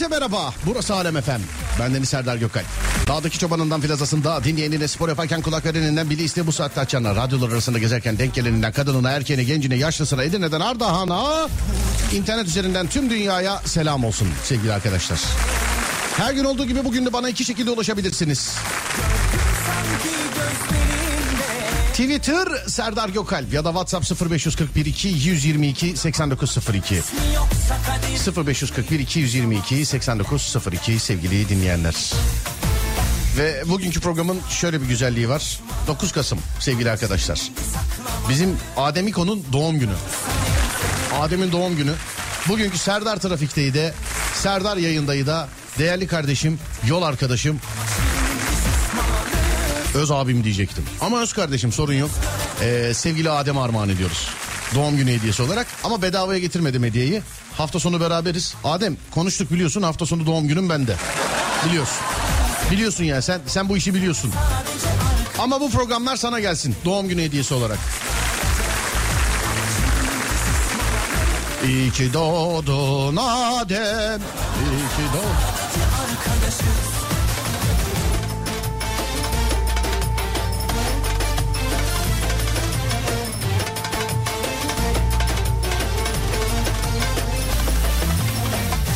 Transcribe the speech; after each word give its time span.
Herkese 0.00 0.18
merhaba. 0.20 0.54
Burası 0.66 0.94
Alem 0.94 1.16
Efem. 1.16 1.40
Ben 1.80 1.94
Deniz 1.94 2.08
Serdar 2.08 2.36
Gökal. 2.36 2.62
Dağdaki 3.06 3.38
çobanından 3.38 3.80
filazasında 3.80 4.44
dinleyenine 4.44 4.88
spor 4.88 5.08
yaparken 5.08 5.42
kulak 5.42 5.64
vereninden 5.64 6.10
biri 6.10 6.22
iste 6.22 6.46
bu 6.46 6.52
saatte 6.52 6.80
açanlar. 6.80 7.16
Radyolar 7.16 7.52
arasında 7.52 7.78
gezerken 7.78 8.18
denk 8.18 8.34
geleninden 8.34 8.72
kadınına, 8.72 9.10
erkeğine, 9.10 9.44
gencine, 9.44 9.76
yaşlısına, 9.76 10.22
Edirne'den 10.22 10.60
Ardahan'a 10.60 11.48
internet 12.12 12.46
üzerinden 12.46 12.86
tüm 12.86 13.10
dünyaya 13.10 13.58
selam 13.64 14.04
olsun 14.04 14.28
sevgili 14.44 14.72
arkadaşlar. 14.72 15.20
Her 16.16 16.32
gün 16.32 16.44
olduğu 16.44 16.64
gibi 16.64 16.84
bugün 16.84 17.06
de 17.06 17.12
bana 17.12 17.28
iki 17.28 17.44
şekilde 17.44 17.70
ulaşabilirsiniz. 17.70 18.54
Twitter 22.00 22.46
Serdar 22.66 23.08
Gökalp 23.08 23.52
ya 23.52 23.64
da 23.64 23.68
WhatsApp 23.68 24.30
0541 24.30 24.86
222 24.86 25.96
8902 25.96 27.02
0541 28.46 28.98
222 28.98 29.86
8902 29.86 31.00
sevgili 31.00 31.48
dinleyenler. 31.48 32.12
Ve 33.38 33.62
bugünkü 33.66 34.00
programın 34.00 34.38
şöyle 34.50 34.82
bir 34.82 34.86
güzelliği 34.86 35.28
var. 35.28 35.60
9 35.86 36.12
Kasım 36.12 36.38
sevgili 36.60 36.90
arkadaşlar. 36.90 37.40
Bizim 38.28 38.56
Adem 38.76 39.06
İko'nun 39.06 39.44
doğum 39.52 39.78
günü. 39.78 39.94
Adem'in 41.20 41.52
doğum 41.52 41.76
günü. 41.76 41.92
Bugünkü 42.48 42.78
Serdar 42.78 43.16
Trafik'teyi 43.16 43.74
de 43.74 43.94
Serdar 44.34 44.76
yayındayı 44.76 45.26
da 45.26 45.48
değerli 45.78 46.06
kardeşim, 46.06 46.58
yol 46.86 47.02
arkadaşım 47.02 47.60
Öz 49.94 50.10
abim 50.10 50.44
diyecektim. 50.44 50.84
Ama 51.00 51.20
öz 51.20 51.32
kardeşim 51.32 51.72
sorun 51.72 51.92
yok. 51.94 52.10
Ee, 52.62 52.92
sevgili 52.94 53.30
Adem 53.30 53.58
armağan 53.58 53.88
ediyoruz. 53.88 54.28
Doğum 54.74 54.96
günü 54.96 55.10
hediyesi 55.12 55.42
olarak. 55.42 55.66
Ama 55.84 56.02
bedavaya 56.02 56.38
getirmedim 56.38 56.84
hediyeyi. 56.84 57.22
Hafta 57.56 57.80
sonu 57.80 58.00
beraberiz. 58.00 58.54
Adem 58.64 58.96
konuştuk 59.10 59.52
biliyorsun 59.52 59.82
hafta 59.82 60.06
sonu 60.06 60.26
doğum 60.26 60.48
günüm 60.48 60.68
bende. 60.70 60.96
Biliyorsun. 61.68 61.96
Biliyorsun 62.70 63.04
ya 63.04 63.22
sen 63.22 63.40
sen 63.46 63.68
bu 63.68 63.76
işi 63.76 63.94
biliyorsun. 63.94 64.32
Ama 65.38 65.60
bu 65.60 65.70
programlar 65.70 66.16
sana 66.16 66.40
gelsin 66.40 66.76
doğum 66.84 67.08
günü 67.08 67.22
hediyesi 67.22 67.54
olarak. 67.54 67.78
İyi 71.66 71.90
ki 71.92 72.12
doğdun 72.12 73.16
Adem. 73.16 74.20
İyi 74.60 74.86
ki 74.96 75.12
doğdun. 75.14 76.99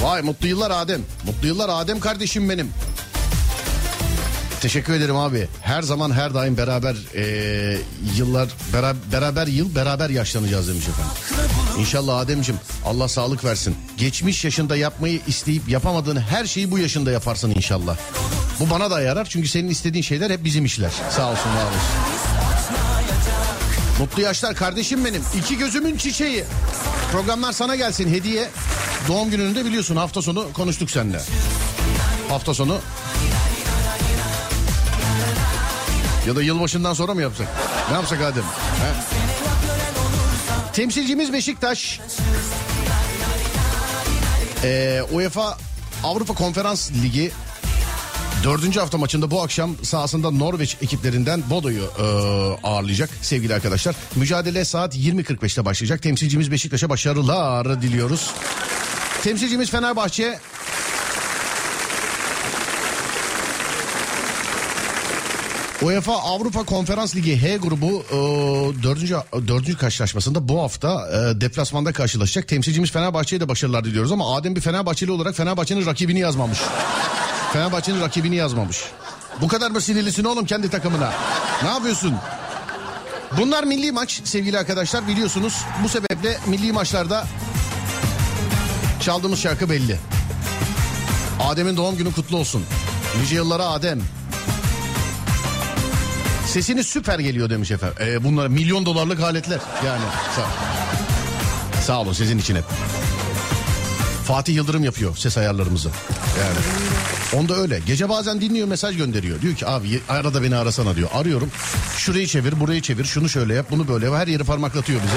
Vay 0.04 0.22
mutlu 0.22 0.46
yıllar 0.48 0.70
Adem. 0.70 1.00
Mutlu 1.26 1.46
yıllar 1.46 1.68
Adem 1.68 2.00
kardeşim 2.00 2.48
benim. 2.50 2.70
Teşekkür 4.60 4.92
ederim 4.92 5.16
abi. 5.16 5.48
Her 5.62 5.82
zaman 5.82 6.10
her 6.12 6.34
daim 6.34 6.56
beraber 6.56 6.96
eee, 7.14 7.78
yıllar 8.16 8.48
beraber, 8.72 9.12
beraber 9.12 9.46
yıl 9.46 9.74
beraber 9.74 10.10
yaşlanacağız 10.10 10.68
demiş 10.68 10.84
efendim. 10.88 11.12
İnşallah 11.78 12.18
Ademcim 12.18 12.56
Allah 12.86 13.08
sağlık 13.08 13.44
versin. 13.44 13.76
Geçmiş 13.96 14.44
yaşında 14.44 14.76
yapmayı 14.76 15.20
isteyip 15.26 15.68
yapamadığın 15.68 16.16
her 16.16 16.44
şeyi 16.44 16.70
bu 16.70 16.78
yaşında 16.78 17.10
yaparsın 17.10 17.50
inşallah. 17.50 17.96
Bu 18.60 18.70
bana 18.70 18.90
da 18.90 19.00
yarar 19.00 19.24
çünkü 19.24 19.48
senin 19.48 19.68
istediğin 19.68 20.02
şeyler 20.02 20.30
hep 20.30 20.44
bizim 20.44 20.64
işler. 20.64 20.90
Sağ 21.10 21.30
olsun 21.30 21.50
var 21.50 21.64
olsun. 21.64 21.80
Mutlu 23.98 24.22
yaşlar 24.22 24.54
kardeşim 24.54 25.04
benim. 25.04 25.22
İki 25.38 25.58
gözümün 25.58 25.96
çiçeği. 25.96 26.44
Programlar 27.14 27.52
sana 27.52 27.76
gelsin 27.76 28.10
hediye. 28.10 28.50
Doğum 29.08 29.30
gününü 29.30 29.54
de 29.54 29.64
biliyorsun 29.64 29.96
hafta 29.96 30.22
sonu 30.22 30.52
konuştuk 30.52 30.90
seninle. 30.90 31.20
Hafta 32.28 32.54
sonu 32.54 32.78
ya 36.26 36.36
da 36.36 36.42
yılbaşından 36.42 36.94
sonra 36.94 37.14
mı 37.14 37.22
yapsak? 37.22 37.46
Ne 37.90 37.94
yapsak 37.94 38.20
Adem? 38.20 38.42
He? 38.42 38.92
Temsilcimiz 40.72 41.32
Beşiktaş. 41.32 42.00
Ee, 44.64 45.02
UEFA 45.12 45.58
Avrupa 46.04 46.34
Konferans 46.34 46.92
Ligi 46.92 47.32
Dördüncü 48.44 48.80
hafta 48.80 48.98
maçında 48.98 49.30
bu 49.30 49.42
akşam 49.42 49.76
sahasında 49.82 50.30
Norveç 50.30 50.76
ekiplerinden 50.82 51.42
Bodo'yu 51.50 51.82
e, 51.98 52.02
ağırlayacak 52.62 53.10
sevgili 53.22 53.54
arkadaşlar. 53.54 53.96
Mücadele 54.16 54.64
saat 54.64 54.96
20.45'te 54.96 55.64
başlayacak. 55.64 56.02
Temsilcimiz 56.02 56.50
Beşiktaş'a 56.50 56.88
başarılar 56.88 57.82
diliyoruz. 57.82 58.30
Temsilcimiz 59.22 59.70
Fenerbahçe 59.70 60.38
UEFA 65.82 66.12
Avrupa 66.12 66.62
Konferans 66.62 67.16
Ligi 67.16 67.42
H 67.42 67.56
grubu 67.56 68.04
e, 68.10 68.16
dördüncü, 68.82 69.16
dördüncü 69.48 69.76
karşılaşmasında 69.76 70.48
bu 70.48 70.62
hafta 70.62 71.08
e, 71.08 71.40
deplasmanda 71.40 71.92
karşılaşacak. 71.92 72.48
Temsilcimiz 72.48 72.90
Fenerbahçe'ye 72.90 73.40
de 73.40 73.48
başarılar 73.48 73.84
diliyoruz 73.84 74.12
ama 74.12 74.36
Adem 74.36 74.56
bir 74.56 74.60
Fenerbahçeli 74.60 75.10
olarak 75.10 75.36
Fenerbahçe'nin 75.36 75.86
rakibini 75.86 76.20
yazmamış. 76.20 76.58
Fenerbahçe'nin 77.54 78.00
rakibini 78.00 78.36
yazmamış. 78.36 78.84
Bu 79.40 79.48
kadar 79.48 79.70
mı 79.70 79.80
sinirlisin 79.80 80.24
oğlum 80.24 80.46
kendi 80.46 80.70
takımına? 80.70 81.12
Ne 81.62 81.68
yapıyorsun? 81.68 82.14
Bunlar 83.38 83.64
milli 83.64 83.92
maç 83.92 84.20
sevgili 84.24 84.58
arkadaşlar 84.58 85.08
biliyorsunuz. 85.08 85.62
Bu 85.84 85.88
sebeple 85.88 86.38
milli 86.46 86.72
maçlarda 86.72 87.26
çaldığımız 89.00 89.40
şarkı 89.40 89.70
belli. 89.70 89.98
Adem'in 91.40 91.76
doğum 91.76 91.96
günü 91.96 92.12
kutlu 92.12 92.36
olsun. 92.36 92.64
Nice 93.20 93.34
yıllara 93.34 93.64
Adem. 93.66 94.00
Sesini 96.46 96.84
süper 96.84 97.18
geliyor 97.18 97.50
demiş 97.50 97.70
efendim. 97.70 97.96
Ee, 98.00 98.24
bunlar 98.24 98.48
milyon 98.48 98.86
dolarlık 98.86 99.20
aletler 99.20 99.60
yani. 99.86 100.04
Sağ, 100.36 100.46
Sağ 101.80 102.00
olun 102.00 102.12
sizin 102.12 102.38
için 102.38 102.56
hep. 102.56 102.64
Fatih 104.24 104.54
Yıldırım 104.54 104.84
yapıyor 104.84 105.16
ses 105.16 105.38
ayarlarımızı. 105.38 105.88
Yani 106.40 106.58
onda 107.42 107.56
öyle. 107.56 107.80
Gece 107.86 108.08
bazen 108.08 108.40
dinliyor 108.40 108.68
mesaj 108.68 108.96
gönderiyor. 108.96 109.40
Diyor 109.40 109.54
ki 109.54 109.66
abi 109.66 110.00
arada 110.08 110.42
beni 110.42 110.56
arasana 110.56 110.96
diyor. 110.96 111.08
Arıyorum. 111.14 111.50
Şurayı 111.96 112.26
çevir, 112.26 112.60
burayı 112.60 112.82
çevir, 112.82 113.04
şunu 113.04 113.28
şöyle 113.28 113.54
yap, 113.54 113.66
bunu 113.70 113.88
böyle 113.88 114.06
yap. 114.06 114.14
Her 114.14 114.26
yeri 114.26 114.44
parmaklatıyor 114.44 115.00
bize. 115.02 115.16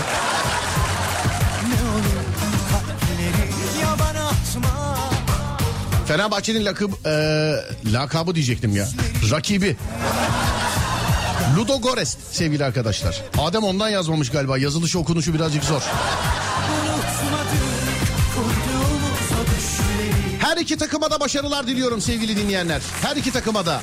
Fenerbahçe'nin 6.08 6.66
lakıb, 6.66 6.92
e, 7.06 7.12
lakabı 7.94 8.36
diyecektim 8.36 8.76
ya. 8.76 8.88
Rakibi. 9.32 9.78
Ludo 11.58 11.82
Gores 11.82 12.18
sevgili 12.32 12.66
arkadaşlar. 12.66 13.22
Adem 13.38 13.64
ondan 13.64 13.90
yazmamış 13.90 14.30
galiba. 14.30 14.58
Yazılışı 14.58 15.00
okunuşu 15.00 15.34
birazcık 15.34 15.64
zor. 15.64 15.82
Her 20.48 20.58
iki 20.58 20.78
takıma 20.78 21.12
da 21.12 21.20
başarılar 21.20 21.68
diliyorum 21.68 22.02
sevgili 22.02 22.38
dinleyenler. 22.38 22.82
Her 23.02 23.16
iki 23.16 23.32
takıma 23.32 23.66
da. 23.66 23.82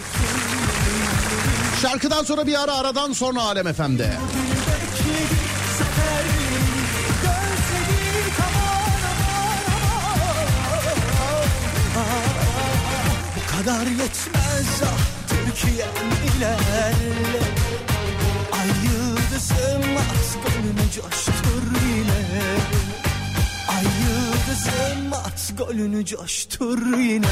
Şarkıdan 1.82 2.24
sonra 2.24 2.46
bir 2.46 2.62
ara 2.62 2.74
aradan 2.74 3.12
sonra 3.12 3.42
Alem 3.42 3.72
FM'de. 3.72 4.12
kadar 13.56 13.86
yetmez 13.86 14.82
ah 14.84 14.98
Türkiye'm 15.28 16.36
ilerle 16.36 17.42
Ay 18.52 18.68
yıldızım 18.68 19.96
at 19.96 20.38
golünü 20.44 20.90
coştur 20.90 21.62
yine 21.86 22.73
yıldızım 24.54 25.12
at 25.12 25.52
golünü 25.58 26.04
coştur 26.06 26.96
yine. 26.96 27.26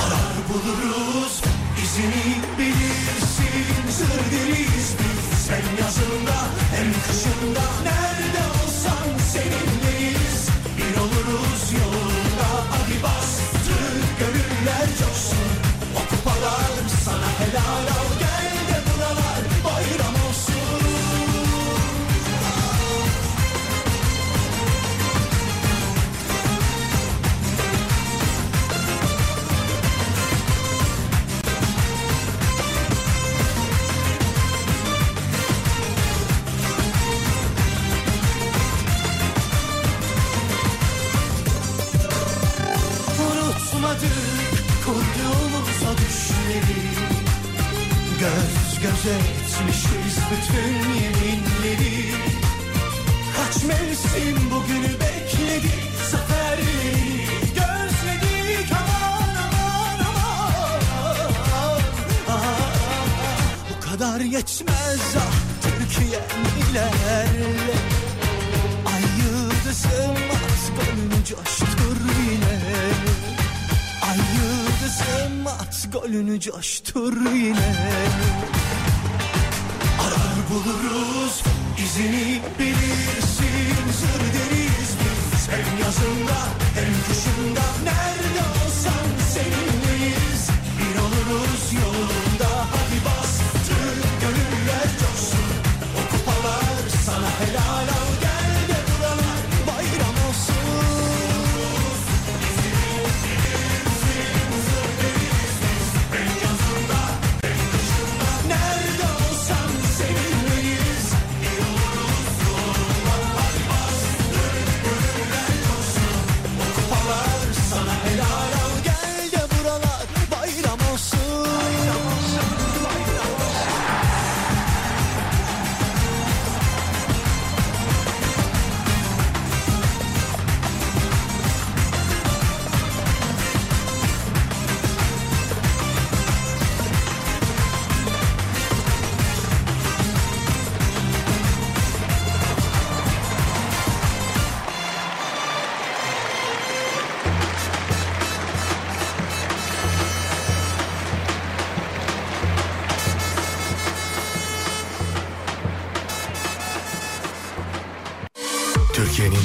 Arar 0.00 0.34
buluruz 0.48 1.42
izini 1.84 2.36
bilirsin. 2.58 3.90
Sır 3.90 4.32
deriz 4.32 4.94
biz. 4.98 5.50
Hem 5.50 5.84
yazında 5.84 6.36
hem 6.76 6.92
kışında 6.92 7.60
Nerede 7.84 8.42
olsan 8.64 9.18
seninleyiz 9.32 9.77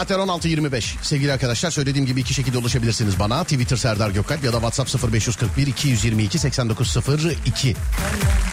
Saatler 0.00 0.16
16.25 0.16 0.84
sevgili 1.02 1.32
arkadaşlar 1.32 1.70
söylediğim 1.70 2.06
gibi 2.06 2.20
iki 2.20 2.34
şekilde 2.34 2.58
ulaşabilirsiniz 2.58 3.18
bana. 3.18 3.44
Twitter 3.44 3.76
Serdar 3.76 4.10
Gökalp 4.10 4.44
ya 4.44 4.52
da 4.52 4.60
WhatsApp 4.60 5.12
0541 5.12 5.66
222 5.66 6.38
8902. 6.38 7.76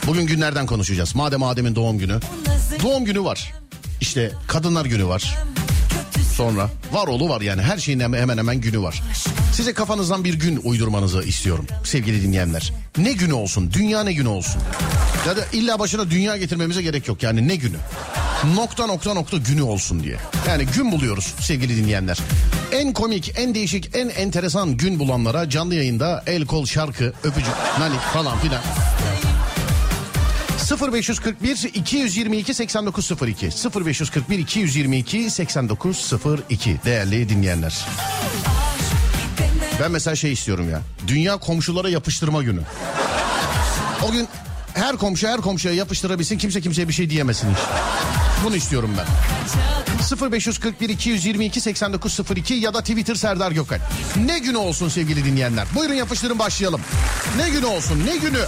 Bugün 0.08 0.28
günlerden 0.28 0.66
konuşacağız. 0.66 1.16
Madem 1.16 1.44
Adem'in 1.44 1.76
doğum 1.76 1.98
günü. 1.98 2.20
Doğum 2.84 3.06
günü 3.06 3.24
var. 3.24 3.54
İşte 4.02 4.32
kadınlar 4.48 4.86
günü 4.86 5.08
var. 5.08 5.38
Sonra 6.36 6.70
var 6.92 7.08
oğlu 7.08 7.30
var 7.30 7.42
yani 7.42 7.62
her 7.62 7.78
şeyin 7.78 8.00
hemen 8.00 8.38
hemen 8.38 8.62
günü 8.62 8.82
var. 8.82 9.02
Size 9.54 9.74
kafanızdan 9.74 10.24
bir 10.24 10.34
gün 10.34 10.62
uydurmanızı 10.64 11.24
istiyorum 11.24 11.66
sevgili 11.84 12.24
dinleyenler. 12.24 12.74
Ne 12.98 13.14
günü 13.14 13.34
olsun? 13.34 13.72
Dünya 13.74 14.04
ne 14.04 14.14
günü 14.14 14.28
olsun? 14.28 14.62
Ya 15.28 15.38
da 15.38 15.46
illa 15.54 15.80
başına 15.80 16.10
dünya 16.10 16.38
getirmemize 16.38 16.82
gerek 16.82 17.08
yok. 17.08 17.24
Yani 17.24 17.48
ne 17.48 17.56
günü? 17.56 17.78
Nokta 18.46 18.86
nokta 18.86 19.14
nokta 19.14 19.38
günü 19.38 19.62
olsun 19.62 20.04
diye. 20.04 20.18
Yani 20.48 20.66
gün 20.66 20.92
buluyoruz 20.92 21.34
sevgili 21.40 21.78
dinleyenler. 21.78 22.18
En 22.72 22.94
komik, 22.94 23.34
en 23.38 23.56
değişik, 23.56 23.96
en 23.96 24.10
enteresan 24.10 24.78
gün 24.78 25.00
bulanlara 25.00 25.50
canlı 25.50 25.76
yayında 25.76 26.24
el 26.28 26.46
kol 26.46 26.66
şarkı, 26.66 27.14
öpücük, 27.24 27.54
nanik 27.80 28.00
falan 28.00 28.38
filan. 28.40 28.62
0541 30.94 31.70
222 31.74 32.54
8902 32.54 33.50
0541 33.86 34.40
222 34.40 35.32
8902 35.32 36.78
değerli 36.86 37.30
dinleyenler. 37.30 37.86
Ben 39.82 39.92
mesela 39.92 40.16
şey 40.16 40.32
istiyorum 40.32 40.70
ya. 40.70 40.82
Dünya 41.08 41.38
komşulara 41.38 41.90
yapıştırma 41.90 42.44
günü. 42.44 42.62
O 44.08 44.12
gün 44.12 44.28
her 44.74 44.98
komşu 44.98 45.28
her 45.28 45.42
komşuya 45.42 45.74
yapıştırabilsin 45.74 46.38
kimse 46.38 46.62
kimseye 46.62 46.88
bir 46.88 46.94
şey 46.94 47.10
diyemesin 47.10 47.48
işte. 47.50 47.68
Bunu 48.46 48.56
istiyorum 48.56 48.92
ben. 48.98 50.32
0541 50.32 50.90
222 50.90 51.62
8902 51.62 52.54
ya 52.54 52.74
da 52.74 52.82
Twitter 52.82 53.16
Serdar 53.16 53.52
Gökal. 53.52 53.80
Ne 54.26 54.40
günü 54.40 54.58
olsun 54.58 54.90
sevgili 54.90 55.26
dinleyenler. 55.26 55.68
Buyurun 55.76 55.94
yapıştırın 55.94 56.40
başlayalım. 56.40 56.82
Ne 57.38 57.50
günü 57.50 57.66
olsun 57.66 58.06
ne 58.06 58.18
günü. 58.18 58.40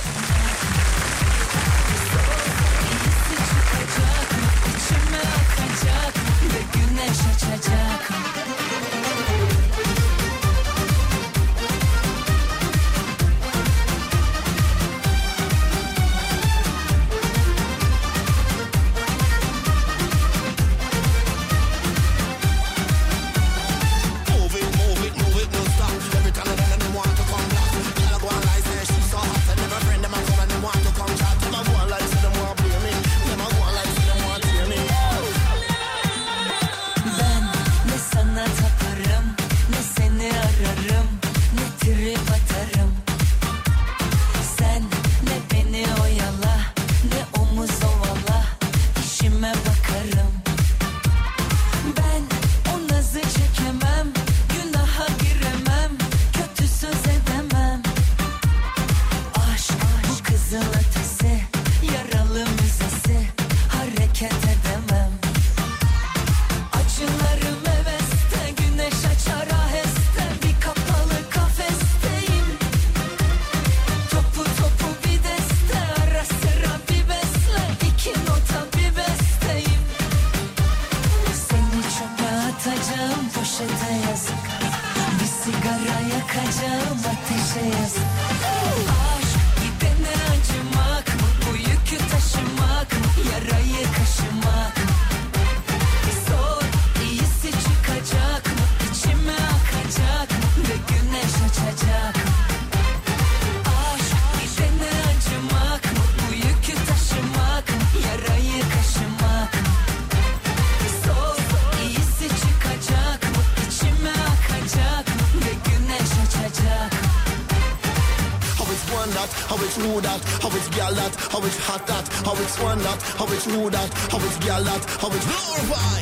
How 121.39 121.45
it's 121.45 121.57
hot 121.59 121.87
that, 121.87 122.07
how 122.25 122.33
it's 122.33 122.59
one 122.59 122.79
that, 122.79 123.01
how 123.15 123.25
it's 123.31 123.45
who 123.45 123.69
that, 123.69 123.93
how 124.11 124.17
it's 124.17 124.37
girl 124.39 124.63
that, 124.63 124.83
how 124.99 125.07
it's 125.07 125.25
glorify. 125.25 126.01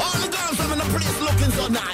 All 0.00 0.16
the 0.22 0.28
girls 0.32 0.72
in 0.72 0.78
the 0.78 0.88
place 0.96 1.20
looking 1.20 1.50
so 1.52 1.68
nice. 1.68 1.85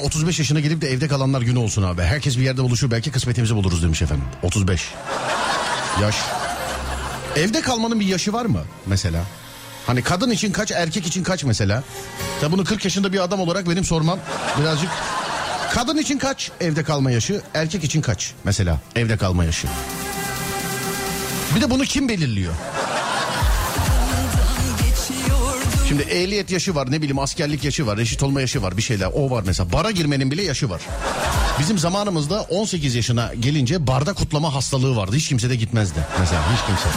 35 0.00 0.38
yaşına 0.38 0.60
gelip 0.60 0.80
de 0.80 0.88
evde 0.90 1.08
kalanlar 1.08 1.42
günü 1.42 1.58
olsun 1.58 1.82
abi. 1.82 2.02
Herkes 2.02 2.38
bir 2.38 2.42
yerde 2.42 2.62
buluşur 2.62 2.90
belki 2.90 3.10
kısmetimizi 3.10 3.54
buluruz 3.54 3.82
demiş 3.82 4.02
efendim. 4.02 4.24
35. 4.42 4.88
Yaş. 6.00 6.16
Evde 7.36 7.60
kalmanın 7.60 8.00
bir 8.00 8.06
yaşı 8.06 8.32
var 8.32 8.44
mı 8.44 8.62
mesela? 8.86 9.22
Hani 9.86 10.02
kadın 10.02 10.30
için 10.30 10.52
kaç 10.52 10.70
erkek 10.70 11.06
için 11.06 11.22
kaç 11.22 11.44
mesela? 11.44 11.82
Ya 12.42 12.52
bunu 12.52 12.64
40 12.64 12.84
yaşında 12.84 13.12
bir 13.12 13.20
adam 13.20 13.40
olarak 13.40 13.68
benim 13.68 13.84
sormam 13.84 14.18
birazcık... 14.60 14.90
Kadın 15.74 15.96
için 15.96 16.18
kaç 16.18 16.50
evde 16.60 16.84
kalma 16.84 17.10
yaşı? 17.10 17.42
Erkek 17.54 17.84
için 17.84 18.00
kaç 18.00 18.32
mesela 18.44 18.80
evde 18.96 19.16
kalma 19.16 19.44
yaşı? 19.44 19.68
Bir 21.56 21.60
de 21.60 21.70
bunu 21.70 21.82
kim 21.82 22.08
belirliyor? 22.08 22.54
Şimdi 25.90 26.02
ehliyet 26.02 26.50
yaşı 26.50 26.74
var 26.74 26.90
ne 26.90 26.98
bileyim 26.98 27.18
askerlik 27.18 27.64
yaşı 27.64 27.86
var 27.86 27.98
reşit 27.98 28.22
olma 28.22 28.40
yaşı 28.40 28.62
var 28.62 28.76
bir 28.76 28.82
şeyler 28.82 29.10
o 29.14 29.30
var 29.30 29.42
mesela 29.46 29.72
bara 29.72 29.90
girmenin 29.90 30.30
bile 30.30 30.42
yaşı 30.42 30.70
var. 30.70 30.80
Bizim 31.58 31.78
zamanımızda 31.78 32.42
18 32.42 32.94
yaşına 32.94 33.34
gelince 33.40 33.86
barda 33.86 34.12
kutlama 34.12 34.54
hastalığı 34.54 34.96
vardı 34.96 35.16
hiç 35.16 35.28
kimse 35.28 35.50
de 35.50 35.56
gitmezdi 35.56 36.06
mesela 36.20 36.42
hiç 36.52 36.66
kimse. 36.66 36.88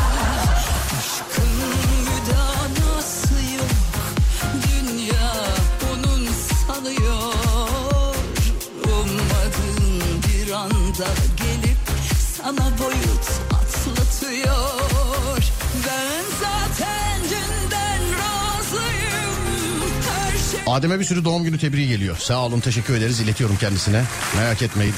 Adem'e 20.73 20.99
bir 20.99 21.05
sürü 21.05 21.25
doğum 21.25 21.43
günü 21.43 21.57
tebriği 21.57 21.87
geliyor. 21.87 22.17
Sağ 22.17 22.45
olun 22.45 22.59
teşekkür 22.59 22.95
ederiz 22.95 23.19
iletiyorum 23.19 23.57
kendisine. 23.57 24.03
Merak 24.35 24.61
etmeyin. 24.61 24.93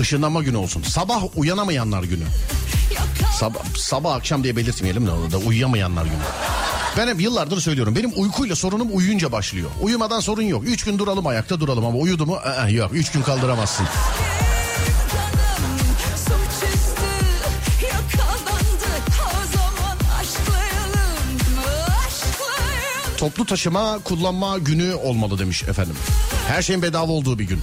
Işınlanma 0.00 0.42
günü 0.42 0.56
olsun. 0.56 0.82
Sabah 0.82 1.22
uyanamayanlar 1.36 2.02
günü. 2.02 2.24
Sabah, 3.38 3.60
sabah 3.76 4.14
akşam 4.14 4.44
diye 4.44 4.56
belirtmeyelim 4.56 5.06
de 5.06 5.10
orada 5.10 5.38
uyuyamayanlar 5.38 6.04
günü. 6.04 6.57
Ben 6.96 7.08
hep 7.08 7.20
yıllardır 7.20 7.60
söylüyorum. 7.60 7.94
Benim 7.96 8.12
uykuyla 8.16 8.56
sorunum 8.56 8.88
uyuyunca 8.92 9.32
başlıyor. 9.32 9.70
Uyumadan 9.82 10.20
sorun 10.20 10.42
yok. 10.42 10.64
Üç 10.66 10.84
gün 10.84 10.98
duralım 10.98 11.26
ayakta 11.26 11.60
duralım 11.60 11.84
ama 11.84 11.98
uyudu 11.98 12.26
mu? 12.26 12.38
Ee, 12.66 12.72
yok. 12.72 12.90
Üç 12.94 13.10
gün 13.12 13.22
kaldıramazsın. 13.22 13.86
Toplu 23.18 23.44
taşıma 23.46 23.98
kullanma 24.04 24.58
günü 24.58 24.94
olmalı 24.94 25.38
demiş 25.38 25.62
efendim. 25.64 25.94
Her 26.48 26.62
şeyin 26.62 26.82
bedava 26.82 27.12
olduğu 27.12 27.38
bir 27.38 27.44
gün. 27.44 27.60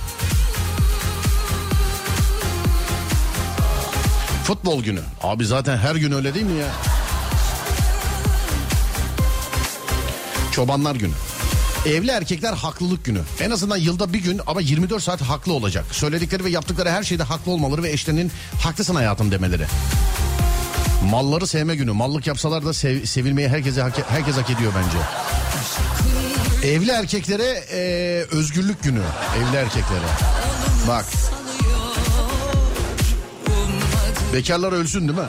Futbol 4.44 4.84
günü. 4.84 5.02
Abi 5.24 5.46
zaten 5.46 5.78
her 5.78 5.96
gün 5.96 6.12
öyle 6.12 6.34
değil 6.34 6.46
mi 6.46 6.60
ya? 6.60 6.68
Çobanlar 10.56 10.96
günü. 10.96 11.14
Evli 11.86 12.12
erkekler 12.12 12.54
haklılık 12.54 13.06
günü. 13.06 13.22
En 13.40 13.52
azından 13.52 13.78
yılda 13.78 14.14
bir 14.14 14.20
gün 14.20 14.42
ama 14.48 14.62
24 14.62 15.04
saat 15.04 15.22
haklı 15.22 15.54
olacak. 15.54 15.86
Söyledikleri 15.92 16.44
ve 16.46 16.50
yaptıkları 16.50 16.90
her 16.90 17.04
şeyde 17.04 17.24
haklı 17.24 17.52
olmaları 17.52 17.84
ve 17.84 17.92
eşlerinin 17.92 18.32
haklısın 18.62 18.96
hayatım 18.96 19.32
demeleri. 19.32 19.66
Malları 21.10 21.48
sevme 21.48 21.76
günü. 21.76 21.92
Mallık 21.92 22.28
yapsalar 22.28 22.66
da 22.66 22.74
sev- 22.74 23.06
sevilmeyi 23.06 23.48
herkese 23.50 23.82
hak, 23.82 24.10
herkes 24.10 24.36
hak 24.36 24.50
ediyor 24.50 24.74
bence. 24.76 24.98
Evli 26.68 26.92
erkeklere 26.92 27.64
e, 27.72 27.80
özgürlük 28.32 28.84
günü. 28.84 29.02
Evli 29.38 29.58
erkeklere. 29.58 30.08
Bak. 30.88 31.06
Bekarlar 34.34 34.72
ölsün 34.72 35.00
değil 35.08 35.20
mi? 35.20 35.26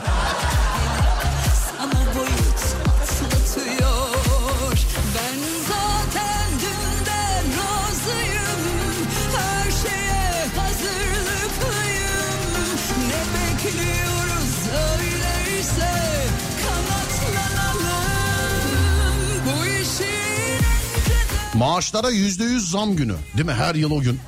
Maaşlara 21.57 22.09
yüzde 22.09 22.43
yüz 22.43 22.71
zam 22.71 22.95
günü. 22.95 23.15
Değil 23.33 23.45
mi? 23.45 23.53
Her 23.53 23.75
yıl 23.75 23.91
o 23.91 24.01
gün. 24.01 24.19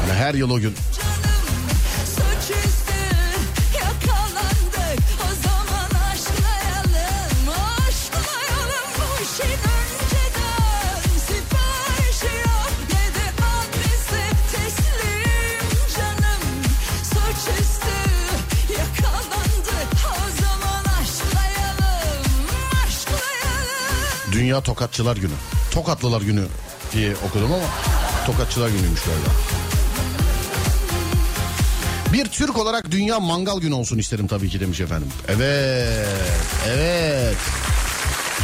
Yani 0.00 0.18
her 0.18 0.34
yıl 0.34 0.50
o 0.50 0.60
gün. 0.60 0.74
Dünya 24.58 24.64
Tokatçılar 24.64 25.16
Günü. 25.16 25.32
Tokatlılar 25.70 26.20
Günü 26.22 26.44
diye 26.92 27.14
okudum 27.28 27.52
ama 27.52 27.64
Tokatçılar 28.26 28.68
Günüymüş 28.68 29.00
galiba. 29.02 29.30
Bir 32.12 32.26
Türk 32.26 32.58
olarak 32.58 32.90
Dünya 32.90 33.20
Mangal 33.20 33.60
Günü 33.60 33.74
olsun 33.74 33.98
isterim 33.98 34.26
tabii 34.26 34.48
ki 34.48 34.60
demiş 34.60 34.80
efendim. 34.80 35.08
Evet, 35.28 36.08
evet. 36.68 37.36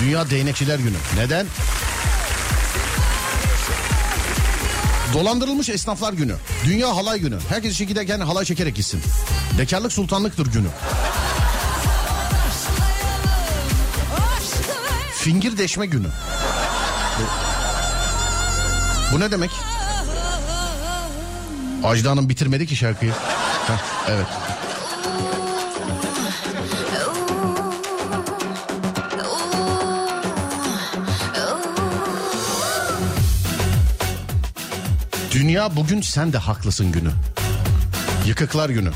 Dünya 0.02 0.30
Değnekçiler 0.30 0.78
Günü. 0.78 0.96
Neden? 1.16 1.46
Dolandırılmış 5.14 5.68
esnaflar 5.68 6.12
günü. 6.12 6.34
Dünya 6.64 6.96
halay 6.96 7.18
günü. 7.18 7.38
Herkes 7.48 7.72
işe 7.72 7.84
giderken 7.84 8.20
halay 8.20 8.44
çekerek 8.44 8.74
gitsin. 8.74 9.00
Bekarlık 9.58 9.92
sultanlıktır 9.92 10.46
günü. 10.46 10.68
Fingir 15.24 15.58
deşme 15.58 15.86
günü. 15.86 16.06
Bu, 17.18 17.22
bu 19.14 19.20
ne 19.20 19.30
demek? 19.30 19.50
Ajda 21.84 22.10
Hanım 22.10 22.28
bitirmedi 22.28 22.66
ki 22.66 22.76
şarkıyı. 22.76 23.12
Heh, 23.66 24.08
evet. 24.08 24.26
Dünya 35.32 35.76
bugün 35.76 36.00
sen 36.00 36.32
de 36.32 36.38
haklısın 36.38 36.92
günü. 36.92 37.10
Yıkıklar 38.26 38.70
günü. 38.70 38.90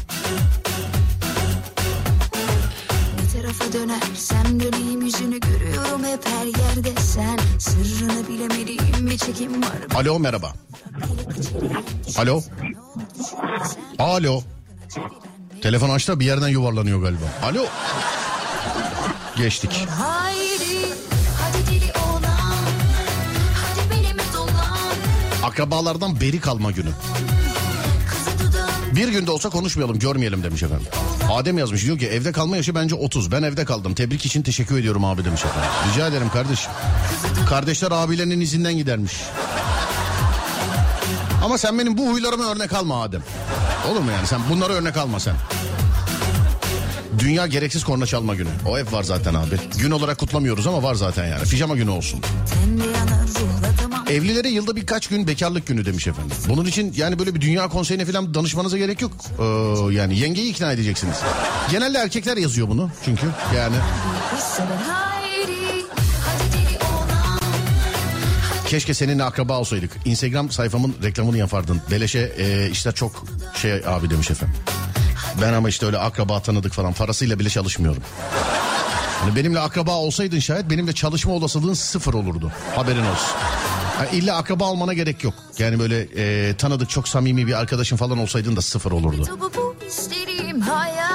Bir 3.22 3.40
tarafa 3.40 3.72
dönersem 3.72 4.60
döneyim 4.60 4.87
Sırrını 7.58 8.28
bilemediğim 8.28 9.06
bir 9.10 9.18
çekim 9.18 9.62
var 9.62 9.70
Alo 9.94 10.18
merhaba. 10.18 10.52
Alo. 12.18 12.42
Alo. 13.98 14.42
Telefon 15.62 15.90
açtı 15.90 16.20
bir 16.20 16.26
yerden 16.26 16.48
yuvarlanıyor 16.48 17.02
galiba. 17.02 17.24
Alo. 17.42 17.66
Geçtik. 19.36 19.70
Akrabalardan 25.42 26.20
beri 26.20 26.40
kalma 26.40 26.70
günü. 26.70 26.90
Bir 28.96 29.08
günde 29.08 29.30
olsa 29.30 29.50
konuşmayalım 29.50 29.98
görmeyelim 29.98 30.42
demiş 30.42 30.62
efendim. 30.62 30.86
Adem 31.32 31.58
yazmış 31.58 31.84
diyor 31.84 31.98
ki 31.98 32.06
evde 32.08 32.32
kalma 32.32 32.56
yaşı 32.56 32.74
bence 32.74 32.94
30. 32.94 33.32
Ben 33.32 33.42
evde 33.42 33.64
kaldım. 33.64 33.94
Tebrik 33.94 34.26
için 34.26 34.42
teşekkür 34.42 34.78
ediyorum 34.78 35.04
abi 35.04 35.24
demiş 35.24 35.44
efendim. 35.44 35.70
Rica 35.92 36.06
ederim 36.06 36.28
kardeşim. 36.28 36.70
Kardeşler 37.48 37.90
abilerinin 37.90 38.40
izinden 38.40 38.76
gidermiş. 38.76 39.12
Ama 41.44 41.58
sen 41.58 41.78
benim 41.78 41.98
bu 41.98 42.12
huylarıma 42.12 42.44
örnek 42.44 42.72
alma 42.72 43.02
Adem. 43.02 43.22
Olur 43.90 44.00
mu 44.00 44.10
yani 44.10 44.26
sen 44.26 44.40
bunlara 44.50 44.72
örnek 44.72 44.96
alma 44.96 45.20
sen. 45.20 45.34
Dünya 47.18 47.46
gereksiz 47.46 47.84
korna 47.84 48.06
çalma 48.06 48.34
günü. 48.34 48.48
O 48.66 48.78
hep 48.78 48.92
var 48.92 49.02
zaten 49.02 49.34
abi. 49.34 49.56
Gün 49.78 49.90
olarak 49.90 50.18
kutlamıyoruz 50.18 50.66
ama 50.66 50.82
var 50.82 50.94
zaten 50.94 51.26
yani. 51.26 51.42
Pijama 51.42 51.76
günü 51.76 51.90
olsun. 51.90 52.20
Evlilere 54.10 54.48
yılda 54.48 54.76
birkaç 54.76 55.06
gün 55.06 55.26
bekarlık 55.26 55.66
günü 55.66 55.86
demiş 55.86 56.06
efendim. 56.06 56.36
Bunun 56.48 56.64
için 56.64 56.94
yani 56.96 57.18
böyle 57.18 57.34
bir 57.34 57.40
dünya 57.40 57.68
konseyine 57.68 58.04
falan 58.04 58.34
danışmanıza 58.34 58.78
gerek 58.78 59.02
yok. 59.02 59.12
Ee, 59.38 59.44
yani 59.94 60.18
yengeyi 60.18 60.50
ikna 60.50 60.72
edeceksiniz. 60.72 61.16
Genelde 61.70 61.98
erkekler 61.98 62.36
yazıyor 62.36 62.68
bunu 62.68 62.90
çünkü 63.04 63.26
yani. 63.56 63.76
Keşke 68.68 68.94
seninle 68.94 69.24
akraba 69.24 69.58
olsaydık. 69.58 69.90
Instagram 70.04 70.50
sayfamın 70.50 70.94
reklamını 71.02 71.38
yapardın. 71.38 71.80
Beleşe 71.90 72.32
e, 72.38 72.70
işler 72.70 72.94
çok 72.94 73.24
şey 73.54 73.72
abi 73.86 74.10
demiş 74.10 74.30
efendim. 74.30 74.56
Ben 75.42 75.52
ama 75.52 75.68
işte 75.68 75.86
öyle 75.86 75.98
akraba 75.98 76.42
tanıdık 76.42 76.72
falan 76.72 76.92
parasıyla 76.92 77.38
bile 77.38 77.48
çalışmıyorum. 77.50 78.02
Hani 79.20 79.36
benimle 79.36 79.60
akraba 79.60 79.96
olsaydın 79.96 80.38
şayet 80.38 80.70
benimle 80.70 80.92
çalışma 80.92 81.32
olasılığın 81.32 81.74
sıfır 81.74 82.14
olurdu. 82.14 82.52
Haberin 82.74 83.06
olsun. 83.06 83.36
Yani 83.98 84.08
illa 84.16 84.36
akraba 84.36 84.64
olmana 84.64 84.94
gerek 84.94 85.24
yok. 85.24 85.34
Yani 85.58 85.78
böyle 85.78 86.08
e, 86.16 86.56
tanıdık 86.56 86.90
çok 86.90 87.08
samimi 87.08 87.46
bir 87.46 87.60
arkadaşın 87.60 87.96
falan 87.96 88.18
olsaydın 88.18 88.56
da 88.56 88.62
sıfır 88.62 88.92
olurdu. 88.92 89.28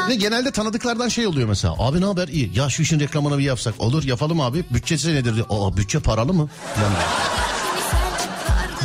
Ve 0.10 0.16
genelde 0.16 0.52
tanıdıklardan 0.52 1.10
şey 1.10 1.28
oluyor 1.28 1.48
mesela. 1.50 1.76
Abi 1.80 2.02
ne 2.02 2.06
haber? 2.06 2.28
İyi. 2.28 2.52
Ya 2.56 2.70
şu 2.70 2.82
işin 2.84 3.00
reklamını 3.00 3.38
bir 3.38 3.44
yapsak. 3.44 3.76
Olur 3.80 4.04
yapalım 4.04 4.42
abi. 4.42 4.64
Bütçesi 4.70 5.16
nedir? 5.16 5.36
diyor. 5.36 5.46
Aa 5.50 5.78
bütçe 5.78 6.00
paralı 6.00 6.34
mı? 6.34 6.50
Falan 6.76 6.92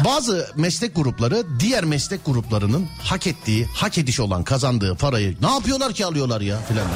Bazı 0.05 0.51
meslek 0.57 0.97
grupları 0.97 1.45
diğer 1.61 1.85
meslek 1.85 2.27
gruplarının 2.27 2.89
hak 3.03 3.27
ettiği, 3.27 3.67
hak 3.75 3.99
ediş 3.99 4.21
olan 4.21 4.45
kazandığı 4.45 4.95
parayı 4.95 5.37
ne 5.43 5.51
yapıyorlar 5.51 5.93
ki 5.93 6.07
alıyorlar 6.07 6.41
ya 6.41 6.59
filan. 6.69 6.87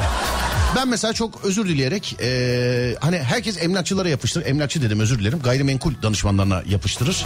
Ben 0.77 0.89
mesela 0.89 1.13
çok 1.15 1.45
özür 1.45 1.69
dileyerek 1.69 2.17
eee, 2.21 2.97
hani 3.01 3.19
herkes 3.19 3.63
emlakçılara 3.63 4.09
yapıştırır. 4.09 4.47
Emlakçı 4.47 4.83
dedim 4.83 5.01
özür 5.01 5.19
dilerim. 5.19 5.41
Gayrimenkul 5.45 5.93
danışmanlarına 6.03 6.63
yapıştırır. 6.69 7.25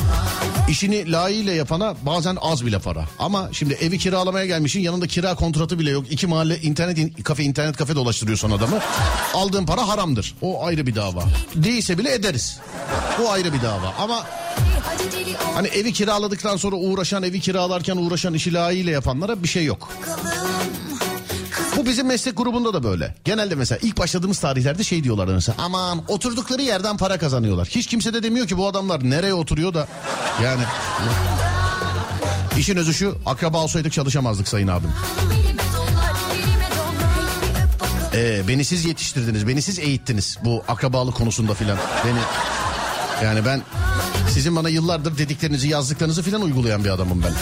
İşini 0.69 1.13
layığıyla 1.13 1.53
yapana 1.53 1.95
bazen 2.03 2.37
az 2.41 2.67
bile 2.67 2.79
para. 2.79 3.05
Ama 3.19 3.49
şimdi 3.53 3.75
evi 3.75 3.99
kiralamaya 3.99 4.47
gelmişsin 4.47 4.81
yanında 4.81 5.07
kira 5.07 5.35
kontratı 5.35 5.79
bile 5.79 5.91
yok. 5.91 6.05
İki 6.13 6.27
mahalle 6.27 6.61
internet 6.61 6.99
in- 6.99 7.09
kafe 7.25 7.43
internet 7.43 7.77
kafe 7.77 7.95
dolaştırıyorsun 7.95 8.51
adamı. 8.51 8.79
Aldığın 9.35 9.67
para 9.67 9.89
haramdır. 9.89 10.35
O 10.43 10.65
ayrı 10.65 10.87
bir 10.87 10.95
dava. 10.95 11.25
Değilse 11.55 11.99
bile 11.99 12.15
ederiz. 12.15 12.59
Bu 13.21 13.31
ayrı 13.31 13.53
bir 13.53 13.63
dava. 13.63 13.95
Ama 13.99 14.27
Hani 15.55 15.69
evi 15.69 15.93
kiraladıktan 15.93 16.57
sonra 16.57 16.77
uğraşan, 16.77 17.23
evi 17.23 17.41
kiralarken 17.41 17.97
uğraşan 17.97 18.35
işi 18.35 18.53
layığıyla 18.55 18.93
yapanlara 18.93 19.43
bir 19.43 19.49
şey 19.49 19.65
yok. 19.65 19.89
Bu 21.77 21.87
bizim 21.87 22.07
meslek 22.07 22.37
grubunda 22.37 22.75
da 22.75 22.83
böyle. 22.83 23.15
Genelde 23.25 23.55
mesela 23.55 23.79
ilk 23.83 23.99
başladığımız 23.99 24.39
tarihlerde 24.39 24.85
şey 24.85 25.05
diyorlar 25.05 25.27
mesela. 25.27 25.57
Aman 25.59 26.05
oturdukları 26.09 26.63
yerden 26.63 26.97
para 26.97 27.19
kazanıyorlar. 27.19 27.69
Hiç 27.71 27.87
kimse 27.87 28.15
de 28.15 28.23
demiyor 28.23 28.47
ki 28.47 28.59
bu 28.59 28.69
adamlar 28.69 29.11
nereye 29.11 29.35
oturuyor 29.35 29.75
da. 29.75 29.89
Yani. 30.43 30.63
İşin 32.59 32.77
özü 32.77 32.95
şu 32.95 33.19
akraba 33.27 33.63
olsaydık 33.63 33.93
çalışamazdık 33.93 34.49
sayın 34.49 34.69
abim. 34.69 34.91
Ee, 38.15 38.49
beni 38.49 38.65
siz 38.65 38.85
yetiştirdiniz, 38.85 39.49
beni 39.49 39.63
siz 39.63 39.79
eğittiniz 39.79 40.39
bu 40.45 40.65
akrabalık 40.69 41.15
konusunda 41.15 41.55
filan. 41.55 41.79
Beni 42.07 42.19
yani 43.25 43.45
ben 43.45 43.63
sizin 44.31 44.57
bana 44.57 44.69
yıllardır 44.69 45.19
dediklerinizi, 45.19 45.69
yazdıklarınızı 45.69 46.23
filan 46.23 46.43
uygulayan 46.43 46.85
bir 46.85 46.91
adamım 46.91 47.23
ben. 47.23 47.33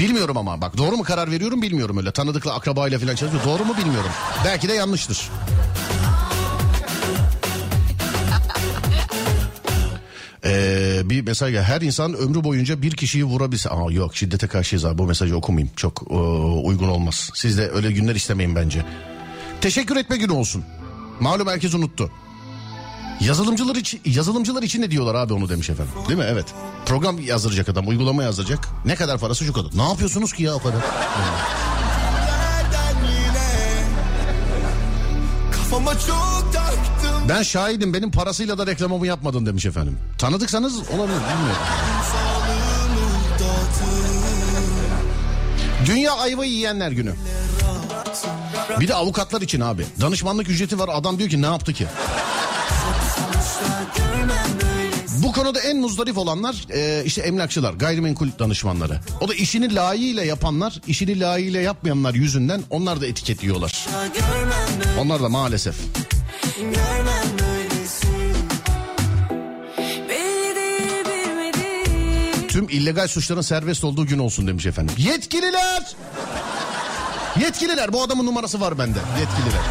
Bilmiyorum 0.00 0.36
ama 0.36 0.60
bak 0.60 0.78
doğru 0.78 0.96
mu 0.96 1.02
karar 1.02 1.30
veriyorum 1.30 1.62
bilmiyorum 1.62 1.98
öyle. 1.98 2.12
Tanıdıkla 2.12 2.54
akrabayla 2.54 2.98
falan 2.98 3.14
çalışıyor. 3.14 3.44
Doğru 3.44 3.64
mu 3.64 3.76
bilmiyorum. 3.76 4.10
Belki 4.44 4.68
de 4.68 4.72
yanlıştır. 4.72 5.30
Ee, 10.44 11.00
bir 11.04 11.22
mesaj 11.22 11.52
gel. 11.52 11.62
Her 11.62 11.80
insan 11.80 12.14
ömrü 12.14 12.44
boyunca 12.44 12.82
bir 12.82 12.90
kişiyi 12.90 13.24
vurabilse. 13.24 13.70
Aa 13.70 13.90
yok 13.90 14.16
şiddete 14.16 14.46
karşıyız 14.46 14.84
abi. 14.84 14.98
Bu 14.98 15.06
mesajı 15.06 15.36
okumayayım. 15.36 15.70
Çok 15.76 16.02
e, 16.10 16.14
uygun 16.64 16.88
olmaz. 16.88 17.30
Siz 17.34 17.58
de 17.58 17.70
öyle 17.70 17.92
günler 17.92 18.14
istemeyin 18.14 18.56
bence. 18.56 18.84
Teşekkür 19.60 19.96
etme 19.96 20.16
günü 20.16 20.32
olsun. 20.32 20.64
Malum 21.20 21.48
herkes 21.48 21.74
unuttu. 21.74 22.10
Yazılımcılar 23.20 23.76
için 23.76 24.00
yazılımcılar 24.04 24.62
için 24.62 24.82
ne 24.82 24.90
diyorlar 24.90 25.14
abi 25.14 25.32
onu 25.32 25.48
demiş 25.48 25.70
efendim. 25.70 25.92
Değil 26.08 26.18
mi? 26.18 26.24
Evet. 26.28 26.46
Program 26.86 27.18
yazdıracak 27.20 27.68
adam, 27.68 27.88
uygulama 27.88 28.22
yazdıracak. 28.22 28.68
Ne 28.84 28.94
kadar 28.94 29.18
parası 29.18 29.44
şu 29.44 29.52
kadar. 29.52 29.70
Ne 29.74 29.82
yapıyorsunuz 29.88 30.32
ki 30.32 30.42
ya 30.42 30.54
o 30.54 30.58
kadar? 30.62 30.80
Ben 37.28 37.42
şahidim 37.42 37.94
benim 37.94 38.10
parasıyla 38.10 38.58
da 38.58 38.66
reklamımı 38.66 39.06
yapmadın 39.06 39.46
demiş 39.46 39.66
efendim. 39.66 39.98
Tanıdıksanız 40.18 40.78
olabilir 40.78 41.18
bilmiyorum. 41.20 41.56
Dünya 45.86 46.12
ayva 46.12 46.44
yiyenler 46.44 46.90
günü. 46.90 47.14
Bir 48.80 48.88
de 48.88 48.94
avukatlar 48.94 49.40
için 49.40 49.60
abi. 49.60 49.86
Danışmanlık 50.00 50.48
ücreti 50.48 50.78
var 50.78 50.90
adam 50.92 51.18
diyor 51.18 51.30
ki 51.30 51.42
ne 51.42 51.46
yaptı 51.46 51.72
ki? 51.72 51.86
Bu 55.22 55.32
konuda 55.32 55.60
en 55.60 55.76
muzdarif 55.76 56.18
olanlar 56.18 56.66
e, 56.72 57.02
işte 57.04 57.20
emlakçılar, 57.22 57.72
gayrimenkul 57.74 58.28
danışmanları. 58.38 59.00
O 59.20 59.28
da 59.28 59.34
işini 59.34 59.74
layığıyla 59.74 60.24
yapanlar, 60.24 60.80
işini 60.86 61.20
layığıyla 61.20 61.60
yapmayanlar 61.60 62.14
yüzünden 62.14 62.62
onlar 62.70 63.00
da 63.00 63.06
etiketliyorlar. 63.06 63.86
Onlar 65.00 65.22
da 65.22 65.28
maalesef. 65.28 65.74
Tüm 72.48 72.68
illegal 72.68 73.08
suçların 73.08 73.40
serbest 73.40 73.84
olduğu 73.84 74.06
gün 74.06 74.18
olsun 74.18 74.46
demiş 74.46 74.66
efendim. 74.66 74.94
Yetkililer! 74.98 75.96
Yetkililer 77.40 77.92
bu 77.92 78.02
adamın 78.02 78.26
numarası 78.26 78.60
var 78.60 78.78
bende. 78.78 78.98
Yetkililer. 79.20 79.62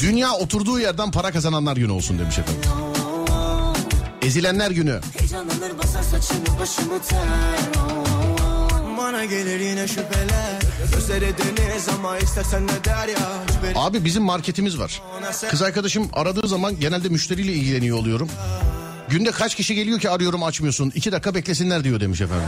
Dünya 0.00 0.32
oturduğu 0.32 0.80
yerden 0.80 1.10
para 1.10 1.30
kazananlar 1.32 1.76
günü 1.76 1.92
olsun 1.92 2.18
demiş 2.18 2.38
efendim. 2.38 2.85
Ezilenler 4.26 4.70
günü. 4.70 5.00
Heyecanlanır 5.18 5.78
basar 5.78 6.02
saçımı 6.02 6.58
başımı 6.60 7.02
ter 7.02 7.18
Bana 8.98 9.24
gelir 9.24 9.60
yine 9.60 9.88
şüpheler 9.88 10.60
Gözleri 10.92 11.34
deniz 11.38 11.88
ama 11.88 12.18
istersen 12.18 12.66
ne 12.66 12.84
der 12.84 13.08
ya 13.08 13.18
Abi 13.74 14.04
bizim 14.04 14.22
marketimiz 14.22 14.78
var. 14.78 15.02
Kız 15.50 15.62
arkadaşım 15.62 16.08
aradığı 16.12 16.48
zaman 16.48 16.80
genelde 16.80 17.08
müşteriyle 17.08 17.52
ilgileniyor 17.52 17.98
oluyorum. 17.98 18.28
Günde 19.08 19.30
kaç 19.30 19.54
kişi 19.54 19.74
geliyor 19.74 20.00
ki 20.00 20.10
arıyorum 20.10 20.42
açmıyorsun. 20.42 20.92
İki 20.94 21.12
dakika 21.12 21.34
beklesinler 21.34 21.84
diyor 21.84 22.00
demiş 22.00 22.20
efendim. 22.20 22.46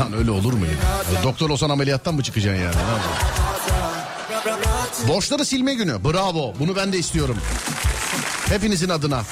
Lan 0.00 0.12
öyle 0.18 0.30
olur 0.30 0.52
mu 0.52 0.64
ya? 0.66 0.72
Doktor 1.22 1.50
olsan 1.50 1.70
ameliyattan 1.70 2.14
mı 2.14 2.22
çıkacaksın 2.22 2.62
yani? 2.62 2.76
Ne? 2.76 2.82
Borçları 5.08 5.44
silme 5.44 5.74
günü. 5.74 6.04
Bravo. 6.04 6.54
Bunu 6.58 6.76
ben 6.76 6.92
de 6.92 6.98
istiyorum. 6.98 7.36
Hepinizin 8.48 8.88
adına. 8.88 9.22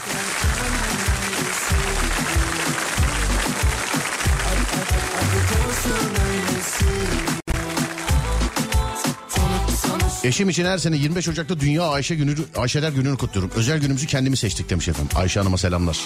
Eşim 10.26 10.48
için 10.48 10.64
her 10.64 10.78
sene 10.78 10.96
25 10.96 11.28
Ocak'ta 11.28 11.60
Dünya 11.60 11.82
Ayşe 11.82 12.14
günü, 12.14 12.34
Ayşeler 12.56 12.92
gününü 12.92 13.16
kutluyorum. 13.16 13.50
Özel 13.56 13.78
günümüzü 13.78 14.06
kendimi 14.06 14.36
seçtik 14.36 14.70
demiş 14.70 14.88
efendim. 14.88 15.16
Ayşe 15.16 15.40
Hanım'a 15.40 15.58
selamlar. 15.58 16.00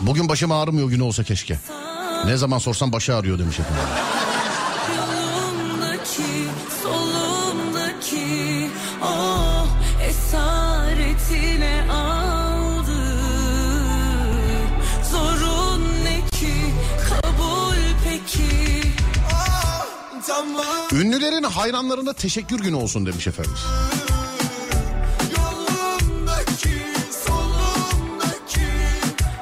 Bugün 0.00 0.28
başım 0.28 0.52
ağrımıyor 0.52 0.88
günü 0.88 1.02
olsa 1.02 1.24
keşke. 1.24 1.58
Ne 2.26 2.36
zaman 2.36 2.58
sorsam 2.58 2.92
başı 2.92 3.16
ağrıyor 3.16 3.38
demiş 3.38 3.60
efendim. 3.60 3.84
Ünlülerin 20.92 21.42
hayranlarına 21.42 22.12
teşekkür 22.12 22.58
günü 22.60 22.74
olsun 22.76 23.06
demiş 23.06 23.26
efendim. 23.26 23.52
Yolumdaki 25.36 26.78
solumdaki 27.26 28.66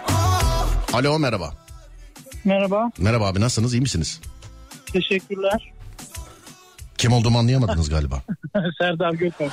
Ah 0.08 0.94
Alo 0.94 1.18
merhaba. 1.18 1.54
Merhaba, 2.44 2.90
Merhaba 2.98 3.26
abi 3.26 3.40
nasılsınız 3.40 3.74
iyi 3.74 3.80
misiniz? 3.80 4.20
teşekkürler. 4.92 5.72
Kim 6.98 7.12
olduğumu 7.12 7.38
anlayamadınız 7.38 7.88
galiba. 7.88 8.22
Serdar 8.78 9.12
Gökalp. 9.12 9.52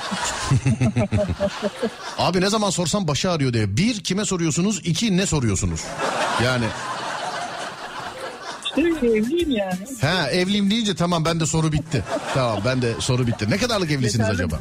Abi 2.18 2.40
ne 2.40 2.50
zaman 2.50 2.70
sorsam 2.70 3.08
başı 3.08 3.30
ağrıyor 3.30 3.52
diye. 3.52 3.76
Bir 3.76 4.04
kime 4.04 4.24
soruyorsunuz 4.24 4.80
iki 4.84 5.16
ne 5.16 5.26
soruyorsunuz? 5.26 5.80
Yani 6.44 6.64
İşte 8.76 9.06
evliyim 9.06 9.50
yani. 9.50 9.78
ha 10.00 10.30
evliyim 10.30 10.70
deyince 10.70 10.94
tamam 10.94 11.24
ben 11.24 11.40
de 11.40 11.46
soru 11.46 11.72
bitti. 11.72 12.04
Tamam 12.34 12.62
ben 12.64 12.82
de 12.82 12.94
soru 13.00 13.26
bitti. 13.26 13.50
Ne 13.50 13.56
kadarlık 13.56 13.90
evlisiniz 13.90 14.28
acaba? 14.28 14.60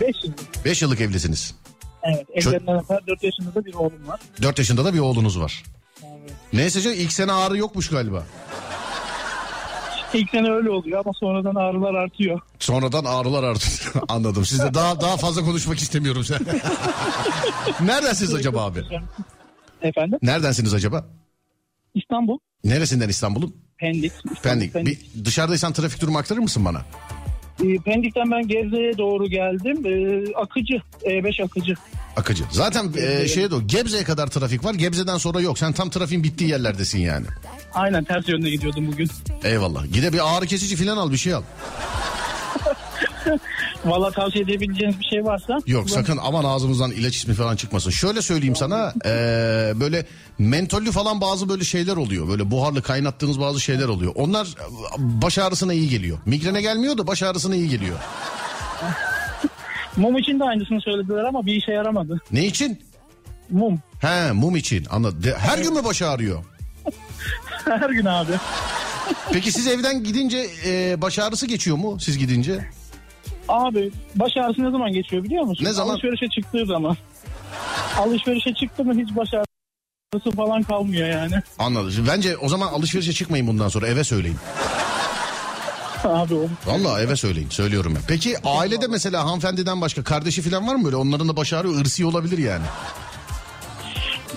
5 0.00 0.24
yıl. 0.24 0.32
Beş 0.64 0.82
yıllık 0.82 1.00
evlisiniz. 1.00 1.54
Evet, 2.02 2.26
evlerinden 2.34 2.82
kadar 2.82 3.06
4 3.06 3.22
yaşında 3.22 3.54
da 3.54 3.64
bir 3.64 3.74
oğlum 3.74 4.08
var. 4.08 4.20
Dört 4.42 4.58
yaşında 4.58 4.84
da 4.84 4.94
bir 4.94 4.98
oğlunuz 4.98 5.40
var. 5.40 5.62
Neyse 6.52 6.80
canım 6.80 6.96
ilk 7.00 7.12
sene 7.12 7.32
ağrı 7.32 7.56
yokmuş 7.56 7.88
galiba. 7.88 8.24
İlk 10.14 10.30
sene 10.30 10.50
öyle 10.50 10.70
oluyor 10.70 11.00
ama 11.04 11.12
sonradan 11.20 11.54
ağrılar 11.54 11.94
artıyor. 11.94 12.40
Sonradan 12.58 13.04
ağrılar 13.04 13.42
artıyor. 13.42 14.04
Anladım. 14.08 14.44
Sizle 14.44 14.74
daha 14.74 15.00
daha 15.00 15.16
fazla 15.16 15.42
konuşmak 15.44 15.78
istemiyorum 15.78 16.24
sen. 16.24 16.38
Neredensiniz 17.86 18.34
acaba 18.34 18.64
abi? 18.64 18.82
Efendim? 19.82 20.18
Neredensiniz 20.22 20.74
acaba? 20.74 21.06
İstanbul, 21.94 22.38
Neresinden 22.64 23.08
İstanbul'un? 23.08 23.56
Pendik. 23.78 24.12
İstanbul, 24.34 24.68
Pendik. 24.68 25.16
Bir 25.16 25.24
dışarıdaysan 25.24 25.72
trafik 25.72 26.00
durumu 26.02 26.18
aktarır 26.18 26.40
mısın 26.40 26.64
bana? 26.64 26.84
Ee, 27.64 27.76
Pendik'ten 27.84 28.30
ben 28.30 28.48
Gebze'ye 28.48 28.98
doğru 28.98 29.26
geldim. 29.26 29.86
Ee, 29.86 30.32
akıcı, 30.36 30.74
E5 31.04 31.44
akıcı. 31.44 31.74
Akıcı. 32.16 32.44
Zaten 32.50 32.92
e, 32.96 33.28
şeye 33.28 33.50
doğru 33.50 33.66
Gebze'ye 33.66 34.04
kadar 34.04 34.26
trafik 34.26 34.64
var. 34.64 34.74
Gebze'den 34.74 35.18
sonra 35.18 35.40
yok. 35.40 35.58
Sen 35.58 35.72
tam 35.72 35.90
trafiğin 35.90 36.24
bittiği 36.24 36.50
yerlerdesin 36.50 36.98
yani. 36.98 37.26
Aynen 37.74 38.04
ters 38.04 38.28
yönde 38.28 38.50
gidiyordum 38.50 38.86
bugün. 38.92 39.08
Eyvallah. 39.44 39.92
Gide 39.92 40.12
bir 40.12 40.36
ağrı 40.36 40.46
kesici 40.46 40.76
falan 40.76 40.96
al 40.96 41.12
bir 41.12 41.16
şey 41.16 41.34
al. 41.34 41.42
Valla 43.84 44.10
tavsiye 44.10 44.44
edebileceğiniz 44.44 45.00
bir 45.00 45.04
şey 45.04 45.24
varsa. 45.24 45.58
Yok 45.66 45.90
sakın 45.90 46.18
aman 46.22 46.44
ağzımızdan 46.44 46.90
ilaç 46.90 47.16
ismi 47.16 47.34
falan 47.34 47.56
çıkmasın. 47.56 47.90
Şöyle 47.90 48.22
söyleyeyim 48.22 48.56
sana 48.56 48.92
eee, 49.04 49.10
böyle 49.80 50.06
mentollü 50.38 50.92
falan 50.92 51.20
bazı 51.20 51.48
böyle 51.48 51.64
şeyler 51.64 51.96
oluyor. 51.96 52.28
Böyle 52.28 52.50
buharlı 52.50 52.82
kaynattığınız 52.82 53.40
bazı 53.40 53.60
şeyler 53.60 53.88
oluyor. 53.88 54.12
Onlar 54.14 54.46
e, 54.46 54.64
baş 54.98 55.38
ağrısına 55.38 55.72
iyi 55.72 55.88
geliyor. 55.88 56.18
Migrene 56.26 56.62
gelmiyor 56.62 56.98
da 56.98 57.06
baş 57.06 57.22
ağrısına 57.22 57.54
iyi 57.54 57.68
geliyor. 57.68 57.96
Mum 59.96 60.18
için 60.18 60.40
de 60.40 60.44
aynısını 60.44 60.80
söylediler 60.80 61.24
ama 61.24 61.46
bir 61.46 61.54
işe 61.54 61.72
yaramadı. 61.72 62.20
Ne 62.32 62.46
için? 62.46 62.80
Mum. 63.50 63.80
He 64.00 64.32
mum 64.32 64.56
için 64.56 64.86
anladım. 64.90 65.32
Her 65.38 65.58
gün 65.58 65.74
mü 65.74 65.84
baş 65.84 66.02
ağrıyor? 66.02 66.44
Her 67.64 67.90
gün 67.90 68.04
abi. 68.04 68.32
Peki 69.32 69.52
siz 69.52 69.66
evden 69.66 70.04
gidince 70.04 70.46
e, 70.66 71.02
baş 71.02 71.18
ağrısı 71.18 71.46
geçiyor 71.46 71.76
mu 71.76 72.00
siz 72.00 72.18
gidince? 72.18 72.64
Abi 73.50 73.90
baş 74.14 74.36
ağrısı 74.36 74.64
ne 74.64 74.70
zaman 74.70 74.92
geçiyor 74.92 75.24
biliyor 75.24 75.44
musun? 75.44 75.64
Ne 75.64 75.72
zaman? 75.72 75.92
Alışverişe 75.94 76.28
çıktığı 76.28 76.66
zaman. 76.66 76.96
Alışverişe 77.98 78.54
çıktı 78.54 78.84
mı 78.84 78.94
hiç 78.94 79.16
baş 79.16 79.28
ağrısı 79.34 80.30
falan 80.30 80.62
kalmıyor 80.62 81.08
yani. 81.08 81.34
Anladım. 81.58 82.04
Bence 82.08 82.36
o 82.36 82.48
zaman 82.48 82.68
alışverişe 82.68 83.12
çıkmayın 83.12 83.46
bundan 83.46 83.68
sonra 83.68 83.86
eve 83.86 84.04
söyleyin. 84.04 84.36
Abi 86.04 86.34
o. 86.34 86.46
Vallahi 86.66 87.02
eve 87.02 87.16
söyleyin 87.16 87.48
söylüyorum 87.48 87.92
ben. 87.96 88.02
Peki 88.08 88.36
ailede 88.44 88.86
mesela 88.86 89.24
hanımefendiden 89.24 89.80
başka 89.80 90.04
kardeşi 90.04 90.42
falan 90.42 90.68
var 90.68 90.74
mı 90.74 90.84
böyle? 90.84 90.96
Onların 90.96 91.28
da 91.28 91.36
baş 91.36 91.52
ağrıyor 91.52 91.80
ırsi 91.80 92.06
olabilir 92.06 92.38
yani. 92.38 92.64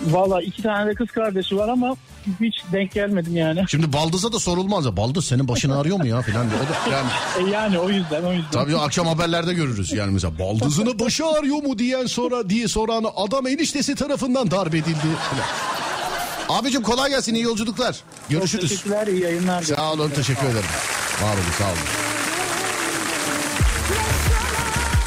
Valla 0.01 0.41
iki 0.41 0.61
tane 0.63 0.89
de 0.91 0.93
kız 0.95 1.07
kardeşi 1.11 1.57
var 1.57 1.69
ama 1.69 1.95
hiç 2.41 2.55
denk 2.71 2.91
gelmedim 2.91 3.35
yani. 3.35 3.63
Şimdi 3.69 3.93
Baldız'a 3.93 4.31
da 4.33 4.39
sorulmaz 4.39 4.85
ya. 4.85 4.97
Baldız 4.97 5.25
senin 5.25 5.47
başın 5.47 5.69
ağrıyor 5.69 5.97
mu 5.97 6.07
ya 6.07 6.21
falan 6.21 6.49
diye. 6.49 6.59
O 6.59 6.91
da 6.91 6.95
yani 6.95 7.09
E 7.47 7.51
yani 7.51 7.79
o 7.79 7.89
yüzden 7.89 8.23
o 8.23 8.33
yüzden. 8.33 8.51
tabii 8.51 8.77
akşam 8.77 9.07
haberlerde 9.07 9.53
görürüz 9.53 9.91
yani 9.93 10.11
mesela 10.11 10.39
baldızına 10.39 10.99
başı 10.99 11.25
ağrıyor 11.25 11.63
mu 11.63 11.79
diyen 11.79 12.05
sonra 12.05 12.49
diye 12.49 12.67
soran 12.67 13.05
adam 13.15 13.47
eniştesi 13.47 13.95
tarafından 13.95 14.51
darp 14.51 14.75
edildi. 14.75 14.97
Abicim 16.49 16.81
kolay 16.81 17.09
gelsin 17.09 17.33
iyi 17.33 17.43
yolculuklar. 17.43 17.95
Görüşürüz. 18.29 18.69
Teşekkürler 18.69 19.07
iyi 19.07 19.21
yayınlar. 19.21 19.61
Sağ 19.63 19.93
olun 19.93 20.09
teşekkür 20.09 20.45
ederim. 20.45 20.65
Var 21.23 21.33
olun 21.33 21.51
sağ 21.57 21.65
olun. 21.65 21.77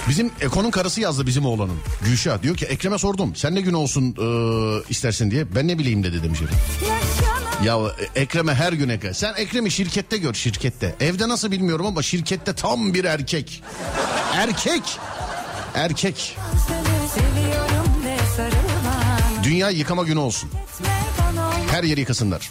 Bizim 0.09 0.31
Eko'nun 0.41 0.71
karısı 0.71 1.01
yazdı 1.01 1.27
bizim 1.27 1.47
oğlanın. 1.47 1.77
Gülşah 2.05 2.43
diyor 2.43 2.57
ki 2.57 2.65
Ekrem'e 2.67 2.99
sordum. 2.99 3.37
Sen 3.37 3.55
ne 3.55 3.61
gün 3.61 3.73
olsun 3.73 4.17
e, 4.21 4.27
istersin 4.89 5.31
diye. 5.31 5.55
Ben 5.55 5.69
ne 5.69 5.79
bileyim 5.79 6.05
dedi 6.05 6.23
demiş 6.23 6.41
efendim. 6.43 6.59
Ya 7.65 7.79
Ekrem'e 8.15 8.55
her 8.55 8.73
gün 8.73 8.89
Ekrem. 8.89 9.15
Sen 9.15 9.35
Ekrem'i 9.35 9.71
şirkette 9.71 10.17
gör 10.17 10.35
şirkette. 10.35 10.95
Evde 11.01 11.29
nasıl 11.29 11.51
bilmiyorum 11.51 11.87
ama 11.87 12.03
şirkette 12.03 12.55
tam 12.55 12.95
bir 12.95 13.05
erkek. 13.05 13.63
Erkek. 14.35 14.83
Erkek. 15.75 16.37
Dünya 19.43 19.71
yıkama 19.71 20.03
günü 20.03 20.19
olsun. 20.19 20.51
Her 21.71 21.85
yeri 21.85 22.01
yıkasınlar. 22.01 22.51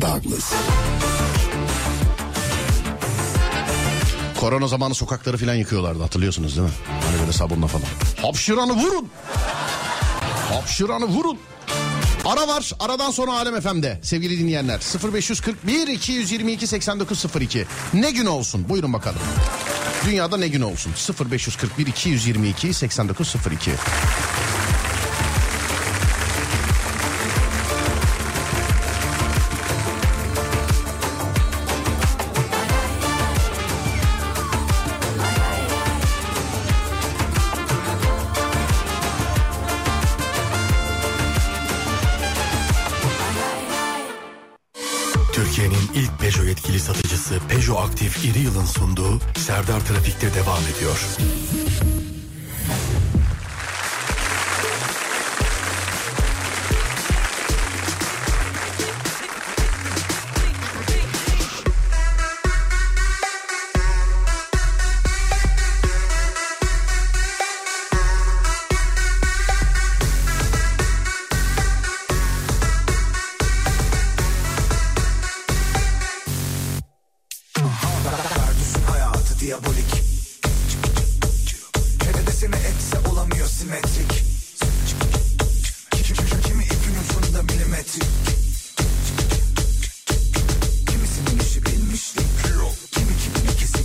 Douglas. 0.00 0.52
Korona 4.40 4.68
zamanı 4.68 4.94
sokakları 4.94 5.36
falan 5.36 5.54
yıkıyorlardı 5.54 6.02
hatırlıyorsunuz 6.02 6.56
değil 6.56 6.68
mi? 6.68 6.74
Hani 7.06 7.20
böyle 7.20 7.32
sabunla 7.32 7.66
falan. 7.66 7.84
Hapşıranı 8.22 8.72
vurun. 8.72 9.08
Hapşıranı 10.52 11.04
vurun. 11.04 11.38
Ara 12.26 12.48
var. 12.48 12.70
Aradan 12.80 13.10
sonra 13.10 13.32
Alem 13.32 13.60
FM'de 13.60 13.98
sevgili 14.02 14.38
dinleyenler. 14.38 14.80
0541 15.12 15.88
222 15.88 16.66
8902. 16.66 17.66
Ne 17.94 18.10
gün 18.10 18.26
olsun? 18.26 18.68
Buyurun 18.68 18.92
bakalım. 18.92 19.20
Dünyada 20.06 20.36
ne 20.36 20.48
gün 20.48 20.60
olsun? 20.60 20.92
0541 21.30 21.86
222 21.86 22.74
8902. 22.74 23.70
sunduğu 48.66 49.20
Serdar 49.36 49.80
Trafik'te 49.80 50.34
devam 50.34 50.62
ediyor. 50.76 50.98
Diabolik. 79.46 80.02
Neredesine 82.04 82.56
etse 82.56 83.08
olamıyor 83.08 83.46
simetrik. 83.46 84.24
Kimi 86.46 86.64
ipin 86.64 86.96
ucunda 87.02 87.42
milimetrik. 87.42 88.04
Kimisinin 90.88 91.38
işi 91.46 91.64
bilmişlik. 91.64 92.26
Kimi 92.92 93.12
kimin 93.18 93.52
ikisi 93.52 93.78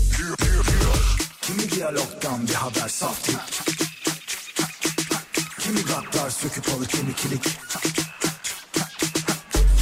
Kimi 1.41 1.71
diyalogdan 1.71 2.47
bir 2.47 2.53
haber 2.53 2.89
saftik. 2.89 3.37
Kimi 5.59 5.81
gaddar 5.81 6.29
söküp 6.29 6.69
alı 6.69 6.87
kimi 6.87 7.15
kilik. 7.15 7.43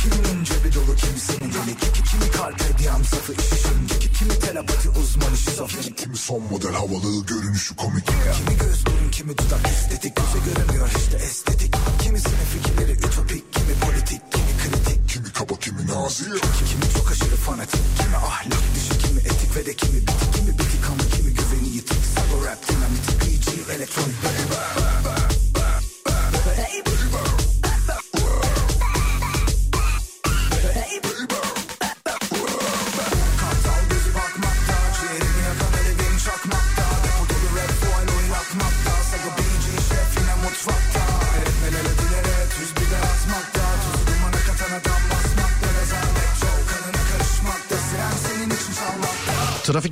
Kiminin 0.01 0.43
cebi 0.43 0.73
dolu 0.75 0.95
kimisinin 0.95 1.53
delik. 1.53 1.81
Kimi 2.11 2.31
kalp 2.31 2.79
diyam 2.79 3.05
safı 3.05 3.48
son 6.29 6.41
model 6.51 6.73
havalı 6.73 7.25
görünüşü 7.25 7.75
komik. 7.75 8.05
Kimi 8.05 8.57
göz 8.57 8.85
burun 8.85 9.11
kimi 9.11 9.37
dudak 9.37 9.67
estetik. 9.67 10.15
Göze 10.15 10.39
görünmüyor 10.45 10.89
işte 10.97 11.17
estetik. 11.17 11.75
Kimisinin 12.01 12.45
fikirleri 12.53 12.91
ütopik 12.91 13.53
Kimi 13.53 13.73
politik 13.85 14.21
kimi 14.31 14.53
kritik. 14.61 15.09
Kimi 15.09 15.29
kaba 15.33 15.55
kimi 15.59 15.87
nazik. 15.87 16.43
Kimi 16.69 16.93
çok 16.97 17.11
aşırı 17.11 17.35
fanatik 17.35 17.81
Kimi 17.99 18.15
ahlak 18.15 18.63
dışı 18.75 18.99
kimi 18.99 19.19
etik 19.19 19.55
ve 19.55 19.65
de 19.65 19.73
Kimi 19.73 19.98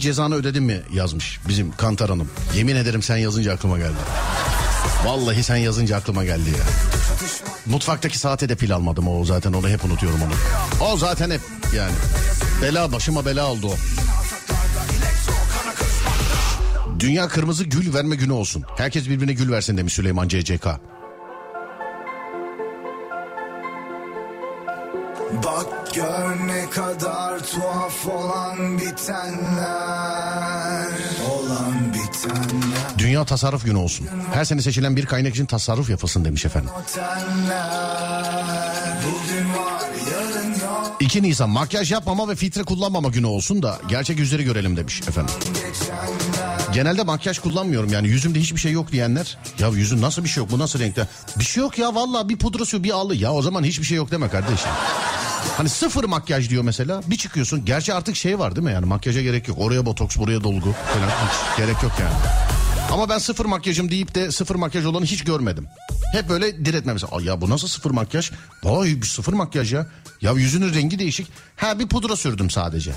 cezanı 0.07 0.35
ödedin 0.35 0.63
mi 0.63 0.81
yazmış 0.93 1.39
bizim 1.47 1.71
Kantar 1.71 2.09
Hanım. 2.09 2.29
Yemin 2.55 2.75
ederim 2.75 3.01
sen 3.01 3.17
yazınca 3.17 3.53
aklıma 3.53 3.77
geldi. 3.77 3.97
Vallahi 5.05 5.43
sen 5.43 5.55
yazınca 5.55 5.97
aklıma 5.97 6.25
geldi 6.25 6.49
ya. 6.49 6.65
Mutfaktaki 7.65 8.19
saate 8.19 8.49
de 8.49 8.55
pil 8.55 8.75
almadım 8.75 9.07
o 9.07 9.25
zaten 9.25 9.53
onu 9.53 9.69
hep 9.69 9.85
unutuyorum 9.85 10.19
onu. 10.21 10.33
O 10.91 10.97
zaten 10.97 11.29
hep 11.29 11.41
yani. 11.75 11.91
Bela 12.61 12.91
başıma 12.91 13.25
bela 13.25 13.51
oldu 13.51 13.67
o. 13.67 13.75
Dünya 16.99 17.27
kırmızı 17.27 17.63
gül 17.63 17.93
verme 17.93 18.15
günü 18.15 18.33
olsun. 18.33 18.63
Herkes 18.77 19.09
birbirine 19.09 19.33
gül 19.33 19.51
versin 19.51 19.77
demiş 19.77 19.93
Süleyman 19.93 20.27
CCK. 20.27 20.65
Bak 25.43 25.93
gör 25.95 26.47
ne 26.47 26.69
kadar 26.69 27.39
tuhaf 27.39 28.07
olan 28.07 28.77
bitenler 28.77 29.86
Dünya 32.97 33.25
Tasarruf 33.25 33.65
Günü 33.65 33.77
olsun. 33.77 34.07
Her 34.33 34.45
sene 34.45 34.61
seçilen 34.61 34.95
bir 34.95 35.05
kaynak 35.05 35.33
için 35.33 35.45
tasarruf 35.45 35.89
yapılsın 35.89 36.25
demiş 36.25 36.45
efendim. 36.45 36.69
2 40.99 41.23
Nisan 41.23 41.49
makyaj 41.49 41.91
yapmama 41.91 42.29
ve 42.29 42.35
filtre 42.35 42.63
kullanmama 42.63 43.09
günü 43.09 43.25
olsun 43.25 43.63
da 43.63 43.79
gerçek 43.89 44.19
yüzleri 44.19 44.43
görelim 44.43 44.77
demiş 44.77 45.01
efendim. 45.07 45.33
Genelde 46.73 47.03
makyaj 47.03 47.39
kullanmıyorum 47.39 47.93
yani 47.93 48.07
yüzümde 48.07 48.39
hiçbir 48.39 48.59
şey 48.59 48.71
yok 48.71 48.91
diyenler. 48.91 49.37
Ya 49.59 49.67
yüzün 49.67 50.01
nasıl 50.01 50.23
bir 50.23 50.29
şey 50.29 50.43
yok 50.43 50.51
bu 50.51 50.59
nasıl 50.59 50.79
renkte? 50.79 51.07
Bir 51.39 51.43
şey 51.43 51.61
yok 51.63 51.77
ya 51.77 51.95
vallahi 51.95 52.29
bir 52.29 52.37
pudra 52.37 52.65
sürüyor 52.65 52.83
bir 52.83 52.91
allı. 52.91 53.15
Ya 53.15 53.33
o 53.33 53.41
zaman 53.41 53.63
hiçbir 53.63 53.85
şey 53.85 53.97
yok 53.97 54.11
deme 54.11 54.29
kardeşim. 54.29 54.69
Hani 55.57 55.69
sıfır 55.69 56.03
makyaj 56.03 56.49
diyor 56.49 56.63
mesela 56.63 57.01
bir 57.07 57.17
çıkıyorsun. 57.17 57.65
Gerçi 57.65 57.93
artık 57.93 58.15
şey 58.15 58.39
var 58.39 58.55
değil 58.55 58.65
mi 58.67 58.73
yani 58.73 58.85
makyaja 58.85 59.21
gerek 59.21 59.47
yok. 59.47 59.57
Oraya 59.61 59.85
botoks 59.85 60.17
buraya 60.17 60.43
dolgu 60.43 60.71
falan 60.93 61.07
hiç 61.07 61.57
gerek 61.57 61.83
yok 61.83 61.91
yani. 61.99 62.13
Ama 62.91 63.09
ben 63.09 63.17
sıfır 63.17 63.45
makyajım 63.45 63.91
deyip 63.91 64.15
de 64.15 64.31
sıfır 64.31 64.55
makyaj 64.55 64.85
olanı 64.85 65.05
hiç 65.05 65.23
görmedim. 65.23 65.67
Hep 66.13 66.29
böyle 66.29 66.65
diretme 66.65 66.93
mesela. 66.93 67.17
"Aa 67.17 67.21
Ya 67.21 67.41
bu 67.41 67.49
nasıl 67.49 67.67
sıfır 67.67 67.91
makyaj? 67.91 68.31
Vay 68.63 68.87
bir 69.01 69.05
sıfır 69.07 69.33
makyaj 69.33 69.73
ya. 69.73 69.85
Ya 70.21 70.31
yüzünün 70.31 70.73
rengi 70.73 70.99
değişik. 70.99 71.27
Ha 71.55 71.79
bir 71.79 71.87
pudra 71.87 72.15
sürdüm 72.15 72.49
sadece. 72.49 72.91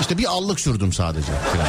İşte 0.00 0.18
bir 0.18 0.24
allık 0.24 0.60
sürdüm 0.60 0.92
sadece. 0.92 1.32
falan. 1.32 1.66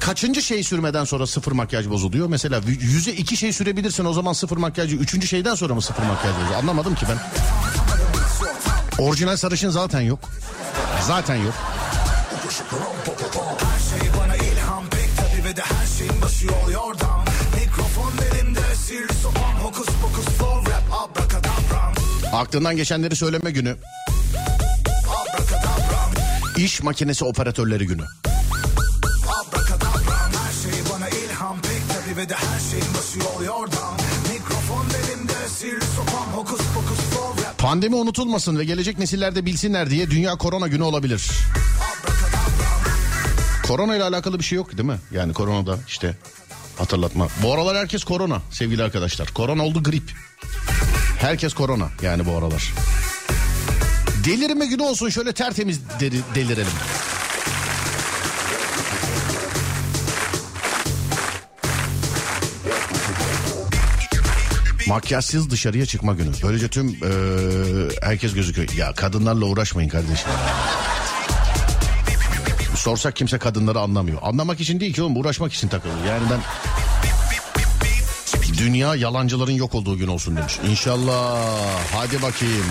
Kaçıncı 0.00 0.42
şey 0.42 0.62
sürmeden 0.62 1.04
sonra 1.04 1.26
sıfır 1.26 1.52
makyaj 1.52 1.88
bozuluyor? 1.88 2.28
Mesela 2.28 2.60
yüze 2.80 3.12
iki 3.12 3.36
şey 3.36 3.52
sürebilirsin 3.52 4.04
o 4.04 4.12
zaman 4.12 4.32
sıfır 4.32 4.56
makyajı. 4.56 4.96
Üçüncü 4.96 5.26
şeyden 5.26 5.54
sonra 5.54 5.74
mı 5.74 5.82
sıfır 5.82 6.02
makyaj 6.02 6.34
bozuluyor? 6.34 6.58
Anlamadım 6.58 6.94
ki 6.94 7.06
ben. 7.08 7.18
Orijinal 9.04 9.36
sarışın 9.36 9.70
zaten 9.70 10.00
yok. 10.00 10.18
Zaten 11.06 11.34
yok. 11.36 11.54
Her 13.58 14.00
şey 14.00 14.08
bana 14.20 14.36
ilham 14.36 14.84
pek 14.90 15.16
tabi 15.16 15.44
ve 15.48 15.56
de 15.56 15.62
her 15.62 15.86
şeyin 15.98 16.22
başı 16.22 16.46
yol 16.46 16.72
yordam 16.72 17.24
Mikrofon 17.54 18.12
elimde 18.34 18.60
sihirli 18.86 19.14
sopam 19.22 19.54
hokus 19.62 19.86
pokus 19.86 20.24
flow 20.24 20.72
rap 20.72 20.82
abrakadabram 20.92 21.94
Aklından 22.32 22.76
geçenleri 22.76 23.16
söyleme 23.16 23.50
günü. 23.50 23.76
İş 26.56 26.82
makinesi 26.82 27.24
operatörleri 27.24 27.86
günü. 27.86 28.04
Pek 32.18 32.28
tabi 32.28 32.28
ve 32.28 32.28
de 32.28 32.34
her 32.34 32.60
şeyin 32.70 32.94
başı 32.94 33.18
yol 33.18 33.44
yordam 33.46 33.96
Mikrofon 34.32 34.86
elimde 34.86 35.48
sihirli 35.48 35.84
sopam 35.96 36.26
hokus 36.32 36.60
pokus 36.74 36.98
rap 37.46 37.58
Pandemi 37.58 37.94
unutulmasın 37.96 38.58
ve 38.58 38.64
gelecek 38.64 38.98
nesiller 38.98 39.34
de 39.34 39.46
bilsinler 39.46 39.90
diye 39.90 40.10
Dünya 40.10 40.36
Korona 40.36 40.68
Günü 40.68 40.82
olabilir. 40.82 41.30
Korona 43.66 43.96
ile 43.96 44.04
alakalı 44.04 44.38
bir 44.38 44.44
şey 44.44 44.56
yok 44.56 44.72
değil 44.72 44.88
mi? 44.88 44.98
Yani 45.12 45.32
koronada 45.32 45.78
işte 45.88 46.16
hatırlatma. 46.78 47.28
Bu 47.42 47.54
aralar 47.54 47.76
herkes 47.76 48.04
korona 48.04 48.42
sevgili 48.50 48.82
arkadaşlar. 48.82 49.28
Korona 49.28 49.62
oldu 49.64 49.82
grip. 49.82 50.12
Herkes 51.18 51.54
korona 51.54 51.88
yani 52.02 52.26
bu 52.26 52.32
aralar. 52.36 52.74
Delirme 54.24 54.66
günü 54.66 54.82
olsun 54.82 55.08
şöyle 55.08 55.32
tertemiz 55.32 55.80
deri- 56.00 56.34
delirelim. 56.34 56.72
Makyajsız 64.88 65.50
dışarıya 65.50 65.86
çıkma 65.86 66.14
günü. 66.14 66.30
Böylece 66.42 66.68
tüm 66.68 66.88
eee, 66.88 66.98
herkes 68.02 68.34
gözüküyor. 68.34 68.68
Ya 68.72 68.92
kadınlarla 68.92 69.44
uğraşmayın 69.44 69.88
kardeşim. 69.88 70.28
Sorsak 72.76 73.16
kimse 73.16 73.38
kadınları 73.38 73.80
anlamıyor. 73.80 74.18
Anlamak 74.22 74.60
için 74.60 74.80
değil 74.80 74.92
ki 74.94 75.02
oğlum 75.02 75.16
uğraşmak 75.16 75.52
için 75.52 75.68
takılıyor. 75.68 76.04
Yani 76.06 76.22
ben 76.30 76.40
dünya 78.58 78.94
yalancıların 78.94 79.52
yok 79.52 79.74
olduğu 79.74 79.98
gün 79.98 80.06
olsun 80.06 80.36
demiş. 80.36 80.58
İnşallah. 80.70 81.38
Hadi 81.94 82.22
bakayım. 82.22 82.64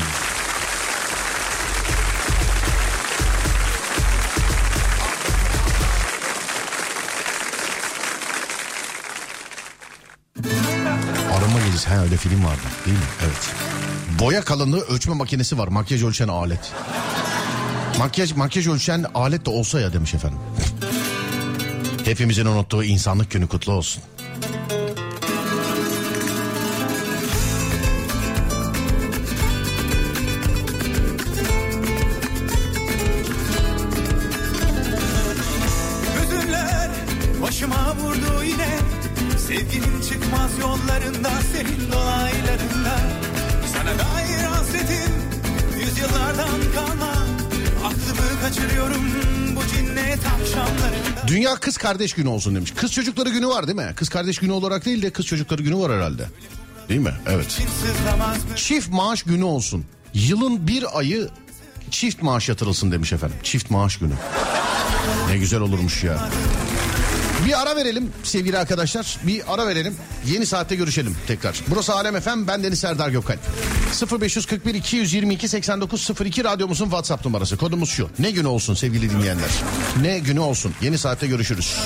Gecesi. 11.77 11.95
Ha 11.95 12.03
öyle 12.03 12.17
film 12.17 12.45
vardı 12.45 12.61
değil 12.85 12.97
mi? 12.97 13.03
Evet. 13.21 13.55
Boya 14.19 14.41
kalınlığı 14.41 14.81
ölçme 14.81 15.13
makinesi 15.13 15.57
var. 15.57 15.67
Makyaj 15.67 16.03
ölçen 16.03 16.27
alet. 16.27 16.73
Makyaj 17.99 18.33
makyaj 18.33 18.67
ölçen 18.67 19.05
alet 19.15 19.45
de 19.45 19.49
olsa 19.49 19.79
ya 19.79 19.93
demiş 19.93 20.13
efendim. 20.13 20.39
Hepimizin 22.05 22.45
unuttuğu 22.45 22.83
insanlık 22.83 23.31
günü 23.31 23.47
kutlu 23.47 23.73
olsun. 23.73 24.03
Başıma 37.41 37.95
vurdu 37.95 38.43
yine 38.43 38.79
Sevginin 39.47 40.01
çıkmaz 40.09 40.51
yollarında 40.59 41.29
Dünya 51.27 51.55
kız 51.55 51.77
kardeş 51.77 52.13
günü 52.13 52.27
olsun 52.29 52.55
demiş. 52.55 52.73
Kız 52.75 52.91
çocukları 52.91 53.29
günü 53.29 53.47
var 53.47 53.67
değil 53.67 53.77
mi? 53.77 53.93
Kız 53.95 54.09
kardeş 54.09 54.37
günü 54.37 54.51
olarak 54.51 54.85
değil 54.85 55.01
de 55.01 55.09
kız 55.09 55.25
çocukları 55.25 55.61
günü 55.63 55.75
var 55.77 55.91
herhalde. 55.91 56.25
Değil 56.89 56.99
mi? 57.01 57.13
Evet. 57.27 57.61
Çift 58.55 58.89
maaş 58.89 59.23
günü 59.23 59.43
olsun. 59.43 59.85
Yılın 60.13 60.67
bir 60.67 60.97
ayı 60.99 61.29
çift 61.91 62.21
maaş 62.21 62.49
yatırılsın 62.49 62.91
demiş 62.91 63.13
efendim. 63.13 63.37
Çift 63.43 63.71
maaş 63.71 63.97
günü. 63.97 64.13
Ne 65.29 65.37
güzel 65.37 65.59
olurmuş 65.59 66.03
ya. 66.03 66.29
Bir 67.45 67.61
ara 67.61 67.75
verelim 67.75 68.11
sevgili 68.23 68.57
arkadaşlar. 68.57 69.17
Bir 69.23 69.53
ara 69.53 69.67
verelim. 69.67 69.95
Yeni 70.25 70.45
saatte 70.45 70.75
görüşelim 70.75 71.17
tekrar. 71.27 71.61
Burası 71.67 71.93
Alem 71.93 72.15
Efem. 72.15 72.47
Ben 72.47 72.63
Deniz 72.63 72.79
Serdar 72.79 73.09
Gökalp. 73.09 73.39
0541 74.21 74.73
222 74.75 75.47
8902 75.47 76.43
radyomuzun 76.43 76.85
WhatsApp 76.85 77.25
numarası. 77.25 77.57
Kodumuz 77.57 77.89
şu. 77.89 78.09
Ne 78.19 78.31
günü 78.31 78.47
olsun 78.47 78.73
sevgili 78.73 79.09
dinleyenler. 79.09 79.49
Ne 80.01 80.19
günü 80.19 80.39
olsun. 80.39 80.73
Yeni 80.81 80.97
saatte 80.97 81.27
görüşürüz. 81.27 81.77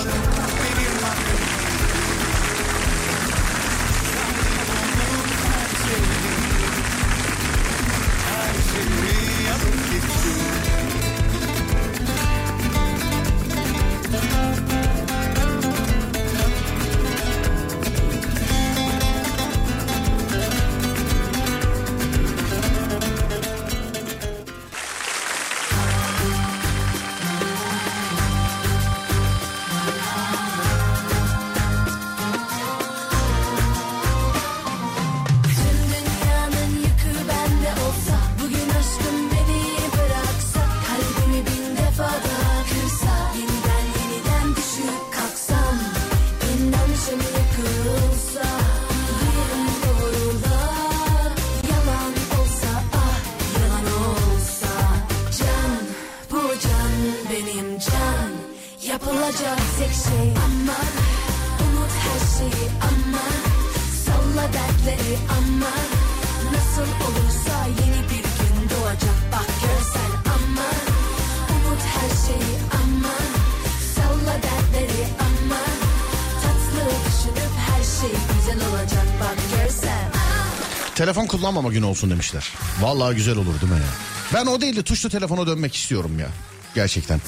Telefon 80.96 81.26
kullanmama 81.28 81.70
günü 81.70 81.86
olsun 81.86 82.10
demişler. 82.10 82.50
Vallahi 82.82 83.16
güzel 83.16 83.36
olur 83.38 83.62
değil 83.62 83.74
mi 83.74 83.80
ya? 83.80 83.86
Ben 84.34 84.46
o 84.46 84.62
değil 84.62 84.76
de 84.76 84.84
tuşlu 84.84 85.10
telefona 85.10 85.48
dönmek 85.48 85.76
istiyorum 85.76 86.20
ya. 86.20 86.28
Gerçekten. 86.76 87.22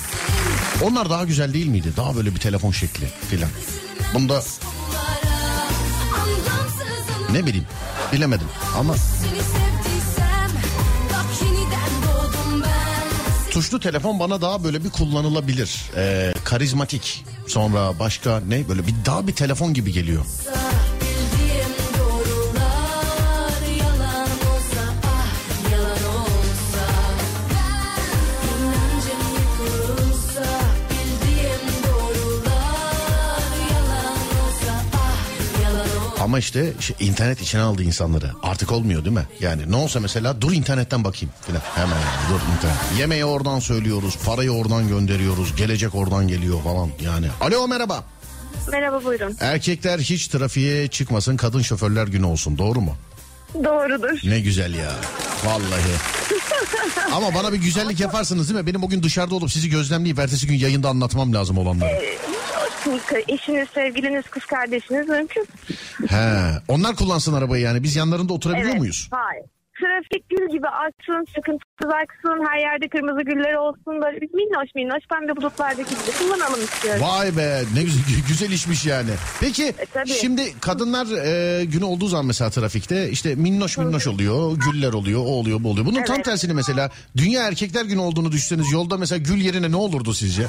Onlar 0.82 1.10
daha 1.10 1.24
güzel 1.24 1.54
değil 1.54 1.68
miydi? 1.68 1.94
Daha 1.98 2.16
böyle 2.16 2.36
bir 2.36 2.40
telefon 2.40 2.72
şekli 2.72 3.08
filan. 3.30 3.50
Bunda 4.14 4.44
ne 7.32 7.46
bileyim 7.46 7.66
bilemedim 8.14 8.48
ama 8.78 8.96
tuşlu 13.52 13.80
telefon 13.80 14.20
bana 14.20 14.42
daha 14.42 14.64
böyle 14.64 14.84
bir 14.84 14.90
kullanılabilir. 14.90 15.82
Ee, 15.98 16.34
karizmatik. 16.44 17.26
Sonra 17.48 18.00
başka 18.00 18.40
ne 18.48 18.70
böyle 18.70 18.88
bir 18.88 18.94
daha 19.06 19.28
bir 19.28 19.34
telefon 19.36 19.74
gibi 19.74 19.92
geliyor. 19.92 20.26
Ama 36.34 36.40
işte 36.40 36.74
internet 37.00 37.42
içine 37.42 37.62
aldı 37.62 37.84
insanları. 37.84 38.32
Artık 38.44 38.72
olmuyor 38.72 39.06
değil 39.06 39.16
mi? 39.16 39.28
Yani 39.40 39.72
ne 39.72 39.76
olsa 39.76 40.00
mesela 40.00 40.42
dur 40.42 40.52
internetten 40.52 41.04
bakayım 41.04 41.34
filan. 41.42 41.62
Hemen 41.76 41.96
yani 41.96 42.30
dur 42.30 42.56
internet. 42.56 43.00
Yemeği 43.00 43.26
oradan 43.26 43.60
söylüyoruz, 43.60 44.18
parayı 44.26 44.52
oradan 44.52 44.88
gönderiyoruz, 44.88 45.56
gelecek 45.56 45.96
oradan 45.96 46.28
geliyor 46.28 46.64
falan 46.64 46.90
yani. 47.02 47.28
Alo 47.42 47.68
merhaba. 47.68 48.04
Merhaba 48.72 49.04
buyurun. 49.04 49.38
Erkekler 49.40 50.00
hiç 50.00 50.28
trafiğe 50.28 50.88
çıkmasın, 50.88 51.38
kadın 51.38 51.62
şoförler 51.62 52.08
günü 52.08 52.26
olsun. 52.26 52.58
Doğru 52.58 52.82
mu? 52.82 52.96
Doğrudur. 53.64 54.20
Ne 54.24 54.40
güzel 54.40 54.74
ya. 54.74 54.92
Vallahi. 55.46 55.94
Ama 57.14 57.36
bana 57.36 57.54
bir 57.54 57.58
güzellik 57.58 58.00
yaparsınız 58.00 58.50
değil 58.50 58.60
mi? 58.60 58.68
Benim 58.68 58.82
bugün 58.82 59.04
dışarıda 59.04 59.36
olup 59.36 59.52
sizi 59.52 59.70
gözlemleyip 59.70 60.20
ertesi 60.20 60.48
gün 60.48 60.56
yayında 60.56 60.90
anlatmam 60.90 61.34
lazım 61.34 61.58
olanları. 61.58 62.02
Eşiniz, 63.28 63.70
sevgiliniz, 63.74 64.26
kız 64.26 64.46
kardeşiniz 64.46 65.10
mümkün. 65.10 65.48
He. 66.10 66.34
Onlar 66.68 66.96
kullansın 66.96 67.34
arabayı 67.34 67.64
yani. 67.64 67.84
Biz 67.84 67.96
yanlarında 67.96 68.34
oturabiliyor 68.34 68.70
Evet, 68.70 68.80
muyuz? 68.80 69.10
Hayır. 69.12 69.46
Trafik 69.80 70.30
gül 70.30 70.50
gibi 70.52 70.68
aksın, 70.68 71.26
sıkıntısız 71.36 71.92
aksın, 72.04 72.46
her 72.50 72.60
yerde 72.60 72.88
kırmızı 72.88 73.22
güller 73.26 73.54
olsun. 73.54 74.02
Böyle 74.02 74.20
minnoş 74.20 74.70
minnoş 74.76 75.04
pembe 75.10 75.36
bulutlardaki 75.42 75.90
gibi 75.90 76.18
kullanalım 76.20 76.64
istiyorum. 76.64 77.02
Vay 77.02 77.38
be 77.38 77.62
ne 77.76 77.84
güzel, 77.84 78.02
güzel 78.28 78.52
işmiş 78.52 78.86
yani. 78.86 79.10
Peki 79.40 79.64
E, 79.66 79.86
tabii. 79.94 80.10
şimdi 80.10 80.60
kadınlar 80.60 81.08
e, 81.26 81.66
günü 81.66 81.84
olduğu 81.86 82.08
zaman 82.08 82.26
mesela 82.26 82.50
trafikte 82.50 83.10
işte 83.10 83.36
minnoş 83.36 83.78
minnoş 83.78 84.08
oluyor, 84.08 84.58
güller 84.58 84.94
oluyor, 84.94 85.20
o 85.20 85.24
oluyor, 85.24 85.64
bu 85.64 85.70
oluyor. 85.70 85.86
Bunun 85.86 86.04
tam 86.04 86.16
Evet. 86.16 86.26
tersini 86.26 86.54
mesela 86.54 86.92
Dünya 87.18 87.48
Erkekler 87.48 87.86
Günü 87.86 88.00
olduğunu 88.00 88.32
düşünseniz 88.32 88.72
yolda 88.72 88.98
mesela 88.98 89.20
gül 89.20 89.38
yerine 89.42 89.72
ne 89.72 89.76
olurdu 89.76 90.14
sizce? 90.14 90.48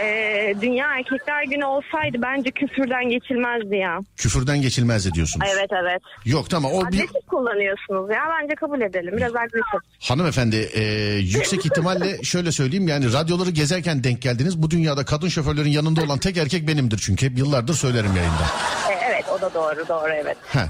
Ee, 0.00 0.54
Dünya 0.60 0.86
Erkekler 0.98 1.44
Günü 1.44 1.64
olsaydı 1.64 2.18
bence 2.22 2.50
küfürden 2.50 3.08
geçilmezdi 3.08 3.76
ya. 3.76 3.98
Küfürden 4.16 4.62
geçilmez 4.62 5.12
diyorsunuz. 5.14 5.46
Evet 5.54 5.70
evet. 5.82 6.02
Yok 6.24 6.50
tamam 6.50 6.72
o 6.72 6.80
bir 6.80 6.86
Agresif 6.86 7.26
kullanıyorsunuz 7.26 8.10
ya 8.10 8.20
bence 8.42 8.54
kabul 8.54 8.80
edelim. 8.80 9.16
Biraz 9.16 9.36
agresif. 9.36 9.80
hanımefendi 10.08 10.56
e, 10.56 10.82
yüksek 11.18 11.66
ihtimalle 11.66 12.18
şöyle 12.22 12.52
söyleyeyim 12.52 12.88
yani 12.88 13.12
radyoları 13.12 13.50
gezerken 13.50 14.04
denk 14.04 14.22
geldiniz. 14.22 14.62
Bu 14.62 14.70
dünyada 14.70 15.04
kadın 15.04 15.28
şoförlerin 15.28 15.70
yanında 15.70 16.02
olan 16.04 16.18
tek 16.18 16.36
erkek 16.36 16.68
benimdir 16.68 16.98
çünkü 16.98 17.26
hep 17.26 17.38
yıllardır 17.38 17.74
söylerim 17.74 18.16
yayında. 18.16 18.46
Evet 18.90 19.05
o 19.38 19.40
da 19.40 19.54
doğru 19.54 19.88
doğru 19.88 20.12
evet. 20.12 20.36
Ha, 20.54 20.68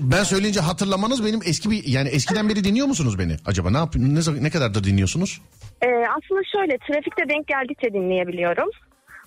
ben 0.00 0.22
söyleyince 0.22 0.60
hatırlamanız 0.60 1.24
benim 1.24 1.40
eski 1.46 1.70
bir 1.70 1.84
yani 1.86 2.08
eskiden 2.08 2.48
beri 2.48 2.64
dinliyor 2.64 2.86
musunuz 2.86 3.18
beni? 3.18 3.36
Acaba 3.46 3.70
ne 3.70 3.76
yap 3.76 3.94
ne, 3.96 4.20
ne 4.44 4.50
kadardır 4.50 4.84
dinliyorsunuz? 4.84 5.40
Ee, 5.82 5.86
aslında 5.86 6.40
şöyle 6.52 6.78
trafikte 6.78 7.28
denk 7.28 7.46
geldikçe 7.46 7.92
dinleyebiliyorum. 7.92 8.68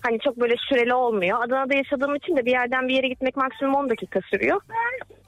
Hani 0.02 0.18
çok 0.24 0.40
böyle 0.40 0.54
süreli 0.68 0.94
olmuyor. 0.94 1.38
Adana'da 1.44 1.74
yaşadığım 1.74 2.14
için 2.14 2.36
de 2.36 2.46
bir 2.46 2.50
yerden 2.50 2.88
bir 2.88 2.94
yere 2.94 3.08
gitmek 3.08 3.36
maksimum 3.36 3.74
10 3.74 3.90
dakika 3.90 4.20
sürüyor. 4.30 4.60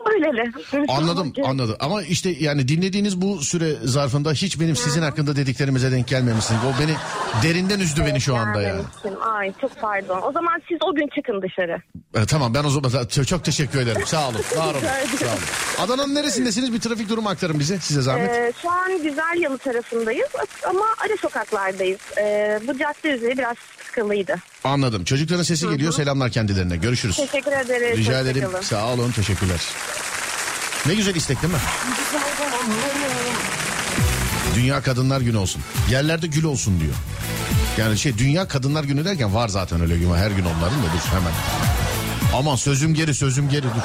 Öyleli. 0.07 0.53
Anladım 0.88 1.32
anladım 1.44 1.76
ama 1.80 2.03
işte 2.03 2.30
yani 2.40 2.68
dinlediğiniz 2.68 3.20
bu 3.20 3.42
süre 3.42 3.74
zarfında 3.84 4.32
hiç 4.32 4.61
benim 4.61 4.76
sizin 4.76 5.03
hakkında 5.03 5.36
dediklerimize 5.36 5.92
denk 5.92 6.09
gelmemişsiniz. 6.09 6.61
O 6.64 6.82
beni 6.82 6.94
derinden 7.42 7.80
üzdü 7.80 8.05
beni 8.07 8.20
şu 8.20 8.36
anda 8.36 8.62
ya. 8.62 8.68
Gelmemiştim. 8.68 9.12
Ay 9.34 9.53
çok 9.61 9.80
pardon. 9.80 10.22
O 10.22 10.32
zaman 10.32 10.62
siz 10.68 10.78
o 10.82 10.94
gün 10.94 11.09
çıkın 11.14 11.42
dışarı. 11.42 11.82
E, 12.14 12.26
tamam 12.26 12.55
ben 12.55 12.64
o 12.64 12.70
zaman 12.70 13.07
çok, 13.07 13.26
çok 13.26 13.44
teşekkür 13.44 13.78
ederim. 13.80 14.03
Sağ 14.07 14.28
olun. 14.28 14.40
Var 14.57 14.74
olun. 14.74 14.80
Sağ 15.18 15.26
olun. 15.26 15.38
Adana'nın 15.78 16.14
neresindesiniz? 16.14 16.72
Bir 16.72 16.80
trafik 16.80 17.09
durumu 17.09 17.28
aktarın 17.28 17.59
bize. 17.61 17.78
Size 17.78 18.03
zahmet. 18.03 18.30
Ee, 18.30 18.53
şu 18.62 18.70
an 18.70 19.03
Güzel 19.03 19.36
Yalı 19.40 19.59
tarafındayız 19.59 20.28
ama 20.68 20.84
ara 21.05 21.16
sokaklardayız. 21.16 22.01
Ee, 22.18 22.61
bu 22.68 22.78
cadde 22.78 23.09
üzeri 23.09 23.38
biraz 23.38 23.57
sıkılıydı. 23.86 24.36
Anladım. 24.64 25.05
Çocukların 25.05 25.42
sesi 25.42 25.68
geliyor. 25.68 25.92
Selamlar 25.92 26.30
kendilerine. 26.30 26.76
Görüşürüz. 26.76 27.16
Teşekkür 27.16 27.53
ederiz. 27.53 27.99
Rica 27.99 28.20
ederim. 28.20 28.51
Sağ 28.62 28.92
olun. 28.92 29.11
Teşekkürler. 29.12 29.61
Ne 30.89 30.95
güzel 30.95 31.14
istek 31.14 31.43
değil 31.43 31.53
mi? 31.53 31.61
Dünya 34.55 34.82
Kadınlar 34.82 35.20
Günü 35.20 35.36
olsun. 35.36 35.62
Yerlerde 35.91 36.26
gül 36.26 36.45
olsun 36.45 36.80
diyor. 36.80 36.95
Yani 37.78 37.99
şey 37.99 38.18
Dünya 38.18 38.49
Kadınlar 38.49 38.84
Günü 38.84 39.05
derken 39.05 39.34
var 39.34 39.49
zaten 39.49 39.80
öyle 39.80 39.99
gün. 39.99 40.14
Her 40.14 40.30
gün 40.30 40.45
onların 40.45 40.78
da 40.82 40.86
dur 40.86 41.12
hemen. 41.18 41.32
Aman 42.34 42.57
sözüm 42.57 42.95
geri 42.95 43.14
sözüm 43.14 43.49
geri 43.49 43.62
dur. 43.62 43.82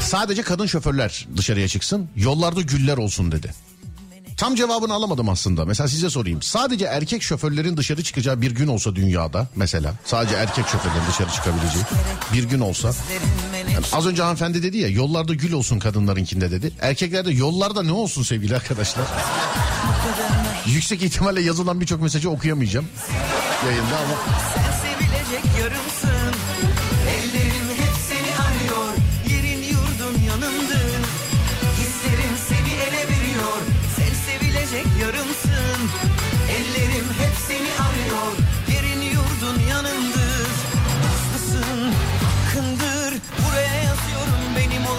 Sadece 0.00 0.42
kadın 0.42 0.66
şoförler 0.66 1.28
dışarıya 1.36 1.68
çıksın. 1.68 2.08
Yollarda 2.16 2.60
güller 2.60 2.96
olsun 2.96 3.32
dedi. 3.32 3.52
Tam 4.36 4.54
cevabını 4.54 4.94
alamadım 4.94 5.28
aslında. 5.28 5.64
Mesela 5.64 5.88
size 5.88 6.10
sorayım. 6.10 6.42
Sadece 6.42 6.84
erkek 6.84 7.22
şoförlerin 7.22 7.76
dışarı 7.76 8.02
çıkacağı 8.02 8.40
bir 8.40 8.50
gün 8.50 8.66
olsa 8.68 8.96
dünyada 8.96 9.46
mesela 9.56 9.94
sadece 10.04 10.34
erkek 10.34 10.66
şoförlerin 10.68 11.06
dışarı 11.10 11.30
çıkabileceği 11.30 11.84
bir 12.32 12.44
gün 12.44 12.60
olsa. 12.60 12.92
Yani 13.72 13.86
az 13.92 14.06
önce 14.06 14.22
hanımefendi 14.22 14.62
dedi 14.62 14.78
ya 14.78 14.88
yollarda 14.88 15.34
gül 15.34 15.52
olsun 15.52 15.78
kadınlarınkinde 15.78 16.50
dedi. 16.50 16.72
Erkeklerde 16.80 17.32
yollarda 17.32 17.82
ne 17.82 17.92
olsun 17.92 18.22
sevgili 18.22 18.56
arkadaşlar. 18.56 19.06
Yüksek 20.66 21.02
ihtimalle 21.02 21.42
yazılan 21.42 21.80
birçok 21.80 22.02
mesajı 22.02 22.30
okuyamayacağım 22.30 22.86
yayında 23.66 23.96
ama 23.96 24.14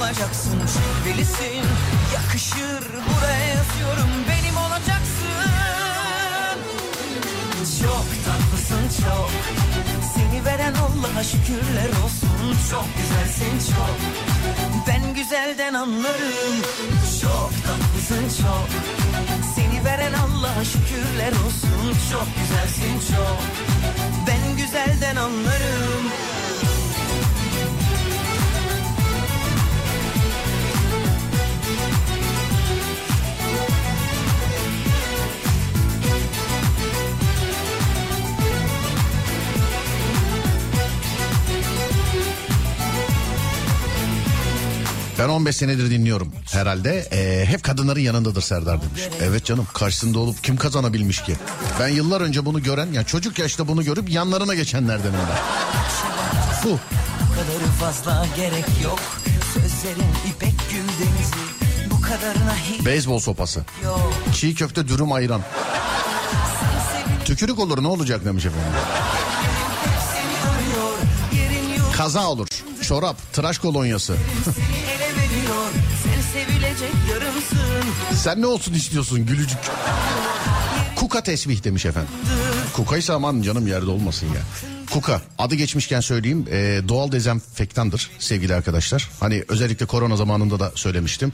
olacaksın 0.07 0.59
Şüphelisin, 0.73 1.63
yakışır 2.13 2.83
Buraya 3.07 3.45
yazıyorum 3.45 4.09
benim 4.29 4.57
olacaksın. 4.57 5.37
Çok 7.81 8.05
tatlısın 8.25 9.03
çok. 9.03 9.31
Seni 10.15 10.45
veren 10.45 10.73
Allah'a 10.73 11.23
şükürler 11.23 11.89
olsun. 12.03 12.57
Çok 12.71 12.85
güzelsin 12.97 13.73
çok. 13.75 13.97
Ben 14.87 15.13
güzelden 15.13 15.73
anlarım. 15.73 16.55
Çok 17.21 17.51
tatlısın 17.67 18.43
çok. 18.43 18.69
Seni 19.55 19.85
veren 19.85 20.13
Allah'a 20.13 20.63
şükürler 20.65 21.31
olsun. 21.31 21.97
Çok 22.11 22.27
güzelsin 22.39 23.15
çok. 23.15 23.39
Ben 24.27 24.57
güzelden 24.57 25.15
anlarım 25.15 26.36
ben 45.19 45.29
15 45.29 45.55
senedir 45.55 45.91
dinliyorum 45.91 46.31
herhalde. 46.51 47.07
Ee, 47.11 47.45
hep 47.45 47.63
kadınların 47.63 47.99
yanındadır 47.99 48.41
Serdar 48.41 48.81
demiş. 48.81 49.01
Evet 49.21 49.45
canım 49.45 49.67
karşısında 49.73 50.19
olup 50.19 50.43
kim 50.43 50.57
kazanabilmiş 50.57 51.23
ki? 51.23 51.35
Ben 51.79 51.87
yıllar 51.87 52.21
önce 52.21 52.45
bunu 52.45 52.63
gören 52.63 52.87
yani 52.93 53.05
çocuk 53.05 53.39
yaşta 53.39 53.67
bunu 53.67 53.83
görüp 53.83 54.09
yanlarına 54.09 54.55
geçenlerdenim 54.55 55.13
ben. 55.13 55.37
Bu. 56.63 56.79
Kadarı 57.35 57.71
fazla 57.79 58.25
gerek 58.35 58.65
yok 58.83 58.99
Sözlerin 59.53 60.11
ipek 60.29 60.53
gül 60.71 61.05
denizi 61.05 61.91
Bu 61.91 62.01
kadarına 62.01 62.55
hiç 62.55 62.85
Beyzbol 62.85 63.19
sopası. 63.19 63.65
yok 63.83 64.13
Çiğ 64.33 64.55
köfte 64.55 64.87
dürüm 64.87 65.11
ayran. 65.11 65.41
Tükürük 67.25 67.59
olur 67.59 67.83
ne 67.83 67.87
olacak 67.87 68.25
demiş 68.25 68.45
efendim. 68.45 68.71
Kaza 71.97 72.27
olur. 72.27 72.47
Çorap, 72.81 73.15
tıraş 73.33 73.57
kolonyası. 73.57 74.15
veriyor 75.37 75.71
Sen 76.03 76.21
sevilecek 76.21 76.93
yarımsın 77.11 78.15
Sen 78.15 78.41
ne 78.41 78.45
olsun 78.47 78.73
istiyorsun 78.73 79.25
gülücük? 79.25 79.57
Kuka 80.95 81.23
tesbih 81.23 81.63
demiş 81.63 81.85
efendim. 81.85 82.09
Kukaysa 82.73 83.13
aman 83.13 83.41
canım 83.41 83.67
yerde 83.67 83.91
olmasın 83.91 84.27
ya. 84.27 84.41
Kuka 84.91 85.21
adı 85.37 85.55
geçmişken 85.55 85.99
söyleyeyim 85.99 86.45
e, 86.51 86.81
doğal 86.87 87.11
dezenfektandır 87.11 88.09
sevgili 88.19 88.55
arkadaşlar. 88.55 89.09
Hani 89.19 89.43
özellikle 89.47 89.85
korona 89.85 90.15
zamanında 90.15 90.59
da 90.59 90.71
söylemiştim. 90.75 91.31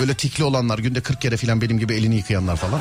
Böyle 0.00 0.14
tikli 0.14 0.44
olanlar 0.44 0.78
günde 0.78 1.00
40 1.00 1.20
kere 1.20 1.36
falan 1.36 1.60
benim 1.60 1.78
gibi 1.78 1.94
elini 1.94 2.14
yıkayanlar 2.16 2.56
falan. 2.56 2.80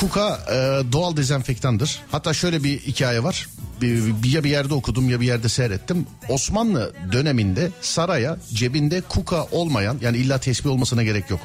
Kuka 0.00 0.40
e, 0.50 0.92
doğal 0.92 1.16
dezenfektandır. 1.16 2.00
Hatta 2.10 2.34
şöyle 2.34 2.64
bir 2.64 2.78
hikaye 2.78 3.22
var. 3.22 3.48
Bir, 3.80 4.28
ya 4.32 4.44
bir 4.44 4.50
yerde 4.50 4.74
okudum 4.74 5.10
ya 5.10 5.20
bir 5.20 5.26
yerde 5.26 5.48
seyrettim. 5.48 6.06
Osmanlı 6.28 6.92
döneminde 7.12 7.70
saraya 7.80 8.36
cebinde 8.54 9.00
kuka 9.00 9.44
olmayan 9.44 9.98
yani 10.00 10.16
illa 10.16 10.38
tesbih 10.38 10.70
olmasına 10.70 11.02
gerek 11.02 11.30
yok. 11.30 11.40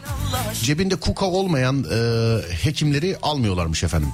Cebinde 0.64 0.96
kuka 0.96 1.26
olmayan 1.26 1.86
e, 1.94 1.98
hekimleri 2.64 3.18
almıyorlarmış 3.22 3.84
efendim. 3.84 4.10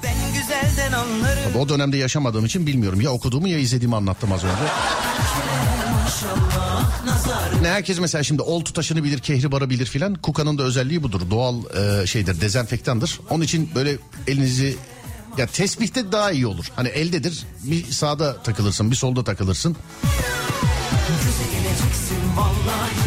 Tabii 1.43 1.57
o 1.57 1.69
dönemde 1.69 1.97
yaşamadığım 1.97 2.45
için 2.45 2.67
bilmiyorum. 2.67 3.01
Ya 3.01 3.11
okuduğumu 3.11 3.47
ya 3.47 3.59
izlediğimi 3.59 3.95
anlattım 3.95 4.31
az 4.31 4.43
önce. 4.43 4.55
Ne 7.61 7.67
herkes 7.69 7.99
mesela 7.99 8.23
şimdi 8.23 8.41
oltu 8.41 8.73
taşını 8.73 9.03
bilir, 9.03 9.19
kehribarı 9.19 9.69
bilir 9.69 9.85
filan. 9.85 10.15
Kuka'nın 10.15 10.57
da 10.57 10.63
özelliği 10.63 11.03
budur. 11.03 11.21
Doğal 11.31 11.55
e, 12.01 12.07
şeydir, 12.07 12.41
dezenfektandır. 12.41 13.19
Onun 13.29 13.43
için 13.43 13.69
böyle 13.75 13.97
elinizi 14.27 14.75
ya 15.37 15.47
tesbihte 15.47 16.11
daha 16.11 16.31
iyi 16.31 16.47
olur. 16.47 16.65
Hani 16.75 16.87
eldedir. 16.87 17.45
Bir 17.63 17.91
sağda 17.91 18.37
takılırsın, 18.41 18.91
bir 18.91 18.95
solda 18.95 19.23
takılırsın. 19.23 19.75
Göze 21.07 21.51
geleceksin 21.51 22.17
vallahi 22.37 22.97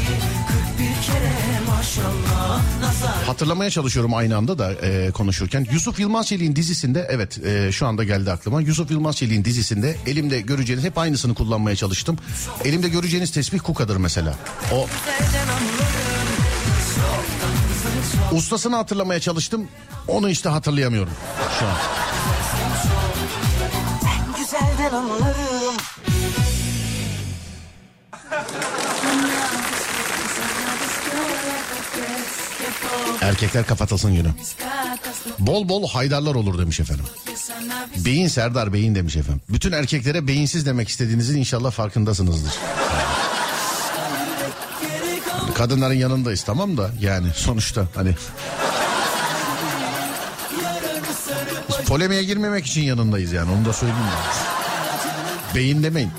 41 0.76 0.84
kere 1.06 1.60
maşallah 1.68 2.62
nazar 2.80 3.24
Hatırlamaya 3.26 3.70
çalışıyorum 3.70 4.14
aynı 4.14 4.36
anda 4.36 4.58
da 4.58 4.72
e, 4.72 5.10
konuşurken. 5.10 5.66
Yusuf 5.72 6.00
Yılmaz 6.00 6.26
Çelik'in 6.26 6.56
dizisinde 6.56 7.06
evet 7.10 7.38
e, 7.44 7.72
şu 7.72 7.86
anda 7.86 8.04
geldi 8.04 8.32
aklıma. 8.32 8.60
Yusuf 8.60 8.90
Yılmaz 8.90 9.16
Çelik'in 9.16 9.44
dizisinde 9.44 9.96
elimde 10.06 10.40
göreceğiniz 10.40 10.84
hep 10.84 10.98
aynısını 10.98 11.34
kullanmaya 11.34 11.76
çalıştım. 11.76 12.18
Elimde 12.64 12.88
göreceğiniz 12.88 13.30
tesbih 13.30 13.58
Kuka'dır 13.58 13.96
mesela. 13.96 14.34
O 14.74 14.86
ustasını 18.32 18.76
hatırlamaya 18.76 19.20
çalıştım. 19.20 19.68
Onu 20.08 20.30
işte 20.30 20.48
hatırlayamıyorum 20.48 21.12
şu 21.58 21.66
an. 21.66 21.99
Güzelden 24.80 24.96
anlarım 24.96 25.76
Erkekler 33.20 33.66
kapatılsın 33.66 34.14
günü. 34.14 34.28
Bol 35.38 35.68
bol 35.68 35.88
haydarlar 35.88 36.34
olur 36.34 36.58
demiş 36.58 36.80
efendim. 36.80 37.04
Beyin 37.96 38.28
Serdar 38.28 38.72
Beyin 38.72 38.94
demiş 38.94 39.16
efendim. 39.16 39.40
Bütün 39.48 39.72
erkeklere 39.72 40.26
beyinsiz 40.26 40.66
demek 40.66 40.88
istediğinizin 40.88 41.38
inşallah 41.38 41.70
farkındasınızdır. 41.70 42.52
Kadınların 45.54 45.94
yanındayız 45.94 46.42
tamam 46.42 46.76
da 46.76 46.90
yani 47.00 47.28
sonuçta 47.34 47.88
hani. 47.94 48.14
Polemiğe 51.86 52.24
girmemek 52.24 52.66
için 52.66 52.82
yanındayız 52.82 53.32
yani 53.32 53.52
onu 53.52 53.64
da 53.64 53.72
söyleyeyim 53.72 54.04
yani. 54.04 54.59
Beyin 55.54 55.82
demeyin. 55.82 56.10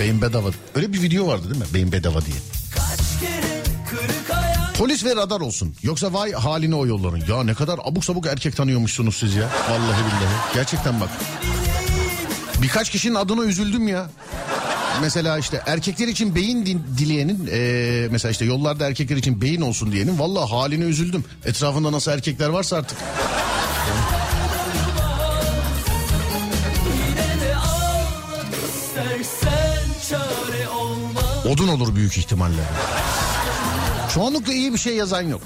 Beyin 0.00 0.22
bedava. 0.22 0.48
Öyle 0.74 0.92
bir 0.92 1.02
video 1.02 1.26
vardı 1.26 1.50
değil 1.50 1.60
mi? 1.60 1.66
Beyin 1.74 1.92
bedava 1.92 2.20
diye. 2.24 2.36
Polis 4.78 5.04
ve 5.04 5.16
radar 5.16 5.40
olsun. 5.40 5.74
Yoksa 5.82 6.12
vay 6.12 6.32
haline 6.32 6.74
o 6.74 6.86
yolların. 6.86 7.22
Ya 7.28 7.42
ne 7.44 7.54
kadar 7.54 7.78
abuk 7.84 8.04
sabuk 8.04 8.26
erkek 8.26 8.56
tanıyormuşsunuz 8.56 9.16
siz 9.16 9.34
ya. 9.34 9.48
Vallahi 9.70 9.98
billahi. 10.00 10.54
Gerçekten 10.54 11.00
bak. 11.00 11.08
Birkaç 12.62 12.90
kişinin 12.90 13.14
adına 13.14 13.42
üzüldüm 13.44 13.88
ya. 13.88 14.10
Mesela 15.00 15.38
işte 15.38 15.62
erkekler 15.66 16.08
için 16.08 16.34
beyin 16.34 16.84
dileyenin 16.98 17.46
eee, 17.46 18.08
mesela 18.10 18.32
işte 18.32 18.44
yollarda 18.44 18.86
erkekler 18.86 19.16
için 19.16 19.40
beyin 19.40 19.60
olsun 19.60 19.92
diyenin 19.92 20.18
vallahi 20.18 20.50
haline 20.50 20.84
üzüldüm. 20.84 21.24
Etrafında 21.44 21.92
nasıl 21.92 22.10
erkekler 22.12 22.48
varsa 22.48 22.76
artık. 22.76 22.98
Odun 31.48 31.68
olur 31.68 31.94
büyük 31.94 32.18
ihtimalle. 32.18 32.62
Çoğunlukla 34.14 34.52
iyi 34.52 34.72
bir 34.72 34.78
şey 34.78 34.96
yazan 34.96 35.22
yok. 35.22 35.40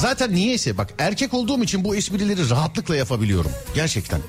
Zaten 0.00 0.34
niyeyse 0.34 0.78
bak 0.78 0.94
erkek 0.98 1.34
olduğum 1.34 1.62
için 1.62 1.84
bu 1.84 1.96
esprileri 1.96 2.50
rahatlıkla 2.50 2.96
yapabiliyorum. 2.96 3.50
Gerçekten. 3.74 4.20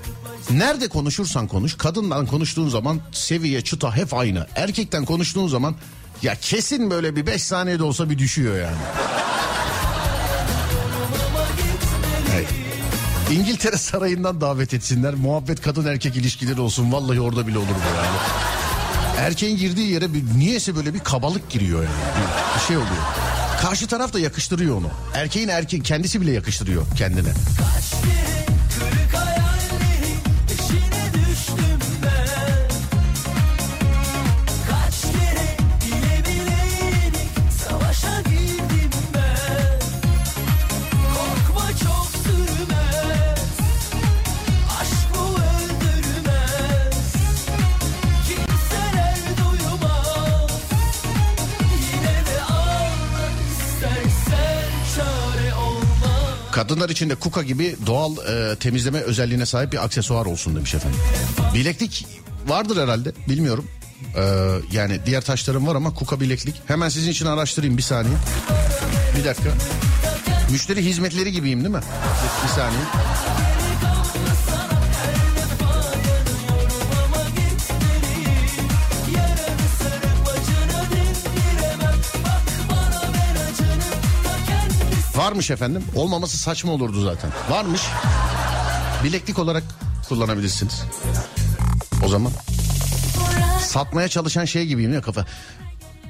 Nerede 0.49 0.87
konuşursan 0.87 1.47
konuş 1.47 1.77
kadından 1.77 2.25
konuştuğun 2.25 2.69
zaman 2.69 2.99
seviye 3.11 3.61
çıta 3.61 3.95
hep 3.95 4.13
aynı. 4.13 4.47
Erkekten 4.55 5.05
konuştuğun 5.05 5.47
zaman 5.47 5.75
ya 6.21 6.35
kesin 6.35 6.91
böyle 6.91 7.15
bir 7.15 7.25
5 7.25 7.43
saniyede 7.43 7.83
olsa 7.83 8.09
bir 8.09 8.17
düşüyor 8.17 8.57
yani. 8.57 8.77
İngiltere 13.31 13.77
Sarayı'ndan 13.77 14.41
davet 14.41 14.73
etsinler. 14.73 15.13
Muhabbet 15.13 15.61
kadın 15.61 15.85
erkek 15.85 16.15
ilişkileri 16.15 16.61
olsun. 16.61 16.91
Vallahi 16.91 17.21
orada 17.21 17.47
bile 17.47 17.57
olur 17.57 17.67
bu 17.67 17.97
yani. 17.97 18.52
Erkeğin 19.17 19.57
girdiği 19.57 19.91
yere 19.91 20.13
bir 20.13 20.23
niyeyse 20.39 20.75
böyle 20.75 20.93
bir 20.93 20.99
kabalık 20.99 21.49
giriyor 21.49 21.83
yani. 21.83 21.93
Bir, 21.93 22.59
bir 22.59 22.65
şey 22.67 22.77
oluyor. 22.77 23.03
Karşı 23.61 23.87
taraf 23.87 24.13
da 24.13 24.19
yakıştırıyor 24.19 24.77
onu. 24.77 24.89
Erkeğin 25.13 25.47
erkeği 25.47 25.83
kendisi 25.83 26.21
bile 26.21 26.31
yakıştırıyor 26.31 26.85
kendine. 26.97 27.29
Kadınlar 56.73 56.89
için 56.89 57.09
de 57.09 57.15
kuka 57.15 57.43
gibi 57.43 57.75
doğal 57.85 58.17
e, 58.17 58.55
temizleme 58.55 58.99
özelliğine 58.99 59.45
sahip 59.45 59.71
bir 59.71 59.83
aksesuar 59.83 60.25
olsun 60.25 60.55
demiş 60.55 60.75
efendim. 60.75 60.99
Bileklik 61.53 62.05
vardır 62.47 62.81
herhalde 62.81 63.11
bilmiyorum. 63.29 63.67
E, 64.15 64.21
yani 64.71 64.99
diğer 65.05 65.21
taşlarım 65.21 65.67
var 65.67 65.75
ama 65.75 65.93
kuka 65.93 66.19
bileklik. 66.19 66.61
Hemen 66.67 66.89
sizin 66.89 67.11
için 67.11 67.25
araştırayım 67.25 67.77
bir 67.77 67.81
saniye. 67.81 68.15
Bir 69.17 69.25
dakika. 69.25 69.49
Müşteri 70.51 70.85
hizmetleri 70.85 71.31
gibiyim 71.31 71.59
değil 71.59 71.75
mi? 71.75 71.81
Bir 72.43 72.49
saniye. 72.49 72.83
Varmış 85.23 85.51
efendim. 85.51 85.83
Olmaması 85.95 86.37
saçma 86.37 86.71
olurdu 86.71 87.03
zaten. 87.03 87.31
Varmış. 87.49 87.81
Bileklik 89.03 89.39
olarak 89.39 89.63
kullanabilirsiniz. 90.09 90.83
O 92.05 92.07
zaman. 92.07 92.31
Satmaya 93.61 94.07
çalışan 94.07 94.45
şey 94.45 94.65
gibiyim 94.65 94.93
ya 94.93 95.01
kafa. 95.01 95.25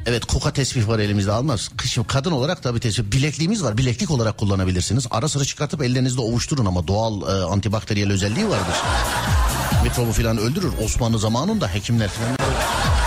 Evet 0.05 0.25
kuka 0.25 0.53
tesbih 0.53 0.87
var 0.87 0.99
elimizde 0.99 1.31
almaz. 1.31 1.69
Kışın 1.77 2.03
kadın 2.03 2.31
olarak 2.31 2.63
tabii 2.63 2.79
tesbih. 2.79 3.11
Bilekliğimiz 3.11 3.63
var. 3.63 3.77
Bileklik 3.77 4.11
olarak 4.11 4.37
kullanabilirsiniz. 4.37 5.07
Ara 5.11 5.29
sıra 5.29 5.45
çıkartıp 5.45 5.81
ellerinizde 5.83 6.21
ovuşturun 6.21 6.65
ama 6.65 6.87
doğal 6.87 7.21
e, 7.21 7.43
antibakteriyel 7.45 8.11
özelliği 8.11 8.49
vardır. 8.49 8.75
Mikrobu 9.83 10.11
falan 10.11 10.37
öldürür. 10.37 10.71
Osmanlı 10.85 11.19
zamanında 11.19 11.73
hekimler 11.73 12.09
falan. 12.09 12.37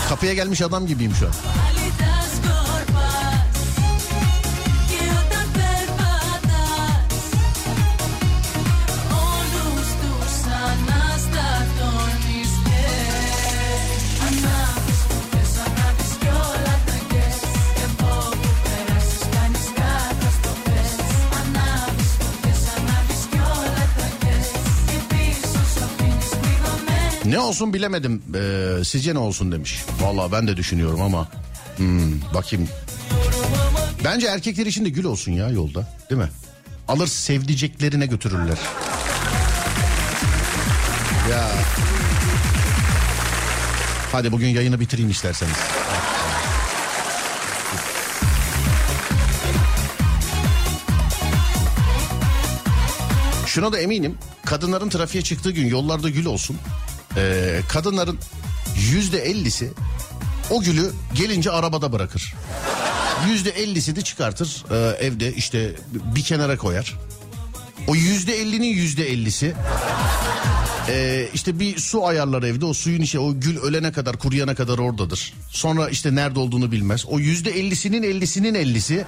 Kapıya 0.09 0.35
gelmiş 0.35 0.63
adam 0.63 0.87
gibiyim 0.87 1.15
şu 1.15 1.27
an. 1.27 1.33
Ne 27.27 27.39
olsun 27.39 27.75
bilemedim. 27.75 28.23
Ee, 28.35 28.85
sizce 28.85 29.15
ne 29.15 29.19
olsun 29.19 29.53
demiş. 29.53 29.85
Vallahi 30.01 30.33
ben 30.33 30.49
de 30.49 30.57
düşünüyorum 30.57 31.03
ama. 31.03 31.29
Hmm, 31.77 32.21
bakayım. 32.35 32.69
Bence 34.05 34.27
erkekler 34.27 34.67
için 34.67 34.85
de 34.85 34.89
gül 34.89 35.05
olsun 35.05 35.33
ya 35.33 35.49
yolda 35.49 35.87
değil 36.11 36.21
mi? 36.21 36.29
Alır 36.89 37.07
sevdiceklerine 37.07 38.07
götürürler. 38.07 38.59
Ya. 41.31 41.49
Hadi 44.13 44.33
bugün 44.33 44.49
yayını 44.49 44.81
bitireyim 44.81 45.11
isterseniz. 45.11 45.57
Şuna 53.47 53.73
da 53.73 53.79
eminim 53.79 54.19
kadınların 54.45 54.89
trafiğe 54.89 55.25
çıktığı 55.25 55.51
gün 55.51 55.67
yollarda 55.67 56.09
gül 56.09 56.27
olsun. 56.27 56.57
Ee, 57.17 57.61
kadınların 57.69 58.19
yüzde 58.93 59.19
ellisi 59.19 59.71
o 60.51 60.63
gülü 60.63 60.93
gelince 61.15 61.51
arabada 61.51 61.93
bırakır. 61.93 62.35
Yüzde 63.29 63.51
ellisi 63.51 63.97
de 63.97 64.03
çıkartır 64.03 64.65
e, 64.71 65.07
evde 65.07 65.35
işte 65.35 65.75
bir 66.15 66.23
kenara 66.23 66.57
koyar. 66.57 66.95
O 67.87 67.95
yüzde 67.95 68.41
ellinin 68.41 68.67
yüzde 68.67 69.09
ellisi 69.09 69.55
e, 70.89 71.29
işte 71.35 71.61
bir 71.61 71.79
su 71.79 72.07
ayarlar 72.07 72.43
evde 72.43 72.65
o 72.65 72.75
suyun 72.75 73.03
içi 73.03 73.19
o 73.19 73.41
gül 73.41 73.59
ölene 73.59 73.93
kadar 73.93 74.17
kuruyana 74.17 74.55
kadar 74.55 74.79
oradadır. 74.79 75.35
Sonra 75.51 75.89
işte 75.89 76.15
nerede 76.15 76.39
olduğunu 76.39 76.73
bilmez. 76.73 77.07
O 77.07 77.19
yüzde 77.19 77.51
ellisinin 77.51 78.03
ellisinin 78.03 78.55
ellisi 78.55 79.05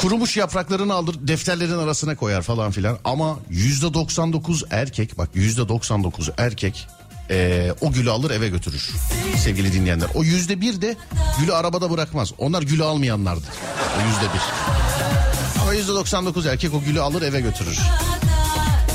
kurumuş 0.00 0.36
yapraklarını 0.36 0.94
alır 0.94 1.16
defterlerin 1.20 1.78
arasına 1.78 2.16
koyar 2.16 2.42
falan 2.42 2.70
filan. 2.70 2.98
Ama 3.04 3.38
yüzde 3.50 3.94
99 3.94 4.64
erkek 4.70 5.18
bak 5.18 5.28
yüzde 5.34 5.68
99 5.68 6.30
erkek 6.38 6.86
eee, 7.30 7.74
o 7.80 7.92
gülü 7.92 8.10
alır 8.10 8.30
eve 8.30 8.48
götürür 8.48 8.90
sevgili 9.38 9.72
dinleyenler. 9.72 10.08
O 10.14 10.22
yüzde 10.24 10.60
bir 10.60 10.80
de 10.82 10.96
gülü 11.40 11.54
arabada 11.54 11.90
bırakmaz. 11.90 12.32
Onlar 12.38 12.62
gülü 12.62 12.84
almayanlardır. 12.84 13.48
O 13.98 14.06
yüzde 14.08 14.34
bir. 14.34 14.40
Ama 15.62 15.74
yüzde 15.74 15.92
99 15.92 16.46
erkek 16.46 16.74
o 16.74 16.82
gülü 16.82 17.00
alır 17.00 17.22
eve 17.22 17.40
götürür. 17.40 17.78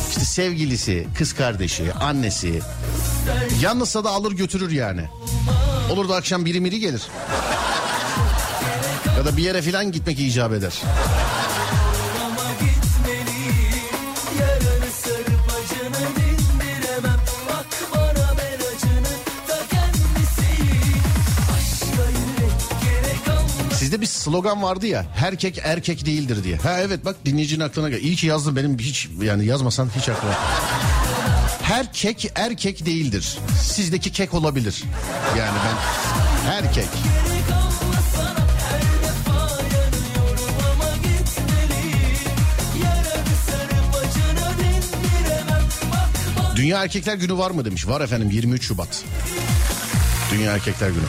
İşte 0.10 0.26
sevgilisi, 0.26 1.08
kız 1.18 1.34
kardeşi, 1.34 1.93
annesi. 1.93 2.62
Yalnızsa 3.62 4.03
da 4.03 4.10
alır 4.10 4.32
götürür 4.32 4.72
yani. 4.72 5.06
Olur 5.91 6.10
da 6.10 6.16
akşam 6.16 6.45
biri 6.45 6.62
miri 6.62 6.80
gelir. 6.80 7.01
Ya 9.18 9.26
da 9.26 9.38
bir 9.38 9.43
yere 9.43 9.61
filan 9.61 9.91
gitmek 9.91 10.20
icap 10.20 10.53
eder. 10.53 10.74
Sizde 23.74 24.01
bir 24.01 24.05
slogan 24.05 24.63
vardı 24.63 24.88
ya 24.88 25.05
herkek 25.16 25.59
erkek 25.63 26.05
değildir 26.05 26.43
diye. 26.43 26.57
Ha 26.57 26.80
evet 26.80 27.05
bak 27.05 27.16
dinleyicinin 27.26 27.63
aklına 27.63 27.89
gel. 27.89 28.01
İyi 28.01 28.16
ki 28.16 28.28
yazdın 28.28 28.55
benim 28.55 28.80
hiç 28.80 29.09
yani 29.22 29.45
yazmasan 29.45 29.89
hiç 29.99 30.09
aklıma. 30.09 30.34
Her 31.61 31.93
kek 31.93 32.32
erkek 32.36 32.86
değildir. 32.86 33.38
Sizdeki 33.61 34.11
kek 34.11 34.34
olabilir. 34.34 34.84
Yani 35.38 35.57
ben 35.66 36.51
her 36.51 36.74
kek. 36.74 36.88
Dünya 46.56 46.84
Erkekler 46.84 47.16
Günü 47.16 47.38
var 47.38 47.51
mı 47.51 47.66
demiş. 47.66 47.88
Var 47.88 48.01
efendim 48.01 48.30
23 48.30 48.64
Şubat. 48.64 49.03
Dünya 50.32 50.51
Erkekler 50.51 50.89
Günü. 50.89 51.03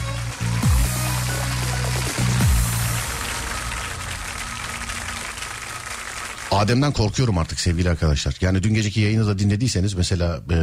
Adem'den 6.51 6.91
korkuyorum 6.91 7.37
artık 7.37 7.59
sevgili 7.59 7.89
arkadaşlar. 7.89 8.35
Yani 8.41 8.63
dün 8.63 8.73
geceki 8.73 9.01
yayını 9.01 9.27
da 9.27 9.39
dinlediyseniz 9.39 9.93
mesela 9.93 10.39
e, 10.51 10.55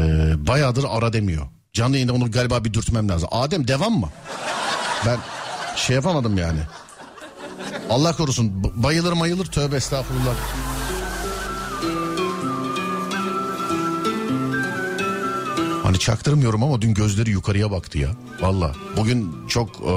bayağıdır 0.46 0.84
ara 0.88 1.12
demiyor. 1.12 1.46
Canlı 1.72 1.96
yayında 1.96 2.12
onu 2.12 2.30
galiba 2.30 2.64
bir 2.64 2.74
dürtmem 2.74 3.08
lazım. 3.08 3.28
Adem 3.32 3.68
devam 3.68 3.92
mı? 3.92 4.08
Ben 5.06 5.18
şey 5.76 5.96
yapamadım 5.96 6.38
yani. 6.38 6.60
Allah 7.90 8.16
korusun 8.16 8.64
bayılır 8.82 9.12
mayılır 9.12 9.46
tövbe 9.46 9.76
estağfurullah. 9.76 10.34
Hani 15.84 15.98
çaktırmıyorum 15.98 16.62
ama 16.62 16.82
dün 16.82 16.94
gözleri 16.94 17.30
yukarıya 17.30 17.70
baktı 17.70 17.98
ya. 17.98 18.08
Valla 18.40 18.72
bugün 18.96 19.34
çok 19.48 19.68
e, 19.68 19.92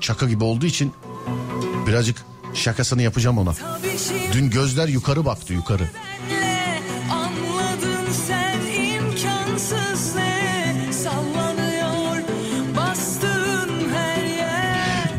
çaka 0.00 0.26
gibi 0.26 0.44
olduğu 0.44 0.66
için 0.66 0.92
birazcık 1.86 2.24
şakasını 2.54 3.02
yapacağım 3.02 3.38
ona. 3.38 3.54
Dün 4.32 4.50
gözler 4.50 4.88
yukarı 4.88 5.24
baktı 5.24 5.52
yukarı. 5.52 5.88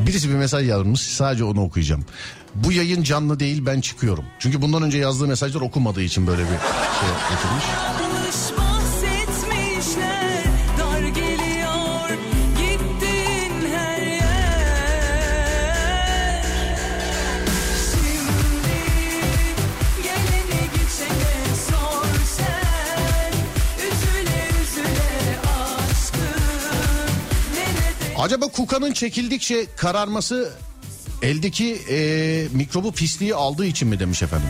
Birisi 0.08 0.30
bir 0.30 0.36
mesaj 0.36 0.70
yazmış 0.70 1.02
sadece 1.02 1.44
onu 1.44 1.64
okuyacağım. 1.64 2.06
Bu 2.56 2.72
yayın 2.72 3.04
canlı 3.04 3.40
değil 3.40 3.66
ben 3.66 3.82
çıkıyorum. 3.82 4.26
Çünkü 4.40 4.62
bundan 4.62 4.84
önce 4.84 4.98
yazdığı 4.98 5.28
mesajlar 5.28 5.62
okunmadığı 5.62 6.02
için 6.02 6.28
böyle 6.28 6.42
bir 6.42 6.48
şey 6.48 7.10
getirmiş. 7.30 7.93
Acaba 28.24 28.48
Kuka'nın 28.48 28.94
çekildikçe 28.94 29.66
kararması 29.76 30.54
eldeki 31.22 31.76
e, 31.90 31.98
mikrobu 32.52 32.92
pisliği 32.92 33.36
aldığı 33.36 33.66
için 33.66 33.88
mi 33.88 34.00
demiş 34.00 34.24
efendim? 34.24 34.50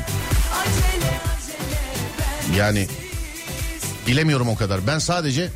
Yani 2.57 2.87
bilemiyorum 4.07 4.49
o 4.49 4.55
kadar. 4.55 4.87
Ben 4.87 4.99
sadece 4.99 5.49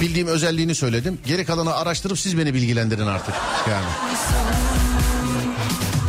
bildiğim 0.00 0.28
özelliğini 0.28 0.74
söyledim. 0.74 1.18
Geri 1.26 1.44
kalanı 1.44 1.74
araştırıp 1.74 2.18
siz 2.18 2.38
beni 2.38 2.54
bilgilendirin 2.54 3.06
artık. 3.06 3.34
Yani. 3.70 3.86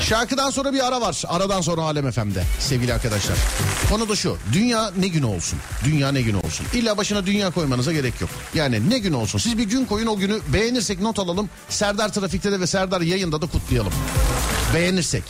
Şarkıdan 0.09 0.49
sonra 0.49 0.73
bir 0.73 0.87
ara 0.87 1.01
var. 1.01 1.23
Aradan 1.27 1.61
sonra 1.61 1.81
Alem 1.81 2.11
FM'de 2.11 2.43
sevgili 2.59 2.93
arkadaşlar. 2.93 3.37
Konu 3.89 4.09
da 4.09 4.15
şu. 4.15 4.37
Dünya 4.53 4.91
ne 4.97 5.07
günü 5.07 5.25
olsun? 5.25 5.59
Dünya 5.85 6.11
ne 6.11 6.21
günü 6.21 6.37
olsun? 6.37 6.65
İlla 6.73 6.97
başına 6.97 7.25
dünya 7.25 7.51
koymanıza 7.51 7.93
gerek 7.93 8.21
yok. 8.21 8.29
Yani 8.53 8.89
ne 8.89 8.99
günü 8.99 9.15
olsun? 9.15 9.39
Siz 9.39 9.57
bir 9.57 9.63
gün 9.63 9.85
koyun 9.85 10.07
o 10.07 10.17
günü 10.17 10.39
beğenirsek 10.53 11.01
not 11.01 11.19
alalım. 11.19 11.49
Serdar 11.69 12.13
Trafik'te 12.13 12.51
de 12.51 12.59
ve 12.59 12.67
Serdar 12.67 13.01
yayında 13.01 13.41
da 13.41 13.45
kutlayalım. 13.47 13.93
Beğenirsek. 14.73 15.23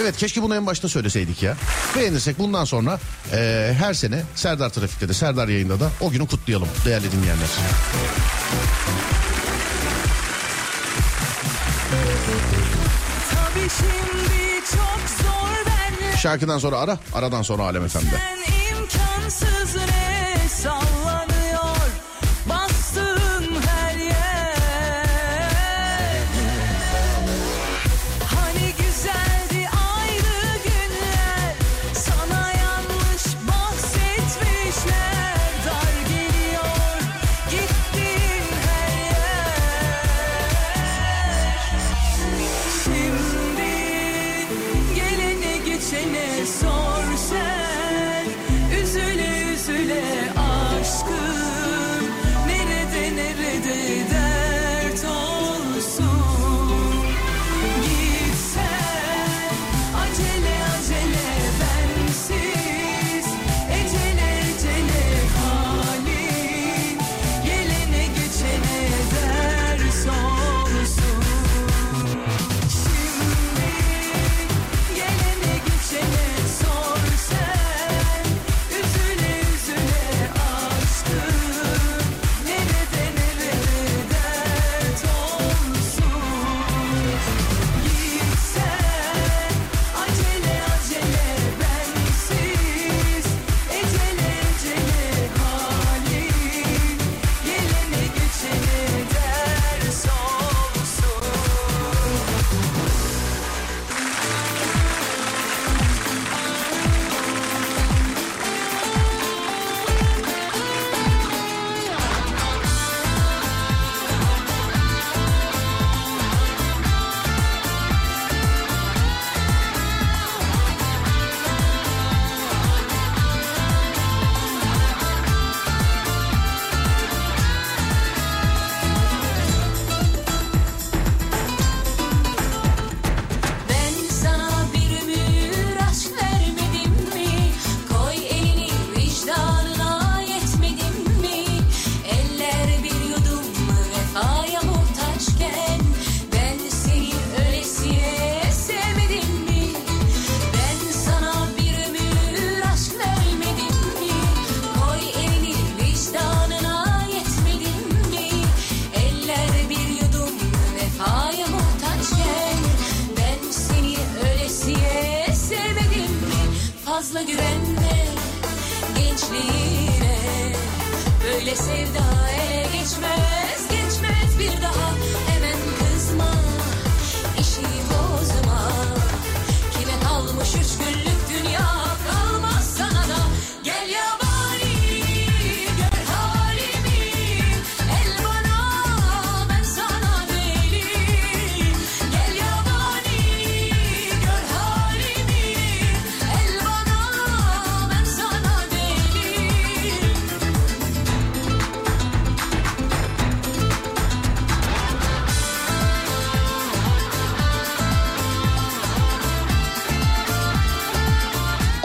Evet 0.00 0.16
keşke 0.16 0.42
bunu 0.42 0.54
en 0.56 0.66
başta 0.66 0.88
söyleseydik 0.88 1.42
ya. 1.42 1.56
Beğenirsek 1.96 2.38
bundan 2.38 2.64
sonra 2.64 3.00
eee, 3.32 3.76
her 3.78 3.94
sene 3.94 4.22
Serdar 4.34 4.70
Trafik'te 4.70 5.08
de 5.08 5.14
Serdar 5.14 5.48
yayında 5.48 5.80
da 5.80 5.90
o 6.00 6.10
günü 6.10 6.26
kutlayalım 6.26 6.68
değerli 6.84 7.12
dinleyenler. 7.12 7.48
Şarkıdan 16.24 16.58
sonra 16.58 16.78
ara, 16.78 16.98
aradan 17.14 17.42
sonra 17.42 17.62
Alem 17.62 17.88
FM'de. 17.88 18.04
Sen 18.04 18.78
imkansız 18.78 19.76
ne 19.76 20.48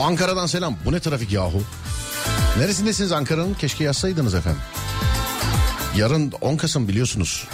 Ankara'dan 0.09 0.47
selam. 0.47 0.77
Bu 0.85 0.91
ne 0.91 0.99
trafik 0.99 1.31
yahu? 1.31 1.61
Neresindesiniz 2.57 3.11
Ankara'nın? 3.11 3.53
Keşke 3.53 3.83
yazsaydınız 3.83 4.33
efendim. 4.33 4.61
Yarın 5.97 6.31
10 6.41 6.57
Kasım 6.57 6.87
biliyorsunuz. 6.87 7.47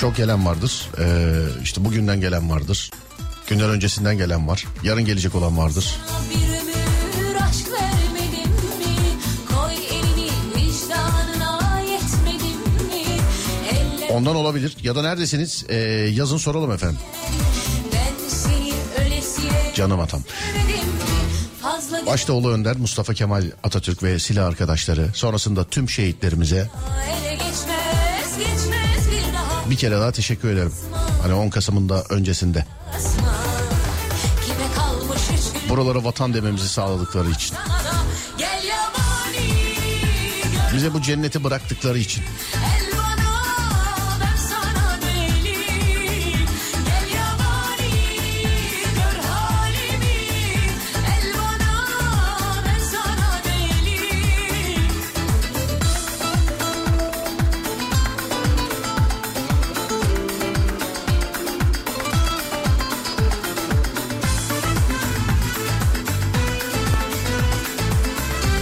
Çok 0.00 0.16
gelen 0.16 0.46
vardır. 0.46 0.88
Ee, 0.98 1.34
işte 1.62 1.84
bugünden 1.84 2.20
gelen 2.20 2.50
vardır. 2.50 2.90
Günler 3.46 3.68
öncesinden 3.68 4.18
gelen 4.18 4.48
var. 4.48 4.64
Yarın 4.82 5.04
gelecek 5.04 5.34
olan 5.34 5.58
vardır. 5.58 5.96
Ondan 14.10 14.36
olabilir. 14.36 14.76
Ya 14.82 14.94
da 14.94 15.02
neredesiniz? 15.02 15.64
Ee, 15.68 15.76
yazın 16.14 16.36
soralım 16.36 16.72
efendim. 16.72 16.98
Canım 19.78 20.00
atam. 20.00 20.22
Başta 22.08 22.32
Ulu 22.32 22.50
Önder, 22.50 22.76
Mustafa 22.76 23.14
Kemal 23.14 23.44
Atatürk 23.62 24.02
ve 24.02 24.18
silah 24.18 24.46
arkadaşları. 24.46 25.10
Sonrasında 25.14 25.64
tüm 25.64 25.90
şehitlerimize 25.90 26.70
bir 29.70 29.76
kere 29.76 30.00
daha 30.00 30.12
teşekkür 30.12 30.48
ederim. 30.48 30.72
Hani 31.22 31.34
10 31.34 31.50
Kasım'ın 31.50 31.88
da 31.88 32.04
öncesinde. 32.10 32.66
Buralara 35.68 36.04
vatan 36.04 36.34
dememizi 36.34 36.68
sağladıkları 36.68 37.30
için. 37.30 37.56
Bize 40.74 40.94
bu 40.94 41.02
cenneti 41.02 41.44
bıraktıkları 41.44 41.98
için. 41.98 42.22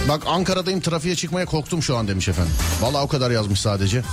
Bak 0.09 0.23
Ankara'dayım 0.27 0.81
trafiğe 0.81 1.15
çıkmaya 1.15 1.45
korktum 1.45 1.83
şu 1.83 1.97
an 1.97 2.07
demiş 2.07 2.27
efendim. 2.27 2.53
Vallahi 2.81 3.03
o 3.03 3.07
kadar 3.07 3.31
yazmış 3.31 3.59
sadece. 3.59 4.03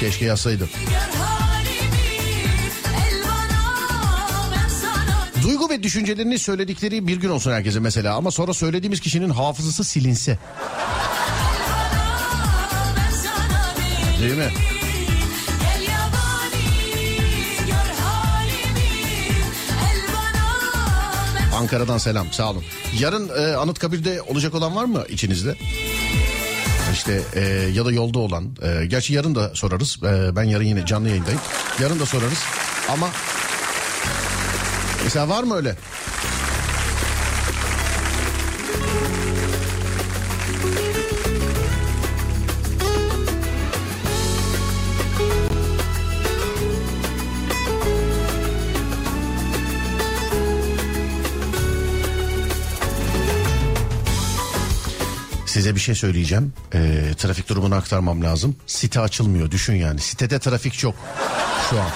Keşke 0.00 0.24
yazsaydı. 0.24 0.58
Gör 0.64 1.18
halimi 1.18 2.02
El 2.86 3.22
bana 3.24 4.52
ben 4.52 4.68
sana 4.68 5.42
Duygu 5.42 5.70
ve 5.70 5.82
düşüncelerini 5.82 6.38
söyledikleri 6.38 7.06
bir 7.06 7.16
gün 7.16 7.28
olsun 7.28 7.52
herkese 7.52 7.80
mesela 7.80 8.16
ama 8.16 8.30
sonra 8.30 8.54
söylediğimiz 8.54 9.00
kişinin 9.00 9.30
hafızası 9.30 9.84
silinse. 9.84 10.38
Değil 14.22 14.34
mi? 14.34 14.52
Ankara'dan 21.62 21.98
selam 21.98 22.32
sağ 22.32 22.50
olun. 22.50 22.64
Yarın 22.98 23.28
e, 23.28 23.56
Anıtkabir'de 23.56 24.22
olacak 24.22 24.54
olan 24.54 24.76
var 24.76 24.84
mı 24.84 25.04
içinizde? 25.08 25.54
İşte 26.92 27.22
e, 27.34 27.40
ya 27.74 27.84
da 27.84 27.92
yolda 27.92 28.18
olan. 28.18 28.56
E, 28.62 28.86
gerçi 28.86 29.14
yarın 29.14 29.34
da 29.34 29.54
sorarız. 29.54 29.98
E, 30.02 30.36
ben 30.36 30.42
yarın 30.42 30.64
yine 30.64 30.86
canlı 30.86 31.08
yayındayım. 31.08 31.40
Yarın 31.80 32.00
da 32.00 32.06
sorarız. 32.06 32.38
Ama 32.88 33.08
mesela 35.04 35.28
var 35.28 35.42
mı 35.42 35.56
öyle? 35.56 35.76
Size 55.62 55.74
bir 55.74 55.80
şey 55.80 55.94
söyleyeceğim. 55.94 56.52
Ee, 56.74 57.02
trafik 57.18 57.48
durumunu 57.48 57.74
aktarmam 57.74 58.22
lazım. 58.22 58.56
Site 58.66 59.00
açılmıyor 59.00 59.50
düşün 59.50 59.74
yani. 59.74 60.00
Sitede 60.00 60.38
trafik 60.38 60.72
çok 60.78 60.94
şu 61.70 61.80
an. 61.80 61.88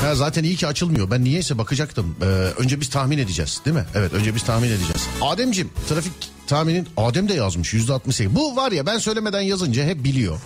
Ha, 0.00 0.14
zaten 0.14 0.44
iyi 0.44 0.56
ki 0.56 0.66
açılmıyor. 0.66 1.10
Ben 1.10 1.24
niyeyse 1.24 1.58
bakacaktım. 1.58 2.16
Ee, 2.22 2.24
önce 2.58 2.80
biz 2.80 2.90
tahmin 2.90 3.18
edeceğiz 3.18 3.60
değil 3.64 3.76
mi? 3.76 3.84
Evet 3.94 4.12
önce 4.12 4.34
biz 4.34 4.42
tahmin 4.42 4.68
edeceğiz. 4.68 5.06
Ademcim 5.20 5.70
trafik 5.88 6.12
tahminin 6.46 6.88
Adem 6.96 7.28
de 7.28 7.34
yazmış 7.34 7.74
yüzde 7.74 7.92
68. 7.92 8.34
Bu 8.36 8.56
var 8.56 8.72
ya 8.72 8.86
ben 8.86 8.98
söylemeden 8.98 9.40
yazınca 9.40 9.84
hep 9.84 10.04
biliyor. 10.04 10.38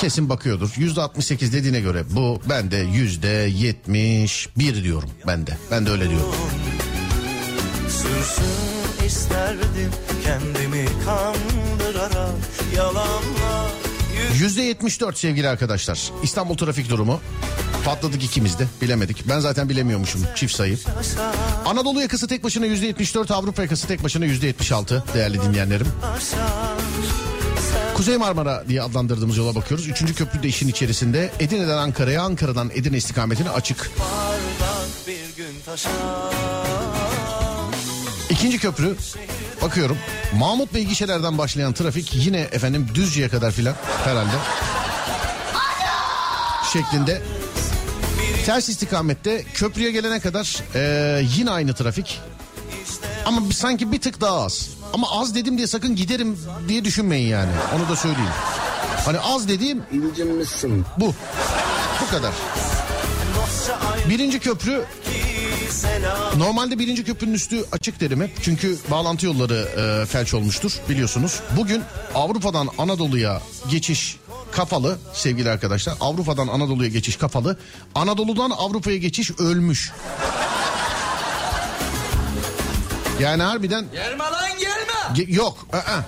Kesin 0.00 0.28
bakıyordur. 0.28 0.70
Yüzde 0.76 1.00
68 1.00 1.52
dediğine 1.52 1.80
göre 1.80 2.04
bu 2.10 2.40
ben 2.48 2.70
de 2.70 2.76
yüzde 2.76 3.28
71 3.28 4.84
diyorum 4.84 5.10
ben 5.26 5.46
de. 5.46 5.58
Ben 5.70 5.86
de 5.86 5.90
öyle 5.90 6.10
diyorum. 6.10 6.34
Sürsün 7.88 8.81
isterdim 9.12 9.90
kendimi 10.24 10.86
kandırarak 11.04 12.34
yalanla 12.76 13.70
Yüzde 14.38 14.62
74 14.62 15.18
sevgili 15.18 15.48
arkadaşlar. 15.48 16.10
İstanbul 16.22 16.56
trafik 16.56 16.90
durumu. 16.90 17.20
Patladık 17.84 18.24
ikimiz 18.24 18.58
de 18.58 18.66
bilemedik. 18.82 19.28
Ben 19.28 19.40
zaten 19.40 19.68
bilemiyormuşum 19.68 20.26
çift 20.34 20.54
sayı. 20.54 20.78
Anadolu 21.66 22.00
yakası 22.00 22.28
tek 22.28 22.44
başına 22.44 22.66
yüzde 22.66 22.86
74, 22.86 23.30
Avrupa 23.30 23.62
yakası 23.62 23.88
tek 23.88 24.04
başına 24.04 24.24
yüzde 24.24 24.46
76 24.46 25.04
değerli 25.14 25.42
dinleyenlerim. 25.42 25.86
Kuzey 27.94 28.16
Marmara 28.16 28.64
diye 28.68 28.82
adlandırdığımız 28.82 29.36
yola 29.36 29.54
bakıyoruz. 29.54 29.88
Üçüncü 29.88 30.14
köprü 30.14 30.42
de 30.42 30.48
işin 30.48 30.68
içerisinde. 30.68 31.30
Edirne'den 31.40 31.78
Ankara'ya, 31.78 32.22
Ankara'dan 32.22 32.70
Edirne 32.74 32.96
istikametine 32.96 33.50
açık. 33.50 33.90
bardak 33.98 34.88
bir 35.06 35.36
gün 35.36 35.60
taşar 35.66 36.51
İkinci 38.42 38.58
köprü 38.58 38.96
bakıyorum. 39.62 39.98
Mahmut 40.34 40.74
Bey 40.74 40.84
gişelerden 40.84 41.38
başlayan 41.38 41.72
trafik 41.72 42.14
yine 42.14 42.40
efendim 42.40 42.88
Düzce'ye 42.94 43.28
kadar 43.28 43.50
filan 43.52 43.74
herhalde. 44.04 44.30
Şeklinde. 46.72 47.22
Ters 48.46 48.68
istikamette 48.68 49.44
köprüye 49.54 49.90
gelene 49.90 50.20
kadar 50.20 50.62
eee, 50.74 51.26
yine 51.36 51.50
aynı 51.50 51.74
trafik. 51.74 52.20
Ama 53.26 53.40
sanki 53.52 53.92
bir 53.92 54.00
tık 54.00 54.20
daha 54.20 54.42
az. 54.44 54.68
Ama 54.92 55.06
az 55.20 55.34
dedim 55.34 55.56
diye 55.58 55.66
sakın 55.66 55.96
giderim 55.96 56.38
diye 56.68 56.84
düşünmeyin 56.84 57.28
yani. 57.28 57.50
Onu 57.76 57.88
da 57.88 57.96
söyleyeyim. 57.96 58.30
Hani 59.04 59.18
az 59.20 59.48
dediğim 59.48 59.82
İncinmişsin. 59.92 60.84
bu. 60.96 61.14
Bu 62.02 62.10
kadar. 62.10 62.32
Birinci 64.08 64.38
köprü 64.40 64.84
Normalde 66.36 66.78
birinci 66.78 67.04
köprünün 67.04 67.34
üstü 67.34 67.64
açık 67.72 68.00
derim 68.00 68.20
hep. 68.22 68.30
Çünkü 68.42 68.78
bağlantı 68.90 69.26
yolları 69.26 69.68
e, 70.02 70.06
felç 70.06 70.34
olmuştur 70.34 70.72
biliyorsunuz. 70.88 71.40
Bugün 71.56 71.82
Avrupa'dan 72.14 72.68
Anadolu'ya 72.78 73.42
geçiş 73.70 74.16
kapalı 74.52 74.98
sevgili 75.14 75.50
arkadaşlar. 75.50 75.94
Avrupa'dan 76.00 76.48
Anadolu'ya 76.48 76.88
geçiş 76.88 77.16
kapalı. 77.16 77.58
Anadolu'dan 77.94 78.50
Avrupa'ya 78.50 78.96
geçiş 78.96 79.30
ölmüş. 79.30 79.92
Yani 83.20 83.42
harbiden... 83.42 83.84
Gelme 83.92 84.24
lan 84.24 84.50
gelme 84.60 85.22
Ge- 85.22 85.34
yok. 85.34 85.66
ı-ı. 85.74 86.04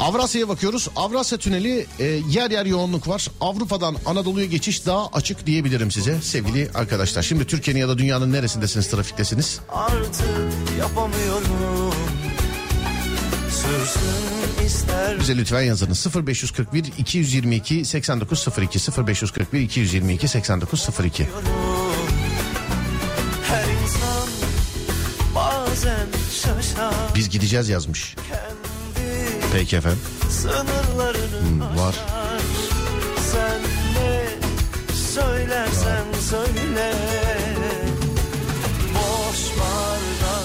Avrasya'ya 0.00 0.48
bakıyoruz. 0.48 0.88
Avrasya 0.96 1.38
Tüneli 1.38 1.86
e, 1.98 2.04
yer 2.04 2.50
yer 2.50 2.66
yoğunluk 2.66 3.08
var. 3.08 3.28
Avrupa'dan 3.40 3.96
Anadolu'ya 4.06 4.46
geçiş 4.46 4.86
daha 4.86 5.06
açık 5.06 5.46
diyebilirim 5.46 5.90
size 5.90 6.20
sevgili 6.22 6.70
arkadaşlar. 6.74 7.22
Şimdi 7.22 7.46
Türkiye'nin 7.46 7.80
ya 7.80 7.88
da 7.88 7.98
dünyanın 7.98 8.32
neresindesiniz 8.32 8.88
trafiktesiniz? 8.88 9.60
Artık 9.68 10.24
yapamıyorum 10.78 11.94
Sürsün 13.50 14.66
ister 14.66 15.20
Bize 15.20 15.36
lütfen 15.36 15.62
yazınız 15.62 16.06
0541 16.26 16.84
222 16.98 17.84
8902 17.84 18.78
0541 19.06 19.60
222 19.60 20.28
8902 20.28 21.28
Her 23.48 23.64
insan 23.82 24.28
bazen 25.34 26.06
şaşar 26.42 26.94
Biz 27.14 27.30
gideceğiz 27.30 27.68
yazmış. 27.68 28.14
Kendi 28.28 28.59
Peki 29.52 29.76
efendim. 29.76 29.98
Hmm, 31.40 31.60
var. 31.60 31.94
Sen 33.32 33.60
ne 33.94 34.24
söylersen 34.94 36.04
söyle 36.30 36.92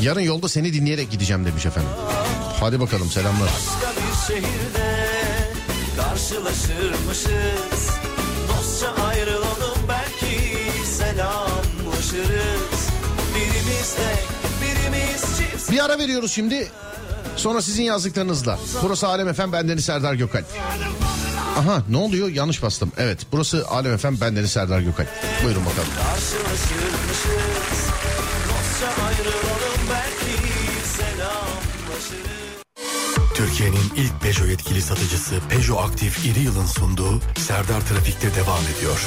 Yarın 0.02 0.20
yolda 0.22 0.50
seni 0.50 0.74
dinleyerek 0.74 1.12
gideceğim 1.12 1.46
demiş 1.46 1.66
efendim. 1.66 1.90
Hadi 2.60 2.80
bakalım 2.80 3.10
selamlar. 3.10 3.50
başka 3.50 3.92
bir 4.02 4.28
şehirde 4.34 5.08
Karşılaşırmışız 5.98 7.90
Dostça 8.48 8.94
ayrılalım 9.08 9.78
belki 9.90 10.58
Selamlaşırız 10.88 12.90
Birimiz 13.36 13.96
tek 13.96 14.26
birimiz 14.62 15.22
çift 15.38 15.72
Bir 15.72 15.86
ara 15.86 16.00
veriyoruz 16.00 16.32
şimdi. 16.32 16.68
Sonra 17.36 17.62
sizin 17.62 17.84
yazdıklarınızla. 17.84 18.60
Burası 18.84 19.08
Alem 19.08 19.28
Efem 19.28 19.52
bendeniz 19.52 19.86
Serdar 19.86 20.14
Gökalp. 20.14 20.46
Aha 21.58 21.84
ne 21.90 21.98
oluyor 21.98 22.30
yanlış 22.30 22.64
bastım. 22.64 22.92
Evet 22.98 23.20
burası 23.32 23.68
Alem 23.68 23.94
Efem 23.94 24.22
bendeniz 24.22 24.52
Serdar 24.52 24.80
Gökalp. 24.80 25.08
Buyurun 25.44 25.66
bakalım. 25.66 25.90
Türkiye'nin 33.36 33.92
ilk 33.96 34.22
Peugeot 34.22 34.50
yetkili 34.50 34.82
satıcısı 34.82 35.36
Peugeot 35.50 35.90
Aktif 35.90 36.26
İri 36.26 36.40
Yıl'ın 36.40 36.66
sunduğu 36.66 37.22
Serdar 37.38 37.82
Trafik'te 37.82 38.36
devam 38.36 38.62
ediyor. 38.78 39.00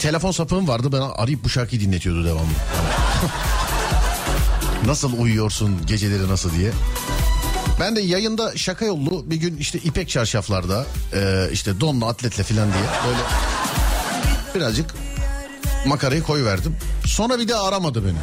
Telefon 0.00 0.30
sapığım 0.30 0.68
vardı 0.68 0.92
bana 0.92 1.12
arayıp 1.12 1.44
bu 1.44 1.48
şarkıyı 1.48 1.80
dinletiyordu 1.80 2.24
devamlı. 2.24 2.52
nasıl 4.86 5.18
uyuyorsun 5.18 5.86
geceleri 5.86 6.28
nasıl 6.28 6.54
diye. 6.54 6.72
Ben 7.80 7.96
de 7.96 8.00
yayında 8.00 8.56
şaka 8.56 8.84
yollu 8.84 9.30
bir 9.30 9.36
gün 9.36 9.56
işte 9.56 9.78
ipek 9.78 10.08
çarşaflarda 10.08 10.86
e, 11.14 11.48
işte 11.52 11.80
donla 11.80 12.06
atletle 12.06 12.42
filan 12.42 12.72
diye 12.72 12.82
böyle 13.06 13.18
birazcık 14.54 14.94
makarayı 15.86 16.22
koyverdim. 16.22 16.76
Sonra 17.06 17.38
bir 17.38 17.48
daha 17.48 17.64
aramadı 17.64 18.04
beni. 18.04 18.18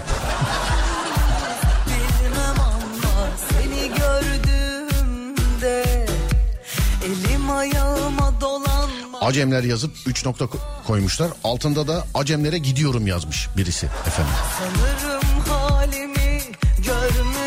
Acemler 9.28 9.63
yazıp 9.63 9.91
3 10.05 10.25
nokta 10.25 10.45
ko- 10.45 10.57
koymuşlar. 10.88 11.30
Altında 11.43 11.88
da 11.88 12.07
Acemlere 12.13 12.57
gidiyorum 12.57 13.07
yazmış 13.07 13.47
birisi 13.57 13.86
efendim. 14.07 14.34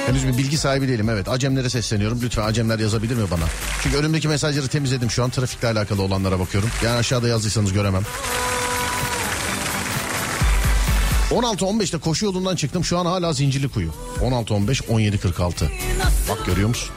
Henüz 0.07 0.27
bir 0.27 0.39
bilgi 0.39 0.59
sahibi 0.59 0.89
değilim 0.89 1.09
evet. 1.11 1.29
Acemlere 1.29 1.71
sesleniyorum. 1.71 2.21
Lütfen 2.23 2.43
Acemler 2.43 2.79
yazabilir 2.79 3.17
mi 3.17 3.31
bana? 3.31 3.45
Çünkü 3.83 3.97
önümdeki 3.97 4.29
mesajları 4.29 4.69
temizledim 4.69 5.11
şu 5.11 5.25
an. 5.25 5.31
Trafikle 5.31 5.69
alakalı 5.69 6.03
olanlara 6.03 6.39
bakıyorum. 6.41 6.71
Yani 6.85 6.97
aşağıda 6.99 7.29
yazdıysanız 7.29 7.73
göremem. 7.73 8.03
16-15'te 11.31 11.99
koşu 11.99 12.25
yolundan 12.25 12.57
çıktım. 12.57 12.85
Şu 12.85 12.99
an 12.99 13.07
hala 13.07 13.33
Zincirli 13.33 13.69
Kuyu. 13.69 13.91
16-15, 14.21 14.81
17-46. 14.83 15.65
Bak 16.29 16.47
görüyor 16.47 16.69
musun? 16.69 16.91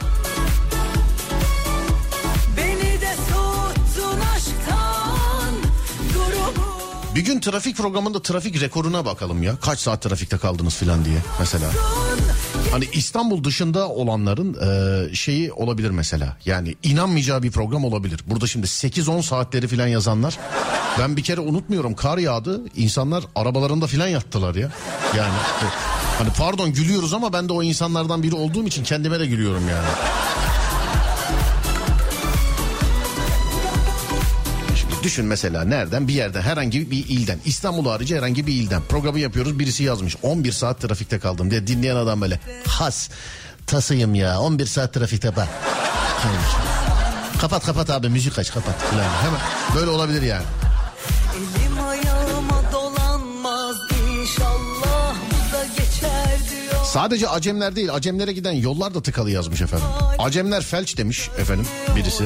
Bir 7.14 7.20
gün 7.20 7.40
trafik 7.40 7.76
programında 7.76 8.22
trafik 8.22 8.60
rekoruna 8.60 9.04
bakalım 9.04 9.42
ya. 9.42 9.56
Kaç 9.56 9.78
saat 9.78 10.02
trafikte 10.02 10.38
kaldınız 10.38 10.76
filan 10.76 11.04
diye 11.04 11.18
mesela. 11.40 11.70
Hani 12.70 12.84
İstanbul 12.92 13.44
dışında 13.44 13.88
olanların 13.88 14.54
e, 14.54 15.14
şeyi 15.14 15.52
olabilir 15.52 15.90
mesela. 15.90 16.36
Yani 16.44 16.74
inanmayacağı 16.82 17.42
bir 17.42 17.50
program 17.50 17.84
olabilir. 17.84 18.20
Burada 18.26 18.46
şimdi 18.46 18.66
8-10 18.66 19.22
saatleri 19.22 19.68
filan 19.68 19.86
yazanlar. 19.86 20.38
Ben 20.98 21.16
bir 21.16 21.22
kere 21.22 21.40
unutmuyorum 21.40 21.94
kar 21.94 22.18
yağdı. 22.18 22.62
İnsanlar 22.76 23.24
arabalarında 23.34 23.86
filan 23.86 24.08
yattılar 24.08 24.54
ya. 24.54 24.70
Yani 25.16 25.34
hani 26.18 26.28
pardon 26.38 26.72
gülüyoruz 26.72 27.14
ama 27.14 27.32
ben 27.32 27.48
de 27.48 27.52
o 27.52 27.62
insanlardan 27.62 28.22
biri 28.22 28.34
olduğum 28.34 28.66
için 28.66 28.84
kendime 28.84 29.20
de 29.20 29.26
gülüyorum 29.26 29.68
yani. 29.68 29.88
Düşün 35.04 35.26
mesela 35.26 35.64
nereden 35.64 36.08
bir 36.08 36.14
yerden 36.14 36.42
herhangi 36.42 36.90
bir 36.90 37.08
ilden 37.08 37.38
İstanbul 37.44 37.86
harici 37.90 38.16
herhangi 38.16 38.46
bir 38.46 38.52
ilden 38.52 38.82
programı 38.88 39.18
yapıyoruz 39.18 39.58
birisi 39.58 39.84
yazmış 39.84 40.16
11 40.22 40.52
saat 40.52 40.80
trafikte 40.80 41.18
kaldım 41.18 41.50
diye 41.50 41.66
dinleyen 41.66 41.96
adam 41.96 42.20
böyle 42.20 42.40
has 42.68 43.08
tasıyım 43.66 44.14
ya 44.14 44.40
11 44.40 44.66
saat 44.66 44.94
trafikte 44.94 45.36
bak. 45.36 45.48
kapat 47.40 47.66
kapat 47.66 47.90
abi 47.90 48.08
müzik 48.08 48.38
aç 48.38 48.52
kapat 48.52 48.74
falan. 48.74 49.04
Hemen 49.04 49.40
böyle 49.76 49.90
olabilir 49.90 50.22
yani. 50.22 50.44
Elim 51.36 51.84
ayağıma 51.88 52.62
dolanmaz 52.72 53.76
inşallah 54.20 55.14
bu 55.30 55.56
da 55.56 55.64
geçer 55.64 56.38
diyor 56.50 56.84
Sadece 56.84 57.28
Acemler 57.28 57.76
değil 57.76 57.94
Acemlere 57.94 58.32
giden 58.32 58.52
yollar 58.52 58.94
da 58.94 59.02
tıkalı 59.02 59.30
yazmış 59.30 59.62
efendim. 59.62 59.86
Acemler 60.18 60.62
felç 60.62 60.98
demiş 60.98 61.30
efendim 61.38 61.66
birisi. 61.96 62.24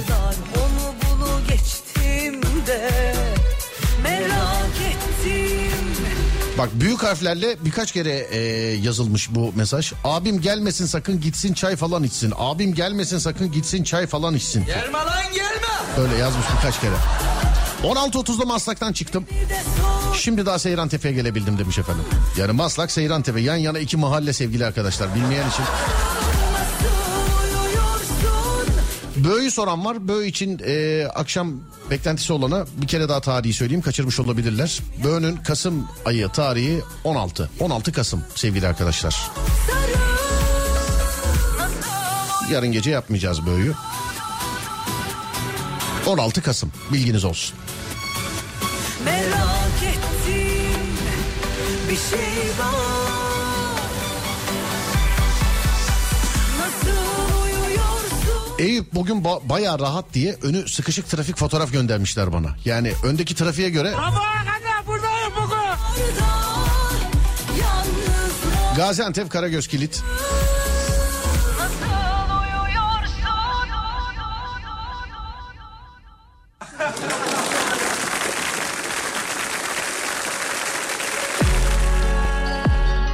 Bak 6.59 6.68
büyük 6.80 7.02
harflerle 7.02 7.56
birkaç 7.64 7.92
kere 7.92 8.26
e, 8.30 8.38
yazılmış 8.74 9.34
bu 9.34 9.52
mesaj. 9.56 9.92
Abim 10.04 10.40
gelmesin 10.40 10.86
sakın 10.86 11.20
gitsin 11.20 11.54
çay 11.54 11.76
falan 11.76 12.02
içsin. 12.02 12.32
Abim 12.36 12.74
gelmesin 12.74 13.18
sakın 13.18 13.52
gitsin 13.52 13.84
çay 13.84 14.06
falan 14.06 14.34
içsin. 14.34 14.66
Gelme 14.66 14.98
lan 14.98 15.32
gelme 15.34 15.68
Öyle 15.98 16.16
yazmış 16.16 16.46
birkaç 16.56 16.80
kere. 16.80 16.94
16.30'da 17.82 18.44
Maslak'tan 18.44 18.92
çıktım. 18.92 19.26
Şimdi 20.14 20.46
daha 20.46 20.59
Seyran 20.59 20.88
Tepe'ye 20.88 21.14
gelebildim 21.14 21.59
demiş 21.59 21.78
efendim. 21.78 22.04
Yani 22.36 22.52
Maslak 22.52 22.90
Seyran 22.90 23.22
Tepe 23.22 23.40
yan 23.40 23.56
yana 23.56 23.78
iki 23.78 23.96
mahalle 23.96 24.32
sevgili 24.32 24.66
arkadaşlar 24.66 25.14
bilmeyen 25.14 25.48
için. 25.48 25.64
Böğü 29.29 29.51
soran 29.51 29.85
var. 29.85 30.09
Böğü 30.09 30.26
için 30.26 30.61
e, 30.66 31.07
akşam 31.14 31.53
beklentisi 31.91 32.33
olana 32.33 32.66
bir 32.83 32.87
kere 32.87 33.09
daha 33.09 33.20
tarihi 33.20 33.53
söyleyeyim. 33.53 33.83
Kaçırmış 33.83 34.20
olabilirler. 34.20 34.81
Böğünün 35.05 35.37
Kasım 35.37 35.89
ayı 36.05 36.29
tarihi 36.29 36.81
16. 37.05 37.51
16 37.61 37.93
Kasım 37.93 38.24
sevgili 38.35 38.66
arkadaşlar. 38.66 39.31
Yarın 42.51 42.72
gece 42.72 42.91
yapmayacağız 42.91 43.47
Böğü'yü. 43.47 43.74
16 46.07 46.43
Kasım 46.43 46.72
bilginiz 46.93 47.24
olsun. 47.24 47.59
merak 49.05 49.83
ettim 49.83 50.97
bir 51.91 51.97
şey 51.97 52.49
var 52.59 52.97
Eyüp 58.59 58.94
bugün 58.94 59.22
ba- 59.24 59.48
bayağı 59.48 59.78
rahat 59.78 60.14
diye 60.14 60.36
önü 60.42 60.68
sıkışık 60.68 61.09
trafik 61.09 61.36
fotoğraf 61.36 61.72
göndermişler 61.72 62.32
bana. 62.32 62.48
Yani 62.64 62.92
öndeki 63.04 63.34
trafiğe 63.34 63.68
göre 63.70 63.94
buradayım 64.86 65.32
bugün. 65.36 65.59
Gaziantep 68.76 69.30
Karagöz 69.30 69.66
Kilit. 69.66 70.02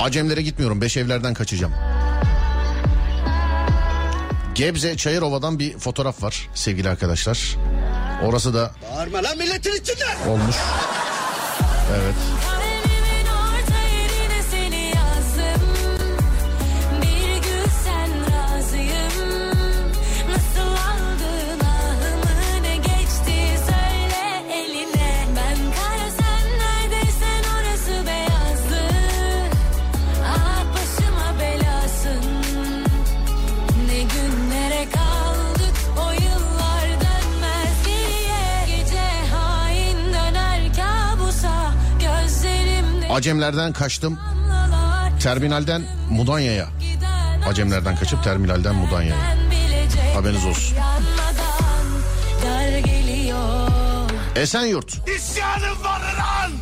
Acemlere 0.01 0.42
gitmiyorum. 0.42 0.80
Beş 0.80 0.97
evlerden 0.97 1.34
kaçacağım. 1.34 1.72
Gebze 4.55 4.97
Çayırova'dan 4.97 5.59
bir 5.59 5.79
fotoğraf 5.79 6.23
var 6.23 6.49
sevgili 6.55 6.89
arkadaşlar. 6.89 7.57
Orası 8.25 8.55
da 8.55 8.71
Bağırma 8.97 9.23
lan 9.23 9.39
milletin 9.39 9.73
içinde. 9.73 10.05
olmuş. 10.31 10.57
Evet. 11.93 12.15
Acemlerden 43.15 43.73
kaçtım. 43.73 44.19
Terminalden 45.21 45.83
Mudanya'ya. 46.11 46.69
Acemlerden 47.49 47.97
kaçıp 47.97 48.25
terminalden 48.25 48.75
Mudanya'ya. 48.75 49.17
Haberiniz 50.15 50.47
olsun. 50.47 50.77
Esenyurt. 54.37 55.09
İsyanım 55.17 55.85
var 55.85 56.01
lan. 56.01 56.53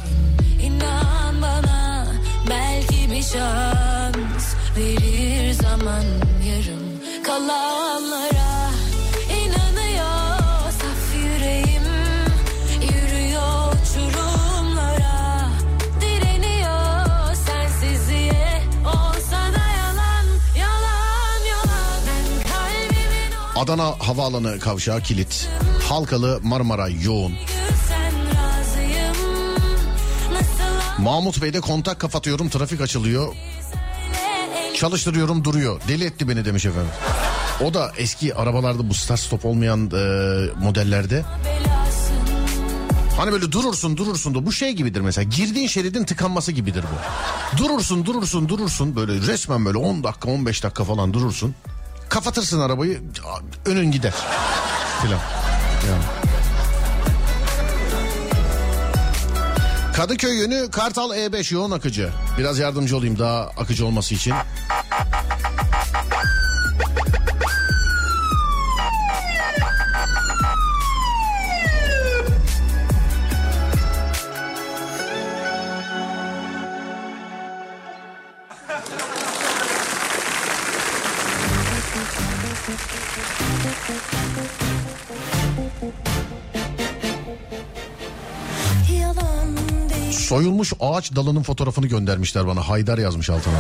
İnan 0.63 1.43
bana 1.43 2.07
belki 2.51 3.11
bir 3.11 3.23
şans 3.23 4.55
verir 4.77 5.53
zaman 5.53 6.05
yarım 6.47 6.83
kalanlara 7.25 8.42
Adana 23.63 23.95
Havaalanı 23.99 24.59
kavşağı 24.59 25.01
kilit. 25.01 25.49
Halkalı 25.89 26.41
Marmara 26.43 26.89
yoğun. 26.89 27.35
Mahmut 30.99 31.43
Bey'de 31.43 31.61
kontak 31.61 32.01
kapatıyorum 32.01 32.49
trafik 32.49 32.81
açılıyor. 32.81 33.35
Çalıştırıyorum 34.75 35.45
duruyor. 35.45 35.81
Deli 35.89 36.05
etti 36.05 36.29
beni 36.29 36.45
demiş 36.45 36.67
efendim. 36.67 36.91
O 37.65 37.75
da 37.75 37.93
eski 37.97 38.35
arabalarda 38.35 38.89
bu 38.89 38.95
start 38.95 39.21
stop 39.21 39.45
olmayan 39.45 39.87
e, 39.87 40.65
modellerde. 40.65 41.25
Hani 43.17 43.33
böyle 43.33 43.53
durursun 43.53 43.97
durursun 43.97 44.35
da 44.35 44.47
bu 44.47 44.53
şey 44.53 44.73
gibidir 44.73 45.01
mesela. 45.01 45.31
Girdiğin 45.37 45.69
şeridin 45.69 46.05
tıkanması 46.05 46.53
gibidir 46.53 46.85
bu. 46.85 47.59
Durursun 47.59 48.07
durursun 48.07 48.49
durursun 48.49 48.97
böyle 48.97 49.27
resmen 49.33 49.65
böyle 49.65 49.79
10 49.79 50.05
dakika 50.05 50.31
15 50.31 50.65
dakika 50.65 50.85
falan 50.85 51.13
durursun. 51.13 51.55
Kapatırsın 52.13 52.61
arabayı 52.61 53.01
önün 53.67 53.91
gider. 53.91 54.15
Filan. 55.03 55.21
Yani. 55.89 56.03
Kadıköy 59.97 60.37
yönü 60.37 60.71
Kartal 60.71 61.11
E5 61.11 61.55
yoğun 61.55 61.71
akıcı. 61.71 62.11
Biraz 62.39 62.59
yardımcı 62.59 62.97
olayım 62.97 63.19
daha 63.19 63.41
akıcı 63.41 63.87
olması 63.87 64.15
için. 64.15 64.35
Soyulmuş 90.13 90.73
ağaç 90.81 91.17
dalının 91.17 91.43
fotoğrafını 91.43 91.87
göndermişler 91.87 92.47
bana. 92.47 92.69
Haydar 92.69 92.99
yazmış 92.99 93.31
altına. 93.31 93.55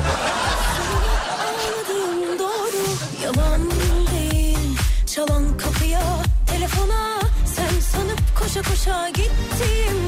Çalan 5.14 5.56
kapıya 5.58 6.02
telefona. 6.46 7.20
Sen 7.46 7.80
sanıp 7.80 8.20
koşa 8.38 8.62
koşa 8.62 9.08
gittiğim 9.08 10.01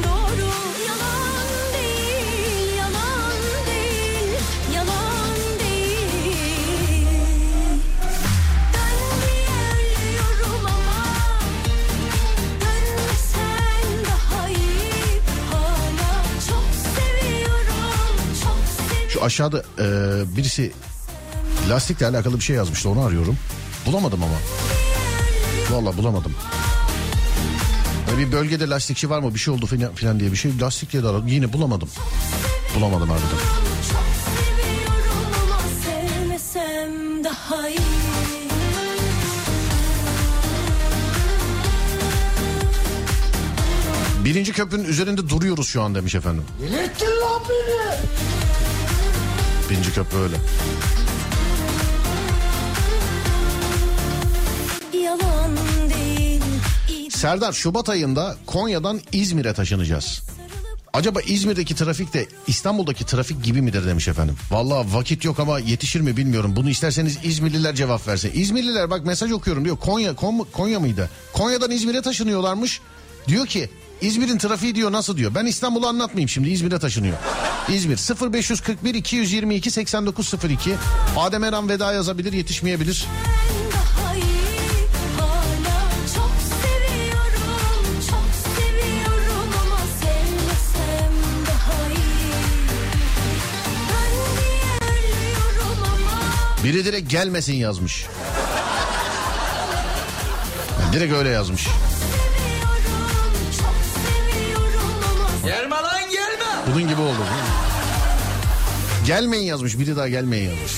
aşağıda 19.25 19.63
e, 19.79 19.87
birisi 20.37 20.73
lastikle 21.71 22.07
alakalı 22.07 22.37
bir 22.37 22.41
şey 22.41 22.57
yazmıştı 22.57 22.89
onu 22.89 23.01
arıyorum. 23.01 23.39
Bulamadım 23.87 24.21
ama. 24.23 24.35
Vallahi 25.71 25.97
bulamadım. 25.97 26.35
Böyle 28.11 28.27
bir 28.27 28.33
bölgede 28.33 28.69
lastikçi 28.69 29.11
var 29.11 29.19
mı 29.19 29.35
bir 29.35 29.39
şey 29.39 29.55
oldu 29.55 29.67
filan 29.95 30.21
diye 30.21 30.33
bir 30.33 30.37
şey. 30.37 30.61
Lastikle 30.61 31.03
de 31.03 31.09
aradım 31.09 31.27
yine 31.27 31.53
bulamadım. 31.53 31.89
Bulamadım 32.77 33.09
harbiden. 33.09 33.39
Daha. 37.25 37.69
Birinci 44.25 44.53
köprünün 44.53 44.85
üzerinde 44.85 45.29
duruyoruz 45.29 45.69
şu 45.69 45.83
an 45.83 45.95
demiş 45.95 46.15
efendim. 46.15 46.45
Delirttin 46.61 47.07
lan 47.07 47.43
beni. 47.49 48.34
Birinci 49.71 49.93
köprü 49.95 50.19
öyle. 50.19 50.37
Serdar 57.11 57.53
Şubat 57.53 57.89
ayında 57.89 58.37
Konya'dan 58.47 59.01
İzmir'e 59.13 59.55
taşınacağız. 59.55 60.23
Acaba 60.93 61.21
İzmir'deki 61.21 61.75
trafik 61.75 62.15
de 62.15 62.27
İstanbul'daki 62.47 63.07
trafik 63.07 63.45
gibi 63.45 63.63
midir 63.63 63.87
demiş 63.87 64.09
efendim. 64.09 64.37
Vallahi 64.51 64.95
vakit 64.95 65.25
yok 65.25 65.41
ama 65.41 65.59
yetişir 65.59 66.01
mi 66.01 66.17
bilmiyorum. 66.17 66.53
Bunu 66.57 66.71
isterseniz 66.71 67.19
İzmirliler 67.25 67.75
cevap 67.75 68.09
versin. 68.09 68.31
İzmirliler 68.35 68.91
bak 68.91 69.07
mesaj 69.07 69.33
okuyorum 69.33 69.65
diyor. 69.65 69.77
Konya 69.77 70.15
Kon- 70.15 70.47
Konya 70.53 70.81
mıydı? 70.81 71.11
Konya'dan 71.33 71.71
İzmir'e 71.71 72.03
taşınıyorlarmış. 72.03 72.81
Diyor 73.29 73.47
ki 73.47 73.71
İzmir'in 74.05 74.39
trafiği 74.39 74.75
diyor 74.75 74.93
nasıl 74.93 75.17
diyor. 75.17 75.35
Ben 75.35 75.47
İstanbul'u 75.47 75.87
anlatmayayım 75.87 76.29
şimdi 76.29 76.51
İzmir'e 76.51 76.79
taşınıyor. 76.79 77.17
İzmir 77.69 77.97
0541 78.33 78.95
222 78.95 79.71
8902. 79.71 80.75
Adem 81.17 81.45
Eren 81.45 81.69
veda 81.69 81.93
yazabilir 81.93 82.33
yetişmeyebilir. 82.33 83.07
Biri 96.65 96.85
direkt 96.85 97.11
gelmesin 97.11 97.55
yazmış. 97.55 98.07
Yani 100.81 100.93
direkt 100.93 101.13
öyle 101.13 101.29
yazmış. 101.29 101.67
Bunun 106.75 106.89
gibi 106.89 107.01
oldu. 107.01 107.19
Gelmeyin 109.07 109.45
yazmış. 109.45 109.79
Biri 109.79 109.97
daha 109.97 110.09
gelmeyin 110.09 110.51
yazmış. 110.51 110.73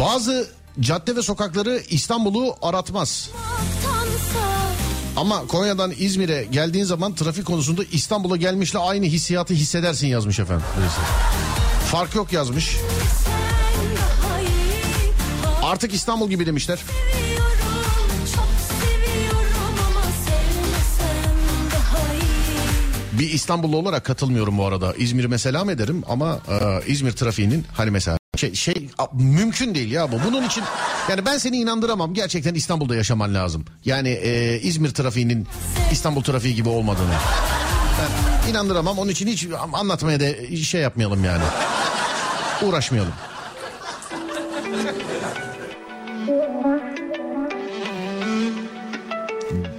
Bazı 0.00 0.48
cadde 0.80 1.16
ve 1.16 1.22
sokakları 1.22 1.82
İstanbul'u 1.90 2.56
aratmaz. 2.62 3.30
Ama 5.16 5.46
Konya'dan 5.46 5.92
İzmir'e 5.98 6.44
geldiğin 6.44 6.84
zaman 6.84 7.14
trafik 7.14 7.46
konusunda 7.46 7.82
İstanbul'a 7.92 8.36
gelmişle 8.36 8.78
aynı 8.78 9.06
hissiyatı 9.06 9.54
hissedersin 9.54 10.06
yazmış 10.06 10.38
efendim. 10.38 10.64
birisi. 10.80 11.00
Fark 11.90 12.14
yok 12.14 12.32
yazmış. 12.32 12.76
Artık 15.62 15.94
İstanbul 15.94 16.30
gibi 16.30 16.46
demişler. 16.46 16.78
Bir 23.12 23.30
İstanbullu 23.30 23.76
olarak 23.76 24.04
katılmıyorum 24.04 24.58
bu 24.58 24.66
arada. 24.66 24.94
İzmir'i 24.94 25.28
mesela 25.28 25.64
mı 25.64 25.72
ederim 25.72 26.02
ama 26.08 26.40
e, 26.48 26.86
İzmir 26.86 27.12
trafiğinin 27.12 27.64
hani 27.74 27.90
mesela 27.90 28.18
şey, 28.36 28.54
şey 28.54 28.88
a, 28.98 29.06
mümkün 29.12 29.74
değil 29.74 29.90
ya 29.90 30.12
bu. 30.12 30.16
Bunun 30.26 30.46
için 30.46 30.64
yani 31.10 31.26
ben 31.26 31.38
seni 31.38 31.56
inandıramam. 31.56 32.14
Gerçekten 32.14 32.54
İstanbul'da 32.54 32.96
yaşaman 32.96 33.34
lazım. 33.34 33.64
Yani 33.84 34.08
e, 34.08 34.60
İzmir 34.60 34.90
trafiğinin 34.90 35.46
İstanbul 35.92 36.22
trafiği 36.22 36.54
gibi 36.54 36.68
olmadığını. 36.68 37.14
Ben 38.00 38.50
inandıramam. 38.50 38.98
Onun 38.98 39.10
için 39.10 39.26
hiç 39.26 39.46
anlatmaya 39.72 40.20
da 40.20 40.56
şey 40.56 40.80
yapmayalım 40.80 41.24
yani. 41.24 41.44
Uğraşmayalım. 42.62 43.12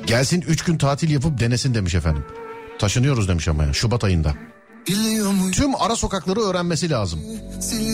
Gelsin 0.05 0.41
3 0.41 0.63
gün 0.63 0.77
tatil 0.77 1.09
yapıp 1.09 1.39
denesin 1.39 1.73
demiş 1.73 1.95
efendim. 1.95 2.25
Taşınıyoruz 2.79 3.27
demiş 3.27 3.47
ama 3.47 3.63
ya 3.63 3.73
Şubat 3.73 4.03
ayında. 4.03 4.33
Tüm 5.51 5.75
ara 5.81 5.95
sokakları 5.95 6.39
öğrenmesi 6.39 6.89
lazım. 6.89 7.19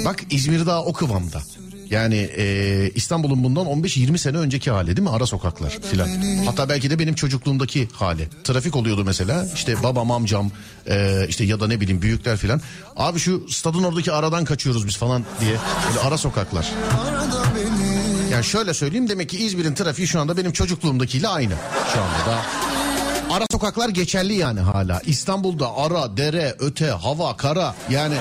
Bak 0.05 0.19
İzmir 0.29 0.65
daha 0.65 0.83
o 0.85 0.93
kıvamda. 0.93 1.41
Yani 1.89 2.15
e, 2.37 2.91
İstanbul'un 2.95 3.43
bundan 3.43 3.65
15-20 3.65 4.17
sene 4.17 4.37
önceki 4.37 4.71
hali 4.71 4.87
değil 4.87 5.07
mi? 5.07 5.09
Ara 5.09 5.25
sokaklar 5.25 5.77
filan. 5.91 6.09
Hatta 6.45 6.69
belki 6.69 6.89
de 6.89 6.99
benim 6.99 7.15
çocukluğumdaki 7.15 7.87
hali. 7.93 8.27
Trafik 8.43 8.75
oluyordu 8.75 9.03
mesela. 9.05 9.45
İşte 9.55 9.83
babam, 9.83 10.11
amcam 10.11 10.51
e, 10.87 11.25
işte 11.29 11.43
ya 11.43 11.59
da 11.59 11.67
ne 11.67 11.81
bileyim 11.81 12.01
büyükler 12.01 12.37
filan. 12.37 12.61
Abi 12.95 13.19
şu 13.19 13.49
stadın 13.49 13.83
oradaki 13.83 14.11
aradan 14.11 14.45
kaçıyoruz 14.45 14.87
biz 14.87 14.97
falan 14.97 15.25
diye. 15.41 15.55
Böyle 15.87 15.99
ara 15.99 16.17
sokaklar. 16.17 16.71
Yani 18.31 18.43
şöyle 18.43 18.73
söyleyeyim 18.73 19.09
demek 19.09 19.29
ki 19.29 19.37
İzmir'in 19.37 19.73
trafiği 19.73 20.07
şu 20.07 20.19
anda 20.19 20.37
benim 20.37 20.51
çocukluğumdakiyle 20.51 21.27
aynı. 21.27 21.53
Şu 21.93 22.01
anda 22.01 22.31
da 22.31 22.41
Ara 23.29 23.45
sokaklar 23.51 23.89
geçerli 23.89 24.33
yani 24.33 24.59
hala. 24.59 25.01
İstanbul'da 25.05 25.77
ara, 25.77 26.17
dere, 26.17 26.55
öte, 26.59 26.89
hava, 26.89 27.37
kara 27.37 27.75
yani 27.89 28.15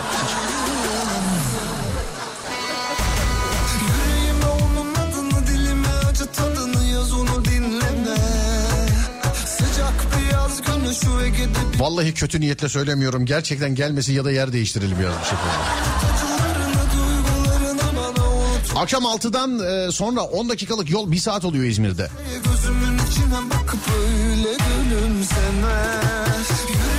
vallahi 11.79 12.15
kötü 12.15 12.41
niyetle 12.41 12.69
söylemiyorum. 12.69 13.27
Gerçekten 13.27 13.75
gelmesi 13.75 14.13
ya 14.13 14.25
da 14.25 14.31
yer 14.31 14.53
değiştirelim 14.53 15.03
yazmış 15.03 15.27
efendim. 15.33 15.98
Akşam 18.79 19.05
6'dan 19.05 19.59
e, 19.89 19.93
sonra 19.93 20.21
10 20.21 20.49
dakikalık 20.49 20.91
yol 20.91 21.13
1 21.13 21.19
saat 21.19 21.45
oluyor 21.45 21.65
İzmir'de. 21.65 22.09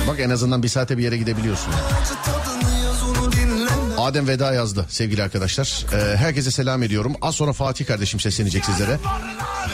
Bak 0.08 0.20
en 0.20 0.30
azından 0.30 0.62
bir 0.62 0.68
saate 0.68 0.98
bir 0.98 1.02
yere 1.02 1.16
gidebiliyorsun. 1.16 1.72
Adem 3.98 4.28
veda 4.28 4.52
yazdı 4.52 4.86
sevgili 4.88 5.22
arkadaşlar. 5.22 5.86
Ee, 5.92 6.16
herkese 6.16 6.50
selam 6.50 6.82
ediyorum. 6.82 7.14
Az 7.22 7.34
sonra 7.34 7.52
Fatih 7.52 7.86
kardeşim 7.86 8.20
seslenecek 8.20 8.64
sizlere. 8.64 8.98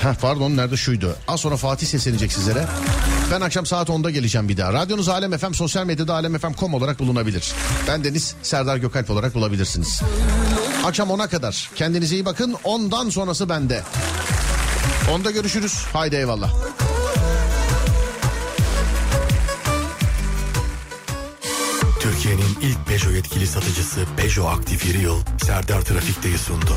Heh, 0.03 0.15
pardon 0.21 0.57
nerede 0.57 0.77
şuydu. 0.77 1.17
Az 1.29 1.41
sonra 1.41 1.57
Fatih 1.57 1.87
seslenecek 1.87 2.33
sizlere. 2.33 2.65
Ben 3.33 3.41
akşam 3.41 3.67
saat 3.67 3.89
10'da 3.89 4.11
geleceğim 4.11 4.49
bir 4.49 4.57
daha. 4.57 4.73
Radyonuz 4.73 5.09
Alem 5.09 5.39
FM 5.39 5.53
sosyal 5.53 5.85
medyada 5.87 6.15
alemfm.com 6.15 6.75
olarak 6.75 6.99
bulunabilir. 6.99 7.53
Ben 7.89 8.05
Deniz 8.05 8.35
Serdar 8.43 8.77
Gökalp 8.77 9.11
olarak 9.11 9.35
bulabilirsiniz. 9.35 10.03
Akşam 10.87 11.09
10'a 11.09 11.29
kadar 11.29 11.71
kendinize 11.75 12.15
iyi 12.15 12.25
bakın. 12.25 12.57
Ondan 12.65 13.11
sonrası 13.11 13.49
bende. 13.49 13.83
Onda 15.11 15.31
görüşürüz. 15.31 15.85
Haydi 15.93 16.17
eyvallah. 16.17 16.55
Türkiye'nin 22.01 22.59
ilk 22.63 22.87
Peugeot 22.87 23.15
yetkili 23.15 23.47
satıcısı 23.47 24.01
Peugeot 24.17 24.59
Aktif 24.59 24.87
İri 24.87 25.03
Yıl 25.03 25.21
Serdar 25.47 25.83
Trafik'teyi 25.83 26.39
sundu. 26.39 26.77